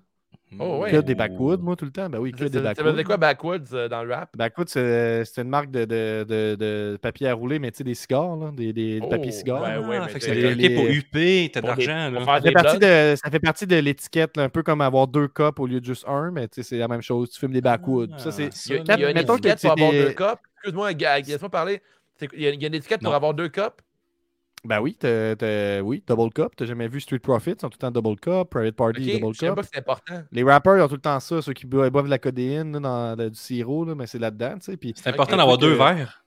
[0.57, 0.91] Oh, ouais.
[0.91, 2.09] Que des backwoods, moi, tout le temps.
[2.09, 3.03] Ben oui, que Ça des ça veut dire backwoods.
[3.05, 4.35] quoi, Backwoods, euh, dans le rap?
[4.35, 7.93] Backwoods, c'est une marque de, de, de, de papier à rouler, mais tu sais, des
[7.93, 9.61] cigares, là, des, des Oh, papiers cigares.
[9.61, 12.51] ouais, Ah, mais fait que c'est les- pour UP, t'as de l'argent, Ça fait, des
[12.51, 15.79] partie de, ça fait partie de l'étiquette, un peu comme avoir deux cups au lieu
[15.79, 17.29] de juste un, mais tu sais, c'est la même chose.
[17.29, 18.07] Tu fumes des backwoods.
[18.13, 18.49] Ah, ça, c'est.
[18.67, 20.39] Il y a, une étiquette pour avoir deux cups.
[20.55, 21.81] Excuse-moi, laisse-moi parler.
[22.33, 23.75] Il y, a, une étiquette pour avoir deux cups?
[24.65, 26.49] Ben oui, t'as- t'as- oui, double cup.
[26.57, 29.33] T'as jamais vu Street Profits, ils ont tout le temps double cup, Private Party, double
[29.33, 29.55] je cup.
[29.55, 30.21] pas que c'est important.
[30.31, 32.79] Les rappers, ils ont tout le temps ça, ceux qui boivent, de la codéine, là,
[32.79, 34.77] dans le- du sirop, là, mais c'est là-dedans, tu sais.
[34.77, 36.23] Puis, C'est important d'avoir deux euh, verres.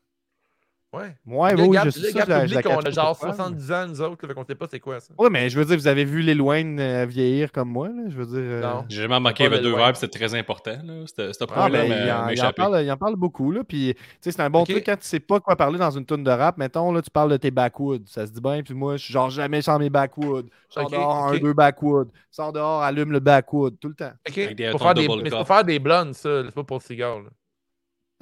[0.93, 1.15] Ouais.
[1.27, 3.73] ouais, Là, oui, Gab, je ça, la qu'on catch a pas genre pourquoi, mais- 70
[3.73, 5.15] ans, nous autres, là, fait qu'on sait pas c'est quoi ça.
[5.19, 8.03] Oui, mais je veux dire, vous avez vu Lil Wayne euh, vieillir comme moi, là,
[8.11, 8.37] je veux dire.
[8.39, 8.85] euh, Non.
[8.91, 9.15] J'ai jamais
[9.47, 11.05] Pas avait de deux puis c'était très important, là.
[11.07, 11.33] C'était
[11.65, 12.53] Ah, ben, mais il, en, il en m'échappé.
[12.57, 13.51] parle, il en parle beaucoup.
[13.53, 15.91] Là, puis, tu sais, c'est un bon truc quand tu sais pas quoi parler dans
[15.91, 16.59] une tune de rap.
[16.59, 18.05] Mettons, là, tu parles de tes backwoods.
[18.07, 18.63] Ça se dit bien.
[18.63, 20.45] Puis moi, je suis genre jamais sans mes backwoods.
[20.69, 22.09] Je sors Ok, dehors, un, deux backwoods.
[22.31, 23.79] Sors dehors, allume le backwood.
[23.81, 24.13] Tout le temps.
[24.27, 25.47] Tons faire des, mais cup.
[25.47, 26.43] faire des blondes, ça.
[26.45, 27.19] C'est pas pour le cigare.
[27.21, 27.31] là.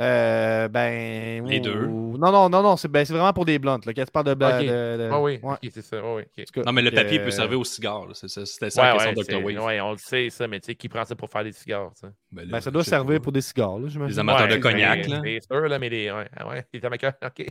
[0.00, 1.46] Euh, ben.
[1.46, 1.84] Les deux.
[1.84, 3.58] ou- Non, non, non, non, c'est ben, c'est vraiment pour des.
[3.58, 4.34] Là, quand tu parles de.
[4.34, 5.56] de- Ah oui, Ouais.
[5.70, 6.00] c'est ça.
[6.02, 6.22] oui,
[6.52, 8.06] cas, Non, mais le papier euh, peut servir au cigare.
[8.06, 8.12] là.
[8.14, 9.44] C'est ça- C'était ça Ouais, la ouais, question de Dr.
[9.56, 9.66] Wave.
[9.66, 11.90] ouais, on le sait, ça, mais tu sais, qui prend ça pour faire des cigares,
[11.94, 12.08] ça?
[12.32, 13.24] Ben, là, Ben, ça doit servir pas.
[13.24, 14.14] pour des cigares, là, j'imagine.
[14.14, 16.10] Les amateurs de Ouais, cognac, c'est- sûr, là, mais des.
[16.10, 17.46] Ouais, ah ouais, les amateurs, ok.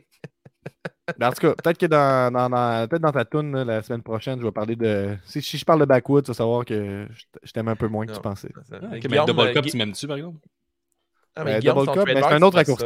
[1.18, 3.82] Ben, en tout cas, peut-être que dans, dans, dans- peut-être dans ta toune là, la
[3.82, 5.18] semaine prochaine, je vais parler de.
[5.26, 7.08] Si, si je parle de Backwood, tu vas savoir que
[7.44, 8.50] je t'aime un peu moins que tu pensais.
[8.72, 10.38] Ah, ok, mais Double euh, Cup, Gui- tu m'aimes-tu, par exemple?
[11.36, 12.86] Ah, Guillaume, Double son Cup, ben, c'est un autre raccourci.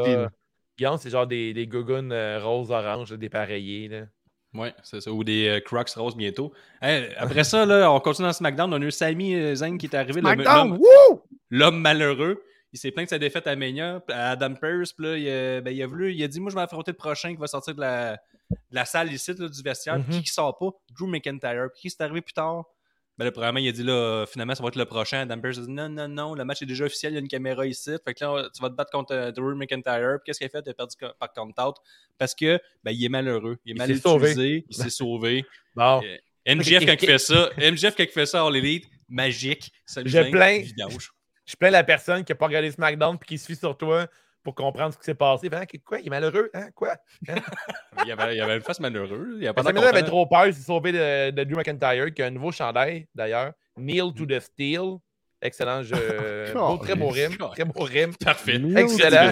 [0.77, 3.87] Guillaume, c'est genre des, des gougounes euh, rose-orange, là, dépareillés.
[3.89, 4.01] Là.
[4.55, 5.11] Ouais, c'est ça.
[5.11, 6.51] Ou des euh, Crocs roses bientôt.
[6.81, 8.73] Hey, après ça, là, on continue dans SmackDown.
[8.73, 10.21] On a eu Sami euh, Zayn qui est arrivé.
[10.21, 11.21] le- SmackDown, l'homme- wouh!
[11.49, 12.43] L'homme malheureux.
[12.71, 14.93] Il s'est plaint de sa défaite à Mania, à Adam Pearce.
[14.93, 16.91] Puis là, il, a- ben, il a voulu, il a dit Moi, je vais affronter
[16.91, 18.13] le prochain qui va sortir de la,
[18.49, 19.95] de la salle ici, là, du vestiaire.
[19.95, 20.17] Puis Mhm.
[20.17, 20.69] qui qui sort pas?
[20.97, 21.67] Drew McIntyre.
[21.73, 22.63] Puis qui c'est arrivé plus tard?
[23.17, 25.19] Ben, le premièrement, il a dit là, finalement, ça va être le prochain.
[25.19, 27.21] Adam Pearce a dit non, non, non, le match est déjà officiel, il y a
[27.21, 27.91] une caméra ici.
[28.03, 30.17] Fait que là, tu vas te battre contre euh, Drew McIntyre.
[30.17, 30.63] Puis qu'est-ce qu'il a fait?
[30.65, 31.75] Il a perdu par count-out
[32.17, 33.57] parce que ben, il est malheureux.
[33.65, 34.31] Il est Il mal s'est sauvé.
[34.31, 34.65] utilisé.
[34.69, 35.45] Il s'est sauvé.
[35.75, 36.01] Bon.
[36.03, 39.71] Euh, MJF, quand il fait ça, MJF, quand il fait ça à All Elite, magique.
[39.85, 40.63] Sami Je plains.
[41.45, 44.07] Je plains la personne qui n'a pas regardé SmackDown puis qui se fie sur toi
[44.43, 45.49] pour comprendre ce qui s'est passé.
[45.49, 45.99] Fait, Hein, quoi?
[45.99, 46.49] Il est malheureux?
[46.53, 46.69] Hein?
[46.75, 46.95] Quoi?
[48.03, 49.37] Il y avait, il y avait une face malheureuse.
[49.37, 50.47] Il y a pas Parce de que avait trop peur.
[50.47, 53.53] Il s'est sauvé de, de Drew McIntyre, qui a un nouveau chandail, d'ailleurs.
[53.77, 54.97] Kneel to the Steel.
[55.43, 55.95] Excellent jeu.
[56.53, 57.35] Beau, très beau rime.
[57.51, 58.13] Très beau rime.
[58.23, 58.61] Parfait.
[58.77, 59.31] Excellent.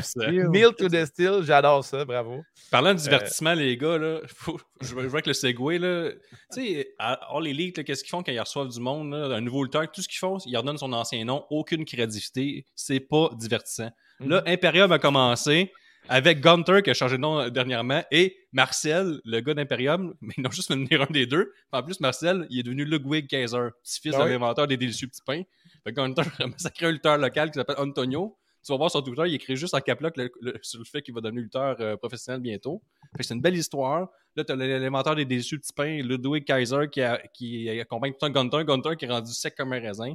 [0.51, 2.03] Kneel to the Steel, j'adore ça.
[2.03, 2.41] Bravo.
[2.69, 5.77] Parlant de divertissement, les gars, là, faut- je vais avec le Segway.
[5.79, 6.11] Là.
[6.53, 9.41] Tu sais, à All Elite, qu'est-ce qu'ils font quand ils reçoivent du monde, là, un
[9.41, 9.89] nouveau lutteur?
[9.91, 12.65] Tout ce qu'ils font, ils redonnent son ancien nom, aucune crédibilité.
[12.75, 13.89] C'est pas divertissant.
[14.19, 15.71] Là, Imperium a commencé
[16.09, 20.33] avec Gunter qui a changé de nom euh, dernièrement et Marcel, le gars d'Imperium, mais
[20.37, 21.53] ils n'ont juste nommé un des deux.
[21.71, 25.21] En plus, Marcel, il est devenu Ludwig Kaiser, petit-fils Ah de l'inventeur des délicieux petits
[25.25, 25.43] pains.
[25.83, 28.37] Fait que Gunter a massacré un lutteur local qui s'appelle Antonio.
[28.63, 30.13] Tu vas voir sur Twitter, il écrit juste en caploc
[30.61, 32.81] sur le fait qu'il va devenir lutteur euh, professionnel bientôt.
[33.13, 34.07] Fait que c'est une belle histoire.
[34.35, 38.29] Là, t'as l'inventeur des délicieux petits pains, Ludwig Kaiser, qui, a- qui accompagne tout un
[38.29, 38.63] Gunter.
[38.63, 40.13] Gunter qui est rendu sec comme un raisin.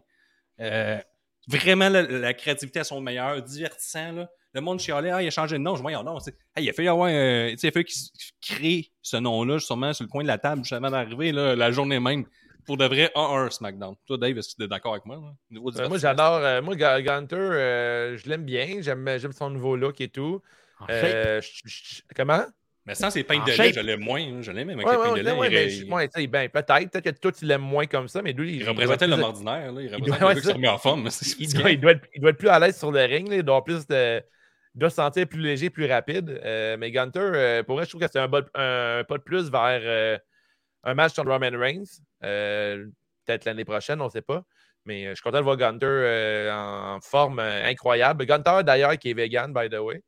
[0.61, 0.99] Euh,
[1.47, 4.12] vraiment, la, la créativité à son meilleur, divertissant.
[4.12, 4.30] Là.
[4.53, 5.76] Le monde chialait, ah, il a changé de nom.
[5.76, 6.18] Je vois, non,
[6.57, 8.03] hey, il a fait y avoir, euh, tu sais, il a fallu qu'il
[8.40, 11.70] crée ce nom-là, sûrement sur le coin de la table, juste avant d'arriver, là, la
[11.70, 12.24] journée même.
[12.64, 13.94] Pour de vrai, 1-1 SmackDown.
[14.07, 15.16] Toi, Dave, est-ce que tu es d'accord avec moi?
[15.16, 15.61] Là?
[15.84, 16.34] Euh, moi, j'adore.
[16.36, 18.78] euh, moi, Gu- Gunter, euh, je l'aime bien.
[18.80, 20.42] J'aime j'aime son nouveau look et tout.
[20.90, 22.42] Euh, je- je- comment?
[22.87, 24.20] Mais sans ses peintes En de lait, je l'aime moins.
[24.20, 24.39] hein.
[24.43, 25.74] Je l'aime même avec Ouais, les ouais, peintes ouais, de lait.
[25.74, 26.91] il, mais il- ben, peut-être.
[26.91, 29.72] Peut-être que toi, tu l'aimes moins comme ça, mais lui, il représentait l'homme ordinaire.
[29.72, 29.80] Là.
[29.82, 31.03] Il représentait le qui se remet en forme.
[31.03, 33.28] Doit, il, doit être, il doit être plus à l'aise sur le ring.
[33.28, 33.37] là.
[33.37, 34.22] il doit, plus de-
[34.74, 36.41] il doit se sentir plus léger, plus rapide.
[36.45, 39.80] Euh, mais Gunter, euh, pour vrai, je trouve que c'est un, pas de plus vers
[39.82, 40.16] euh,
[40.84, 41.84] un match contre Roman Reigns.
[42.20, 44.43] Peut-être l'année prochaine, on ne sait pas.
[44.84, 48.24] Mais je suis content de voir Gunter euh, en forme incroyable.
[48.26, 50.01] Gunter, d'ailleurs, qui est vegan, by the way.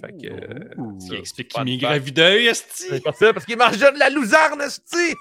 [0.00, 2.84] Fait que, euh, Ce qui explique qu'il à vue d'œil, esti.
[2.90, 4.98] c'est pas ça, parce qu'il mange de la louzarne, esti!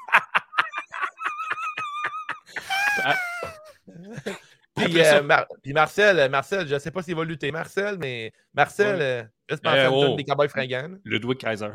[4.76, 7.97] Puis, euh, Mar- puis Marcel, euh, Marcel, je ne sais pas s'il va lutter, Marcel,
[7.99, 9.01] mais Marcel, Ouais.
[9.01, 10.15] euh, juste penser Euh, à oh.
[10.15, 10.91] des cowboys fringants.
[11.03, 11.70] Ludwig Kaiser.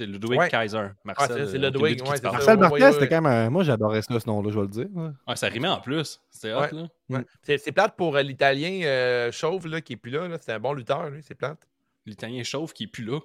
[0.00, 0.48] C'est Ludwig Ouais.
[0.48, 0.86] Kaiser.
[1.04, 1.28] Marcel.
[1.46, 2.32] c'est- c'est Ludwig, ouais, ça.
[2.32, 3.52] Marcel Marquez, c'était quand même.
[3.52, 4.86] Moi, j'adorais ce nom-là, je vais le dire.
[4.94, 5.10] ouais.
[5.26, 6.20] Ah, ça rimait en plus.
[6.30, 6.86] C'était hot, là.
[7.10, 7.20] Ouais.
[7.42, 10.26] C'est c'est plate pour euh, l'Italien euh, chauve là, qui est plus là.
[10.26, 10.38] là.
[10.40, 11.58] C'est un bon lutteur, lui, c'est plate.
[12.06, 13.18] L'italien chauve qui est plus là.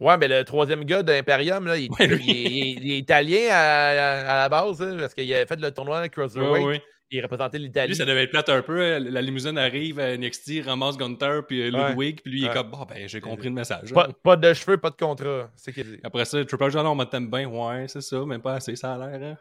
[0.00, 3.48] Ouais, mais le troisième gars d'Imperium, là, il, il est, il est- il est italien
[3.50, 6.82] à, à- à la base, hein, parce qu'il a fait le tournoi Ouais, Cruiserweight.
[7.10, 7.88] Il représentait l'Italie.
[7.90, 8.80] Lui, ça devait être plate un peu.
[8.80, 11.90] euh, La limousine arrive à NXT, ramasse Gunter, puis euh, Ouais.
[11.90, 13.92] Ludwig, puis lui, il est comme, bon, ben, j'ai compris le message.
[13.94, 14.12] Pas, hein.
[14.24, 15.48] pas de cheveux, pas de contrat.
[15.54, 16.00] C'est ce qu'il dit.
[16.02, 17.46] Après ça, Triple H, on t'aime bien.
[17.48, 19.38] Ouais, c'est ça, même pas assez, ça a l'air, hein.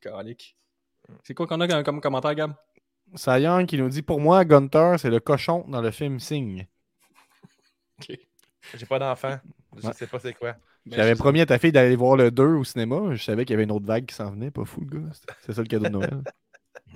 [0.00, 0.56] Calique.
[1.24, 2.52] C'est quoi qu'on a comme, comme commentaire, Gab?
[3.26, 6.66] Young qui nous dit Pour moi, Gunter, c'est le cochon dans le film Signe.
[8.00, 8.16] Ok.
[8.76, 9.38] J'ai pas d'enfant.
[9.76, 9.92] Je Ouais.
[9.92, 10.52] sais pas c'est quoi.
[10.86, 13.14] Ben, J'avais je- promis à ta fille d'aller voir le 2 au cinéma.
[13.14, 14.50] Je savais qu'il y avait une autre vague qui s'en venait.
[14.50, 15.08] Pas fou, le gars.
[15.44, 16.22] C'est ça le cadeau de Noël.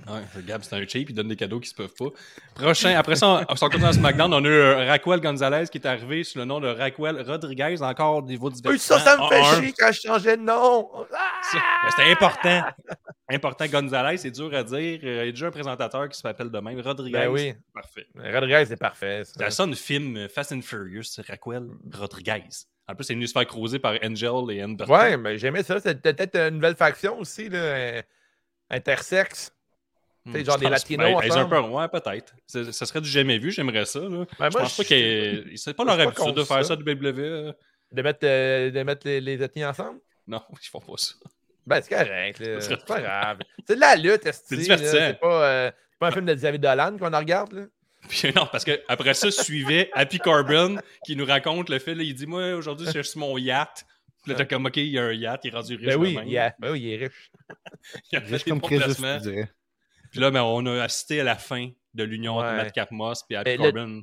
[0.07, 2.07] Ouais, le Gab, c'est un cheap, il donne des cadeaux qui se peuvent pas.
[2.55, 5.77] Prochain, après ça, on, on s'en dans SmackDown, on a eu euh, Raquel Gonzalez qui
[5.77, 9.17] est arrivé sous le nom de Raquel Rodriguez, encore au niveau du Oui, ça, ça
[9.17, 9.61] me fait Un, un.
[9.61, 10.89] chier quand je changeais de nom.
[11.13, 11.31] Ah!
[11.53, 12.63] Ben, C'était important.
[13.29, 14.99] important, Gonzalez, c'est dur à dire.
[15.03, 16.79] Euh, Il y a déjà un présentateur qui s'appelle de même.
[16.81, 17.17] Rodriguez.
[17.19, 17.53] Ben oui.
[17.73, 18.07] Parfait.
[18.15, 19.23] Rodriguez, c'est parfait.
[19.23, 19.33] ça.
[19.45, 22.43] Ça sonne film euh, Fast and Furious, Raquel Rodriguez.
[22.89, 24.75] En plus, c'est venu se faire croiser par Angel et Anne.
[24.89, 25.79] Ouais, mais j'aimais ça.
[25.79, 28.01] C'était peut-être une nouvelle faction aussi, là,
[28.69, 29.51] intersexe.
[30.31, 32.33] Sais, genre je des pense- Latinos ben, un peu- ouais, peut-être.
[32.47, 33.99] Ce ce serait du jamais vu, j'aimerais ça.
[33.99, 34.07] Là.
[34.07, 36.63] Ben, je moi, pense pas je- que c'est pas leur pas habitude de faire ça.
[36.63, 37.53] ça de WWE.
[37.91, 39.99] De mettre, euh, de mettre les, les ethnies ensemble?
[40.25, 41.13] Non, ils font pas ça.
[41.67, 42.37] Ben, c'est correct.
[42.43, 43.39] Ça C'est pas grave.
[43.67, 44.91] C'est de la lutte, C'est divertissant.
[44.97, 47.53] C'est pas, euh, pas un film de Xavier Dolan qu'on en regarde.
[47.53, 47.63] Là?
[48.09, 52.03] Puis non, parce que après ça, suivait Happy Corbin qui nous raconte le fait, là,
[52.03, 53.85] il dit Moi, aujourd'hui, je suis mon yacht.
[54.23, 55.85] Puis là, t'as comme, OK, il y a un yacht, il est rendu riche.
[55.87, 57.31] Ben oui, il, a- ben oui, il est riche.
[58.11, 59.19] Il a fait Riche des comme bons Crésus, placements.
[59.19, 59.49] je dirais.
[60.13, 62.51] Puis là, ben, on a assisté à la fin de l'union Ouais.
[62.51, 64.01] de Matt Capmos puis Happy le- Corbin.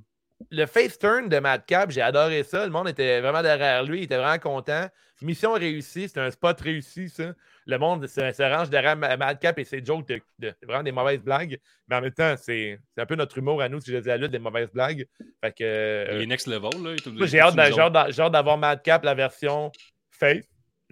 [0.51, 2.65] Le face turn de Madcap, j'ai adoré ça.
[2.65, 3.99] Le monde était vraiment derrière lui.
[4.01, 4.89] Il était vraiment content.
[5.23, 6.09] Mission réussie.
[6.09, 7.35] C'était un spot réussi, ça.
[7.67, 10.09] Le monde se, se range derrière Ma- Madcap et ses jokes
[10.39, 11.59] de, vraiment des mauvaises blagues.
[11.89, 14.11] Mais en même temps, c'est c'est un peu notre humour à nous, si je dis
[14.11, 15.07] à lutte, des mauvaises blagues.
[15.45, 15.63] Fait que.
[15.63, 17.27] euh, Il est next level, là.
[17.27, 19.71] j'ai hâte, d'avoir Madcap, la version
[20.11, 20.47] face.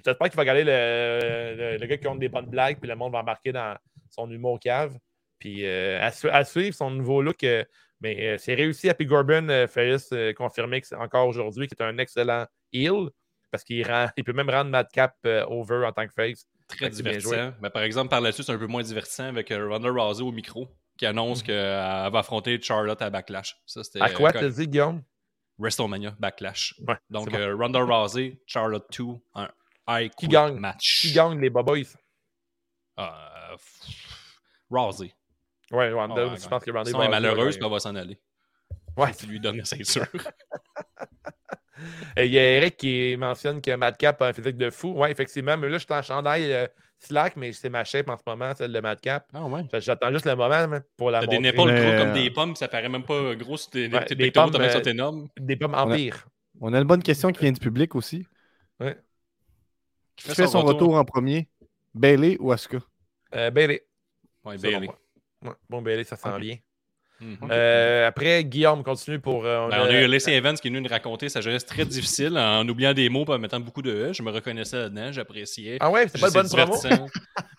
[0.04, 2.94] J'espère qu'il va garder le, le, le gars qui compte des bonnes blagues, puis le
[2.96, 3.76] monde va embarquer dans
[4.10, 4.94] son humour cave.
[5.38, 7.44] Puis euh, à, su- à suivre son nouveau look.
[7.44, 7.64] euh,
[8.00, 8.88] mais euh, c'est réussi.
[8.88, 13.08] Happy Ferris euh, confirmé que c'est encore aujourd'hui qu'il est un excellent heel.
[13.50, 16.46] Parce qu'il rend- il peut même rendre Madcap over en tant que face.
[16.68, 17.52] très Fait divertissant.
[17.62, 20.68] Mais par exemple, par là-dessus, c'est un peu moins divertissant avec Ronda Rousey au micro
[20.98, 23.56] qui annonce qu'elle va affronter Charlotte à Backlash.
[23.66, 23.80] Ça.
[24.00, 25.02] À quoi t'as dit, Guillaume?
[25.58, 26.74] WrestleMania Backlash.
[26.86, 27.38] Ouais, Donc, bon.
[27.38, 29.48] euh, Ronda Rousey, Charlotte 2, un
[29.88, 30.56] high Qui gagne?
[30.58, 31.00] match.
[31.02, 31.96] Qui gagne les Boboys?
[32.98, 33.56] Euh,
[34.70, 35.12] Rousey.
[35.70, 36.48] Ouais, Ronda, Ah ouais, je ouais.
[36.48, 38.18] pense que Sinon, elle est va- malheureuse, va puis elle va s'en aller.
[38.96, 39.12] Ouais.
[39.14, 40.06] Tu lui donnes la ceinture.
[42.18, 44.94] Euh, Il y a Eric qui mentionne que Madcap a un physique de fou.
[44.96, 45.56] Oui, effectivement.
[45.56, 46.66] Mais là, je suis en chandail euh,
[46.98, 49.28] slack, mais c'est ma shape en ce moment, celle de Madcap.
[49.32, 49.62] Ah ouais.
[49.74, 51.48] J'attends juste le moment pour la T'as des montrer.
[51.50, 54.16] épaules Mais, gros euh, comme des pommes, ça paraît même pas gros tes, Ouais, des
[54.16, 55.28] pectoraux, pommes, euh, sont énormes.
[55.38, 56.26] Des pommes empire.
[56.60, 58.26] On a une bonne question qui vient du public aussi.
[58.80, 58.86] Qui
[60.16, 61.48] fait fait son retour en premier?
[61.94, 62.78] Bailey ou Asuka?
[63.36, 63.86] Euh, Bailey.
[64.44, 64.90] Ouais, selon Bailey.
[65.44, 66.40] Ouais, bon, Bailey, ça sent Ok.
[66.40, 66.56] bien.
[67.20, 67.48] Mhm.
[67.50, 69.44] Euh, après, Guillaume continue pour.
[69.44, 71.40] euh, on Ben, a- on a eu Lacey Evans qui est venu nous raconter sa
[71.40, 74.12] jeunesse très difficile en oubliant des mots et en mettant beaucoup de E.
[74.12, 75.78] Je me reconnaissais là-dedans, j'appréciais.
[75.80, 76.80] Ah ouais, c'est pas une bonne promo?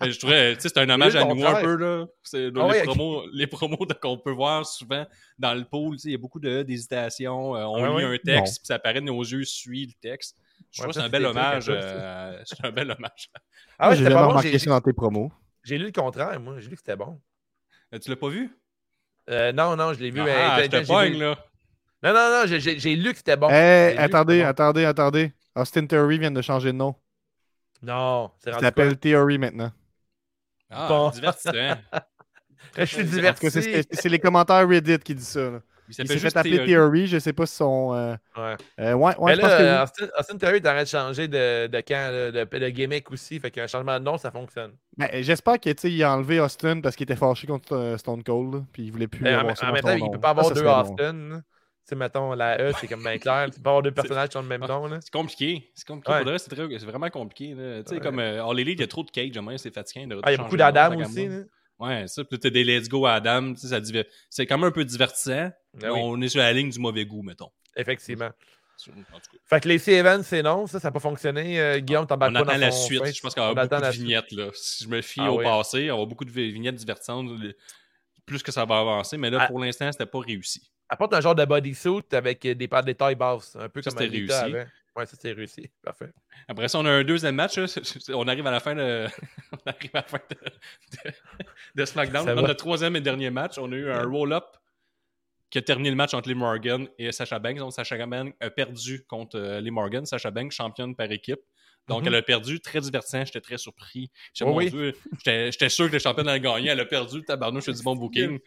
[0.01, 2.05] Mais je trouvais, tu sais, c'est un hommage à nous un peu, là.
[2.23, 5.05] C'est Ah les, ouais, promos, les promos de- qu'on peut voir souvent
[5.37, 7.57] dans le pool, tu sais, il y a beaucoup de E, d'hésitation.
[7.57, 8.15] euh, on Ouais, lit ouais?
[8.15, 10.37] un texte, puis ça apparaît, nos yeux suivent le texte.
[10.71, 11.65] Je Ouais, trouve que c'est un bel hommage.
[11.67, 13.29] euh, C'est un bel hommage.
[13.77, 14.29] Ah ouais, J'ai c'était jamais pas bon.
[14.29, 15.31] remarqué ça dans tes promos.
[15.65, 16.55] j'ai lu le contraire, moi.
[16.59, 17.19] J'ai lu que c'était bon.
[17.93, 18.49] Euh, Tu l'as pas vu?
[19.29, 20.21] Euh, non, non, je l'ai vu.
[20.21, 21.37] mais- Ah, je j'ai te vu- pogne, là.
[22.01, 23.49] Non, non, non, j'ai- lu que c'était bon.
[23.51, 24.47] Eh, attendez, bon.
[24.47, 25.33] attendez, attendez.
[25.55, 26.95] Austin Theory vient de changer de nom.
[27.81, 28.67] Non, c'est Il rendu quoi?
[28.67, 29.71] s'appelle Theory maintenant.
[30.69, 31.09] Ah, Bon.
[31.09, 31.51] divertissant.
[32.77, 33.49] Je suis diverti.
[33.51, 35.49] c'est les commentaires Reddit qui disent ça.
[35.49, 35.59] là.
[35.89, 36.71] Il s'est juste fait appeler Theory.
[36.71, 37.07] Theory.
[37.07, 37.93] Je sais pas si son.
[37.93, 38.55] euh, Ouais.
[38.79, 41.81] euh, ouais, Mais ouais, pense là, que Austin, Austin Theory t'arrêtes de changer de, de
[41.81, 43.39] camp, de, de, de gimmick aussi.
[43.39, 44.73] Fait qu'un changement de nom, ça fonctionne.
[44.97, 48.63] Ben, J'espère qu'il il a enlevé Austin parce qu'il était fâché contre euh, Stone Cold.
[48.71, 49.21] Puis il voulait plus.
[49.23, 50.67] Mais en, avoir ça en même temps, il peut pas avoir Ça, ça deux.
[50.67, 51.41] Austin.
[51.41, 53.45] Tu sais, mettons, la E, c'est comme bien clair.
[53.47, 54.87] Tu peux pas avoir deux personnages qui ont le même nom.
[55.01, 55.71] C'est compliqué.
[55.73, 56.23] C'est compliqué.
[56.23, 56.37] Ouais.
[56.37, 57.55] C'est vraiment compliqué.
[57.55, 57.99] Tu sais, Ouais.
[57.99, 60.19] comme euh, All Elite, il y a trop de cage, c'est fatigant.
[60.21, 61.27] Ah, il y a beaucoup d'Adam aussi.
[61.79, 62.23] Ouais, ça.
[62.23, 63.55] Puis t'as des Let's Go Adam.
[63.55, 65.49] ça diver- C'est quand même un peu divertissant.
[65.83, 67.49] Ah oui, On est sur la ligne du mauvais goût, mettons.
[67.75, 68.29] effectivement.
[68.77, 69.37] Sur- en tout cas.
[69.45, 70.65] Fait que les Evans, c'est non.
[70.67, 71.59] Ça, ça n'a pas fonctionné.
[71.59, 72.99] Euh, Guillaume, On pas dans attend la son suite.
[72.99, 73.15] face.
[73.17, 74.31] Je pense qu'il y On aura attend beaucoup de vignettes.
[74.31, 74.49] Là.
[74.53, 75.43] Si je me fie Ah au oui.
[75.43, 77.29] passé, y aura beaucoup de vignettes divertissantes.
[78.25, 79.17] Plus que ça va avancer.
[79.17, 79.47] Mais là, Ah.
[79.47, 80.71] pour l'instant, c'était pas réussi.
[80.87, 83.55] Apporte un genre de bodysuit avec des paires de taille basses.
[83.59, 84.33] Un peu Ça, comme c'était réussi.
[84.33, 84.67] avait.
[84.99, 85.69] Ouais, ça, c'était réussi.
[85.83, 86.09] Parfait.
[86.47, 87.57] Après ça, on a un deuxième match.
[87.57, 87.67] là.
[87.67, 89.07] C'est- c'est- On arrive à la fin de,
[89.53, 90.35] on arrive à la fin de,
[91.09, 91.11] de-
[91.75, 92.25] de SmackDown.
[92.35, 94.45] Dans le troisième et dernier match, on a eu un roll-up
[95.49, 97.57] qui a terminé le match entre Lee Morgan et Sacha Banks.
[97.57, 100.05] Donc, Sacha Banks a perdu contre euh, Lee Morgan.
[100.05, 101.39] Sacha Banks, championne par équipe.
[101.89, 102.07] Donc, Mhm.
[102.07, 102.59] elle a perdu.
[102.61, 103.25] Très divertissant.
[103.25, 104.09] J'étais très surpris.
[104.33, 104.69] J'étais, Oh oui.
[104.69, 106.69] Sûr que le champion allait gagner.
[106.69, 107.23] Elle a perdu.
[107.23, 108.39] Tabarnouche, c'est du bon booking.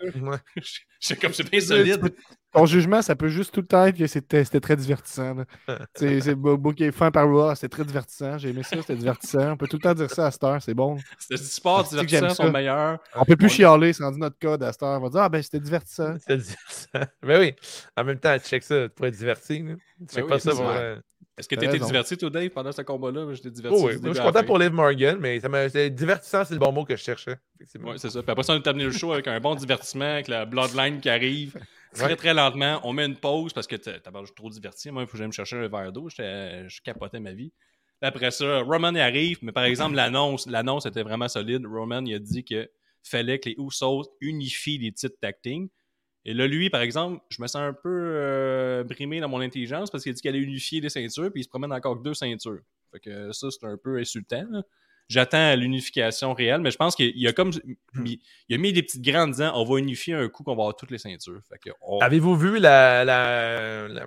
[1.00, 2.14] J'étais comme, c'est bien solide.
[2.54, 5.34] Ton jugement, ça peut juste tout le temps être que c'était c'était très divertissant.
[5.34, 5.44] là.
[5.96, 8.36] C'est c'est booké fin par Raw, c'était très divertissant.
[8.36, 9.52] J'ai aimé ça, c'était divertissant.
[9.52, 10.98] On peut tout le temps dire ça à cette heure, c'est bon.
[11.18, 12.44] C'était du sport c'est divertissant, ça.
[12.44, 12.98] son meilleur.
[13.14, 15.00] On peut plus On- chialer, c'est rendu notre code à cette heure.
[15.00, 16.14] On va dire, ah ben c'était divertissant.
[16.26, 17.00] C'est divertissant.
[17.22, 17.54] Mais oui,
[17.96, 19.60] en même temps, tu check ça pour être diverti.
[19.62, 19.74] là.
[20.06, 20.66] Tu check oui, pas ça c'est pour.
[20.66, 20.76] vrai.
[20.78, 21.00] euh,
[21.38, 21.86] Est-ce que t'étais raison.
[21.86, 23.32] diverti, toi, Dave, pendant ce combat-là?
[23.32, 23.78] J'étais diverti.
[23.80, 26.72] Oh oui, moi, je suis content pour Liv Morgan, mais c'est divertissant, c'est le bon
[26.72, 27.36] mot que je cherchais.
[27.58, 27.90] effectivement.
[27.92, 28.22] Ouais, c'est ça.
[28.22, 31.00] Puis après ça, on a terminé le show avec un bon divertissement, avec la Bloodline
[31.00, 31.58] qui arrive
[31.94, 32.16] très, Ouais.
[32.16, 32.80] très lentement.
[32.84, 33.98] On met une pause parce que t'as
[34.36, 34.90] trop diverti.
[34.90, 36.08] Moi, il faut que j'aille me chercher un verre d'eau.
[36.10, 37.52] Je capotais ma vie.
[38.02, 41.64] Après ça, Roman y arrive, mais par exemple, l'annonce l'annonce était vraiment solide.
[41.66, 42.68] Roman, il a dit que
[43.04, 45.36] fallait que les Usos unifient les titres tag.
[46.24, 49.90] Et là, lui, par exemple, je me sens un peu euh, brimé dans mon intelligence
[49.90, 52.14] parce qu'il dit qu'il allait unifier les ceintures, puis il se promène encore que deux
[52.14, 52.60] ceintures.
[52.92, 54.44] Fait que ça, c'est un peu insultant.
[54.50, 54.62] là.
[55.08, 57.50] J'attends l'unification réelle, mais je pense qu'il a comme.
[58.04, 58.18] Il
[58.48, 60.62] il a mis des petites graines en disant on va unifier un coup qu'on va
[60.62, 61.40] avoir toutes les ceintures.
[61.48, 64.06] Fait que on- Avez-vous vu la, la, la,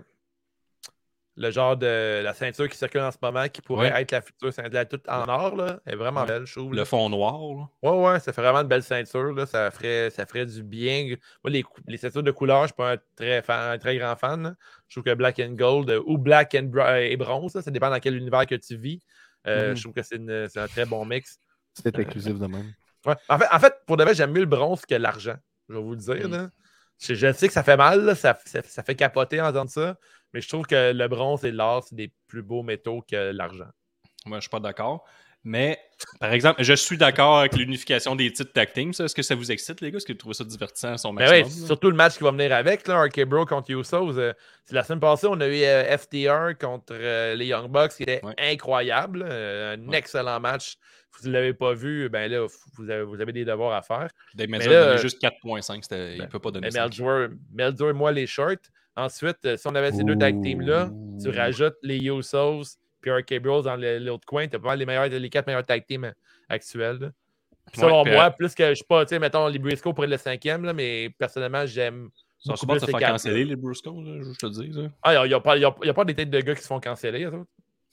[1.37, 4.01] le genre de la ceinture qui circule en ce moment, qui pourrait Ouais.
[4.03, 6.27] être la future ceinture toute en or, là, est vraiment Ouais.
[6.27, 6.73] belle, je trouve.
[6.73, 7.67] Le fond noir, là.
[7.91, 9.33] Ouais, ouais, ça fait vraiment une belle ceinture.
[9.33, 9.45] Là.
[9.45, 11.07] Ça, ferait, ça ferait du bien.
[11.43, 13.97] Moi, les, les ceintures de couleur, je ne suis pas un très, fan- un très
[13.97, 14.43] grand fan.
[14.43, 14.55] là.
[14.87, 17.69] Je trouve que Black and Gold euh, ou Black and Bra- et Bronze, là, ça
[17.71, 19.01] dépend dans quel univers que tu vis.
[19.47, 19.75] Euh, Mhm.
[19.75, 21.37] Je trouve que c'est un très bon mix.
[21.73, 22.71] C'est exclusif de même.
[23.05, 23.13] Ouais.
[23.29, 25.35] En, fait, en fait, pour de vrai, j'aime mieux le bronze que l'argent.
[25.69, 26.27] Je vais vous le dire.
[26.27, 26.31] Mm.
[26.31, 26.49] là.
[26.99, 29.69] Je, je sais que ça fait mal, là, ça, ça- ça fait capoter en entendre
[29.69, 29.95] ça,
[30.33, 33.69] mais je trouve que le bronze et l'or, c'est des plus beaux métaux que l'argent.
[34.25, 35.05] Moi, je suis pas d'accord.
[35.47, 35.79] Mais,
[36.19, 38.89] par exemple, je suis d'accord avec l'unification des titres tag team.
[38.89, 39.97] Est-ce que ça vous excite, les gars?
[39.97, 41.61] Est-ce que vous trouvez ça divertissant, son ouais, maximum?
[41.61, 41.67] là?
[41.67, 44.17] surtout le match qui va venir avec, là, RK Bro contre Usos.
[44.17, 47.91] euh, c'est la semaine passée, on a eu euh, FTR contre euh, les Young Bucks
[47.95, 48.33] qui était Ouais.
[48.39, 49.23] incroyable.
[49.29, 49.97] euh, un Ouais.
[49.99, 50.77] excellent match.
[51.15, 52.47] Si vous ne l'avez pas vu, ben là,
[52.77, 54.07] vous avez, vous avez des devoirs à faire.
[54.33, 55.83] Dave mais là, juste 4.5.
[55.83, 56.87] c'était- Il ben, peut pas donner Mais ça.
[56.87, 58.55] Et moi, les shorts.
[58.95, 60.89] Ensuite, euh, si on avait ces deux tag teams-là,
[61.21, 64.79] tu rajoutes les Usos puis RK Bros dans le- l'autre coin, tu as pas mal
[64.79, 66.11] les, meilleurs, les quatre meilleurs tag teams
[66.49, 67.11] actuels.
[67.71, 69.59] Puis Ouais, Selon puis, moi, euh, plus que je sais pas, tu sais, mettons, les
[69.59, 72.09] Briscoe pourraient être le cinquième, là, mais personnellement, j'aime.
[72.45, 74.71] Ils sont plus se les faire canceller, les Brusco, là, je te dis.
[74.73, 74.81] ça.
[75.01, 76.61] Ah, il n'y a, pas- y a- y a pas des têtes de gars qui
[76.61, 77.45] se font canceller, autres.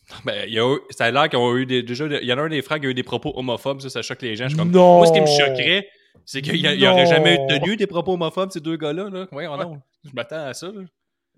[0.26, 2.04] Ben, il y a eu- ça a l'air qu'ils ont eu des, déjà.
[2.06, 4.02] Il y en a un des frères qui a eu des propos homophobes, ça, ça
[4.02, 4.44] choque les gens.
[4.44, 4.98] Je suis comme, Non!
[4.98, 5.88] Moi, ce qui me choquerait,
[6.26, 9.08] c'est qu'il n'y aurait jamais eu tenu des propos homophobes, ces deux gars-là.
[9.10, 9.26] Là.
[9.32, 9.80] Ouais, non.
[10.04, 10.66] Je m'attends à ça.
[10.68, 10.82] là.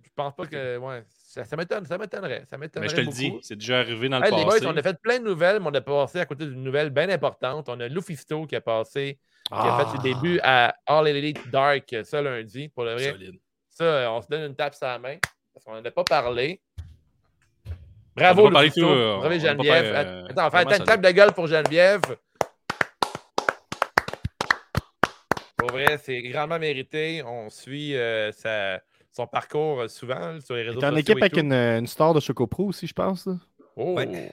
[0.03, 0.77] Je pense pas que.
[0.79, 2.45] Ouais, ça, ça m'étonne, ça m'étonnerait.
[2.49, 2.89] Ça Mais m'étonnerait.
[2.89, 4.67] je te le dis, c'est déjà arrivé dans le Hey, les boys, passé.
[4.67, 7.09] on a fait plein de nouvelles, mais on a passé à côté d'une nouvelle bien
[7.09, 7.69] importante.
[7.69, 9.85] On a Lufisto qui a passé, qui a Ah.
[9.91, 12.69] fait ses débuts à All Elite Dark ce lundi.
[12.69, 13.39] Pour le vrai, Solide.
[13.71, 15.17] ça, euh, on se donne une tape sur la main
[15.53, 16.61] parce qu'on n'en a pas parlé.
[18.17, 19.85] Bravo, tout, euh, Bravo, Geneviève.
[19.85, 22.03] fait, euh, Attends, on faire une tape de gueule pour Geneviève.
[25.67, 27.23] Pour vrai, c'est grandement mérité.
[27.25, 28.81] On suit euh, sa-
[29.13, 31.01] son parcours euh, souvent sur les réseaux T'es en sociaux.
[31.01, 33.27] équipe et avec une, une star de Choco Pro aussi, je pense.
[33.27, 33.35] là.
[33.77, 33.95] Oh.
[33.95, 34.31] Ouais.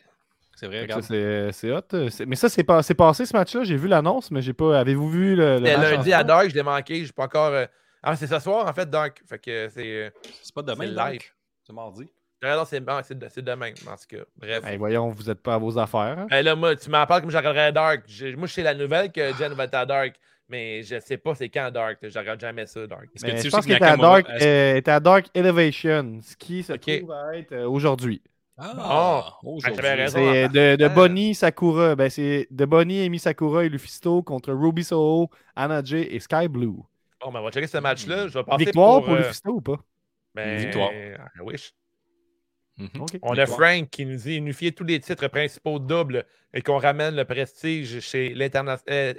[0.56, 1.02] C'est vrai, regarde.
[1.02, 1.80] c'est c'est hot.
[1.94, 3.64] euh, Mais ça, c'est pas- c'est passé ce match-là.
[3.64, 4.80] J'ai vu l'annonce, mais j'ai pas.
[4.80, 6.24] Avez-vous vu le, le match lundi à?
[6.24, 7.00] Dark, je l'ai manqué.
[7.00, 7.48] Je suis pas encore.
[7.54, 7.66] euh,
[8.04, 9.22] Ah, c'est ce soir, en fait, Dark.
[9.28, 9.86] Fait que c'est.
[9.88, 10.10] euh,
[10.44, 11.22] C'est pas demain, live.
[11.66, 12.08] C'est mardi.
[12.44, 14.24] Ah non, c'est ah, c'est de- c'est demain, en tout cas.
[14.36, 14.66] Bref.
[14.66, 16.18] Hey, voyons, vous êtes pas à vos affaires.
[16.20, 16.28] hein?
[16.30, 18.04] Ben là, moi, tu m'en parles comme je regarderais Dark.
[18.08, 20.16] Je- moi, je sais la nouvelle que Jen va être à Dark,
[20.52, 21.98] mais je sais pas c'est quand Dark.
[22.04, 23.06] Je regarde jamais ça, Dark.
[23.16, 24.76] Est-ce que Mais tu sais je pense qu'il que était à Nakamura- Dark, est-ce- euh,
[24.76, 26.98] était à Dark Elevation, ce qui se Ok.
[27.00, 28.22] trouve à être euh, aujourd'hui.
[28.58, 29.56] Ah, Oh.
[29.56, 29.82] aujourd'hui.
[29.82, 30.20] j'avais raison.
[30.20, 30.90] C'est de, de Ah.
[30.90, 31.96] Bonnie Sakura.
[31.96, 36.48] Ben, c'est de Bonnie, Amy Sakura et Lufisto contre Ruby Soho, Anna Jay et Sky
[36.48, 36.76] Blue.
[37.24, 38.28] Bon, ben, on va checker ce match-là.
[38.28, 39.06] Je vais passer Victoire pour.
[39.06, 39.78] pour, euh, Lufisto ou pas?
[40.36, 40.92] ben, Victoire.
[40.94, 41.72] I wish.
[42.78, 42.90] Mhm.
[43.22, 43.46] On a.
[43.46, 48.00] Frank qui nous dit unifier tous les titres principaux doubles et qu'on ramène le prestige
[48.00, 49.14] chez l'Interna- euh,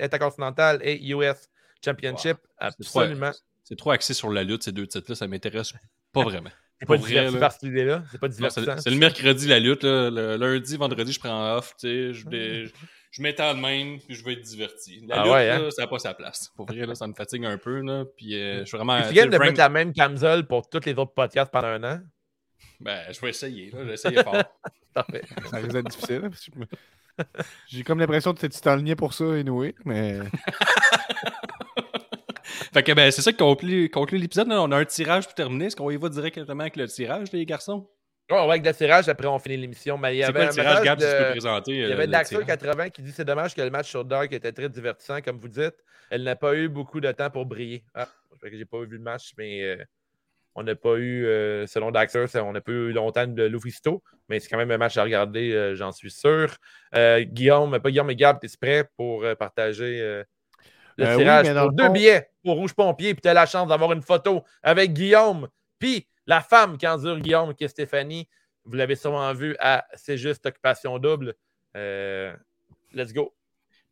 [0.83, 1.49] et US
[1.85, 2.39] Championship.
[2.59, 3.31] Absolument.
[3.65, 5.15] C'est trop axé sur la lutte, ces deux titres-là.
[5.15, 5.73] Ça m'intéresse
[6.13, 6.51] pas vraiment.
[6.81, 6.97] C'est pas
[7.39, 8.03] par cette idée-là.
[8.11, 8.77] C'est pas divertissant.
[8.79, 9.85] C'est le mercredi la lutte.
[9.85, 10.11] là.
[10.11, 11.75] Le lundi, vendredi, je prends off.
[11.79, 12.73] sais, Je, dé- je,
[13.13, 15.05] je m'étends de même puis je veux être diverti.
[15.07, 15.71] La Ah lutte, ouais, là, hein?
[15.71, 16.51] ça n'a pas sa place.
[16.57, 17.81] Pour vrai, là, ça me fatigue un peu.
[17.83, 19.01] Là, puis euh, je suis vraiment.
[19.07, 21.85] Tu viens de Frank- mettre la même camisole pour tous les autres podcasts pendant un
[21.85, 22.01] an.
[22.81, 23.71] Ben, je vais essayer.
[23.71, 24.43] là, Je vais essayer fort.
[24.95, 25.23] Parfait.
[25.51, 26.23] Ça risque d'être difficile.
[26.25, 26.31] hein,
[27.69, 30.19] J'ai comme l'impression que tu t'enlignais pour ça, anyway, mais
[32.73, 34.49] fait que ben, c'est ça qui conclut, conclut l'épisode.
[34.51, 35.67] On a un tirage pour terminer.
[35.67, 37.89] Est-ce qu'on y va directement avec le tirage, les garçons?
[38.31, 39.99] Ouais, on va avec le tirage, après on finit l'émission.
[39.99, 41.71] Mais il y C'est avait quoi le tirage, Gab, si tu peux présenter?
[41.73, 42.47] Il y euh, avait le Daxter tirage?
[42.61, 45.49] 80 qui dit c'est dommage que le match sur Dark était très divertissant, comme vous
[45.49, 45.75] dites.
[46.11, 47.85] Elle n'a pas eu beaucoup de temps pour briller.
[47.95, 48.09] Ah,
[48.51, 49.77] j'ai pas vu le match, mais euh,
[50.55, 54.39] on n'a pas eu, euh, selon Daxter, on n'a pas eu longtemps de Lufisto, mais
[54.41, 56.55] c'est quand même un match à regarder, euh, j'en suis sûr.
[56.95, 59.99] Euh, Guillaume, pas Guillaume, mais Gab, es prêt pour partager
[60.99, 63.47] le oui, tirage pour le deux fond- billets pour Rouge Pompier, puis tu as la
[63.47, 65.49] chance d'avoir une photo avec Guillaume,
[65.79, 68.29] puis la femme qui endure Guillaume, qui est Stéphanie.
[68.65, 71.35] Vous l'avez sûrement vu à C'est juste Occupation Double.
[71.75, 73.35] Let's go.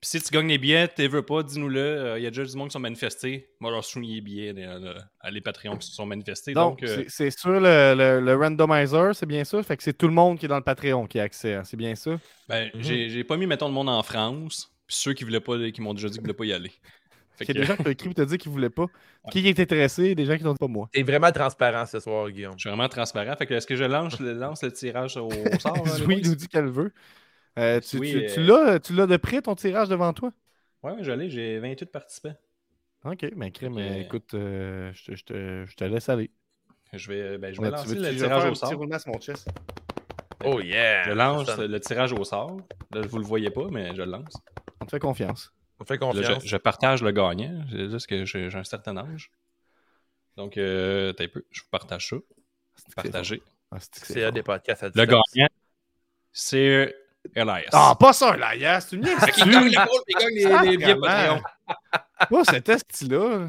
[0.01, 2.15] Puis si tu gagnes les billets, tu veux pas, dis-nous-le.
[2.17, 3.51] Il y a déjà du monde qui sont manifestés.
[3.61, 6.55] Moi, leur souligner les billets euh, à les Patreons qui se sont manifestés.
[6.55, 9.63] donc, euh, c'est- sur le, le- le randomizer, c'est bien ça?
[9.63, 11.65] Fait que c'est tout le monde qui est dans le Patreon qui a accès, hein,
[11.65, 12.19] c'est bien ça?
[12.49, 12.83] ben, Mhm.
[12.83, 14.73] j'ai j'ai pas mis, mettons, le monde en France.
[14.87, 16.73] Puis ceux qui voulaient pas, qui m'ont déjà dit qu'ils voulaient pas y aller.
[17.37, 18.71] Fait Il y a que, des gens qui t'ont écrit et t'ont dit qu'ils voulaient
[18.71, 18.87] pas.
[19.31, 20.15] Qui est intéressé?
[20.15, 20.89] Des gens qui t'ont dit pas moi.
[20.93, 22.55] T'es vraiment transparent ce soir, Guillaume.
[22.57, 23.37] je suis vraiment transparent.
[23.37, 25.85] Fait que est-ce que je lance, le- lance le tirage au, au sort?
[26.07, 26.93] oui, il nous dit qu'elle veut.
[27.61, 30.33] Euh, tu Oui, tu- euh, tu l'as tu l'as de près ton tirage devant toi?
[30.83, 31.29] Ouais, ouais, je l'ai.
[31.31, 32.35] J'ai 28 participants.
[33.05, 36.31] Ok, ben crème, Fait euh, écoute, euh, je, te, je te- je te laisse aller.
[36.93, 39.01] Je vais, ben, je vais lancer le tu- je vais tirage faire au un petit
[39.01, 39.13] sort.
[39.13, 39.49] mon chest?
[40.45, 41.03] Oh yeah!
[41.05, 42.57] Je lance le tirage au sort.
[42.93, 44.35] Là, vous le voyez pas, mais je le lance.
[44.81, 45.53] On te fait confiance.
[45.79, 46.43] On fait Là, confiance.
[46.45, 47.65] je, je partage le gagnant.
[47.71, 49.31] C'est juste que j'ai un certain âge.
[50.37, 51.45] Donc, euh, t'as un peu.
[51.51, 52.17] Je vous partage ça.
[52.97, 53.43] Partager.
[53.71, 55.25] Ah, c'est un des podcasts à Le distance.
[55.35, 55.49] gagnant,
[56.33, 56.95] c'est
[57.35, 57.69] Elias.
[57.73, 60.35] Ah, pas ça, yes, tu me Fait qu'il gagne les goals, il gagne
[60.65, 61.07] les, les billets Sacrément.
[61.07, 61.43] Patreon.
[62.31, 63.49] Pas cet esti-là.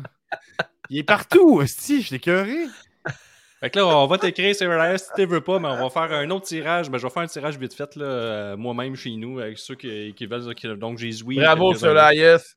[0.89, 2.65] Il est partout, esti, je suis écœuré.
[3.61, 5.89] Fait que là, on va t'écrire sur Elias si tu veux pas, mais on va
[5.89, 6.89] faire un autre tirage.
[6.89, 9.75] Ben, je vais faire un tirage vite fait là, euh, moi-même chez nous avec ceux
[9.75, 10.53] qui, qui veulent.
[10.55, 11.35] qui- donc, j'ai joué.
[11.35, 12.55] Bravo sur l'AIS.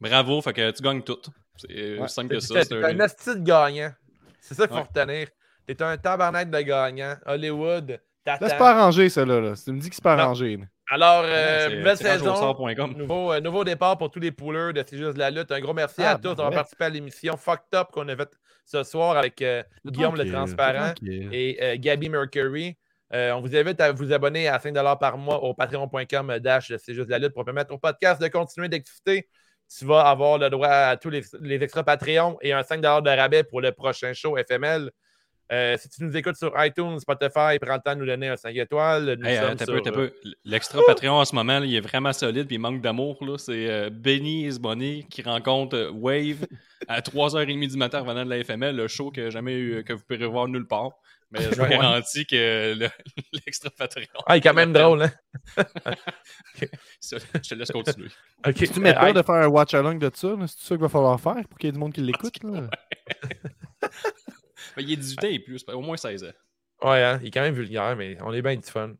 [0.00, 1.20] Bravo, fait que tu gagnes tout.
[1.56, 2.08] C'est euh, Ouais.
[2.08, 2.54] simple que ça.
[2.54, 3.92] T'es c'est un asti de gagnant.
[4.40, 4.88] C'est ça qu'il faut Ouais.
[5.02, 5.28] retenir.
[5.66, 7.16] T'es un tabarnak de gagnant.
[7.24, 9.40] Hollywood, Là, c'est pas arrangé, ça, là.
[9.40, 9.52] là.
[9.62, 10.22] Tu me dis que c'est pas Non.
[10.24, 10.56] arrangé.
[10.56, 10.64] là.
[10.90, 12.56] Alors, euh, nouvelle saison.
[12.96, 15.50] Nouveau, euh, nouveau départ pour tous les poolers de C'est juste la lutte.
[15.50, 16.54] Un gros merci Ah, à tous ben d'avoir ouais.
[16.56, 18.32] participé à l'émission Fucked Up qu'on a faite
[18.66, 22.76] ce soir avec euh, Guillaume le Transparent et euh, Gabby Mercury.
[23.12, 26.78] Euh, on vous invite à vous abonner à 5 par mois au patreon.com dash de
[26.78, 29.28] C'est juste la lutte pour permettre au podcast de continuer d'exister.
[29.78, 33.16] Tu vas avoir le droit à tous les, les extra Patreon et un 5 de
[33.16, 34.90] rabais pour le prochain show FML.
[35.52, 38.36] Euh, si tu nous écoutes sur iTunes, Spotify, prends le temps de nous donner un
[38.36, 39.16] 5 étoiles.
[39.18, 40.12] Nous Hey, sommes attends un sur, peu, attends un peu.
[40.44, 43.18] L'extra Patreon en ce moment, là, il est vraiment solide puis il manque d'amour.
[43.38, 46.46] C'est euh, Benny Isbonny qui rencontre euh, Wave
[46.88, 50.02] à 3h30 du matin revenant de la FML, le show que jamais eu, que vous
[50.08, 50.92] pourrez voir nulle part.
[51.30, 52.88] Mais je vous garantis que le-
[53.44, 54.06] l'extra Patreon.
[54.26, 55.12] Ah, il est quand même drôle, hein?
[57.00, 58.08] Ça, je te laisse continuer.
[58.46, 58.54] Ok.
[58.72, 61.20] Tu mets Euh, pas de faire un watch-along de ça, c'est ça qu'il va falloir
[61.20, 62.38] faire pour qu'il y ait du monde qui l'écoute,
[64.78, 66.88] il est 18 ans et plus, au moins 16 ans.
[66.88, 68.94] Ouais, hein, il est quand même vulgaire, mais on est bien du fun.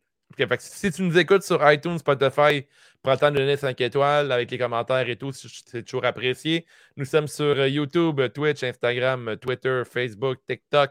[0.58, 2.66] Si tu nous écoutes sur iTunes, Spotify,
[3.02, 6.66] prends le temps de donner 5 étoiles avec les commentaires et tout, c'est toujours apprécié.
[6.96, 10.90] Nous sommes sur euh, YouTube, Twitch, Instagram, Twitter, Facebook, TikTok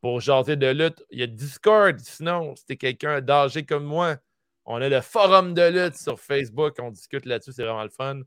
[0.00, 1.04] pour jaser de lutte.
[1.10, 4.16] Il y a Discord, sinon, si t'es quelqu'un d'âgé comme moi,
[4.64, 8.20] on a le forum de lutte sur Facebook, on discute là-dessus, c'est vraiment le fun.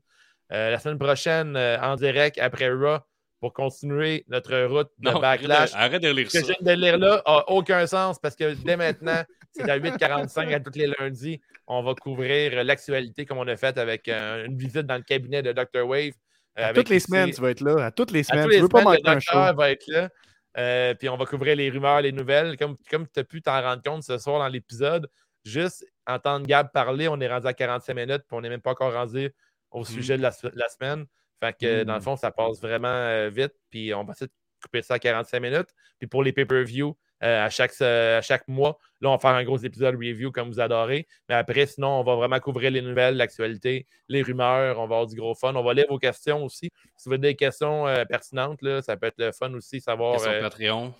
[0.52, 3.00] Euh, la semaine prochaine, euh, en direct, après Raw,
[3.40, 6.46] pour continuer notre route de Non, arrête backlash de, arrête de lire ce ça.
[6.46, 9.78] que je viens de lire là a aucun sens parce que dès maintenant, c'est à
[9.78, 11.40] 8h45 à tous les lundis.
[11.66, 15.42] On va couvrir l'actualité comme on a fait avec euh, une visite dans le cabinet
[15.42, 15.86] de Dr.
[15.86, 16.12] Wave.
[16.58, 17.86] euh, À toutes les ici- semaines, tu vas être là.
[17.86, 18.44] À toutes les à semaines.
[18.48, 19.32] Tu les veux pas manquer le un show.
[19.34, 20.08] docteur va être là.
[20.56, 22.56] Euh, puis on va couvrir les rumeurs, les nouvelles.
[22.56, 25.08] Comme, comme tu as pu t'en rendre compte ce soir dans l'épisode,
[25.44, 28.70] juste entendre Gab parler, on est rendu à 45 minutes, puis on n'est même pas
[28.70, 29.30] encore rendu
[29.70, 31.06] au sujet de la, de la semaine.
[31.40, 31.84] Fait que Mm.
[31.84, 34.32] dans le fond, ça passe vraiment euh, vite, puis on va essayer de
[34.62, 35.68] couper ça à 45 minutes.
[35.98, 39.44] Puis pour les pay-per-view, euh, à, chaque, à chaque mois, là, on va faire un
[39.44, 41.06] gros épisode review comme vous adorez.
[41.28, 44.78] Mais après, sinon, on va vraiment couvrir les nouvelles, l'actualité, les rumeurs.
[44.78, 45.54] On va avoir du gros fun.
[45.54, 46.70] On va lire vos questions aussi.
[46.96, 50.20] Si vous avez des questions euh, pertinentes, là, ça peut être le fun aussi, savoir.
[50.20, 50.92] Sur euh, Patreon.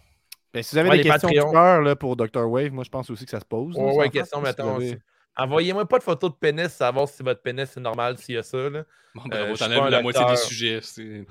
[0.53, 2.49] Ben, si vous avez Ouais, des questions cœur là, pour Dr.
[2.49, 3.77] Wave, moi je pense aussi que ça se pose.
[3.77, 4.77] là, Ouais, question, si vous mettons.
[4.77, 4.99] avez- c'est-
[5.37, 8.43] Envoyez-moi pas de photos de pénis, savoir si votre pénis c'est normal s'il y a
[8.43, 8.57] ça.
[8.71, 8.85] Là.
[9.17, 10.81] Bon, Euh, bravo, as un la moitié des sujets.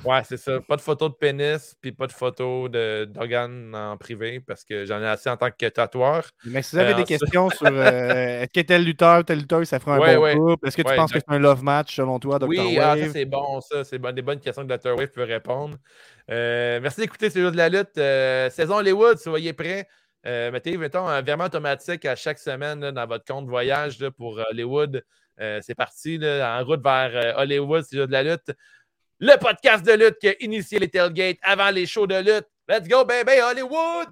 [0.06, 0.60] Ouais, c'est ça.
[0.62, 4.86] Pas de photos de pénis, puis pas de photos de- d'organes en privé, parce que
[4.86, 6.30] j'en ai assez en tant que tatoueur.
[6.46, 7.70] Mais si vous avez Euh, des ensuite- questions sur euh,
[8.44, 10.36] est-ce que tel lutteur, tel lutteur, ça ferait un Ouais, bon ouais.
[10.36, 10.68] couple?
[10.68, 12.48] Est-ce que tu Ouais, penses que c'est un love match selon toi, Dr.
[12.48, 13.84] Oui, ah, c'est bon, ça.
[13.84, 14.96] C'est bon- des bonnes questions que Dr.
[14.98, 15.78] Wave peut répondre.
[16.32, 17.98] Euh, merci d'écouter ce jeu de la lutte.
[17.98, 19.88] Euh, saison Hollywood, soyez prêts.
[20.26, 25.04] Euh, mettez, mettons, un virement automatique à chaque semaine dans votre compte voyage pour Hollywood.
[25.40, 28.52] Euh, c'est parti, en route vers euh, Hollywood, c'est de la lutte.
[29.20, 32.48] Le podcast de lutte qui a initié les tailgates avant les shows de lutte.
[32.68, 34.08] Let's go, baby, Hollywood!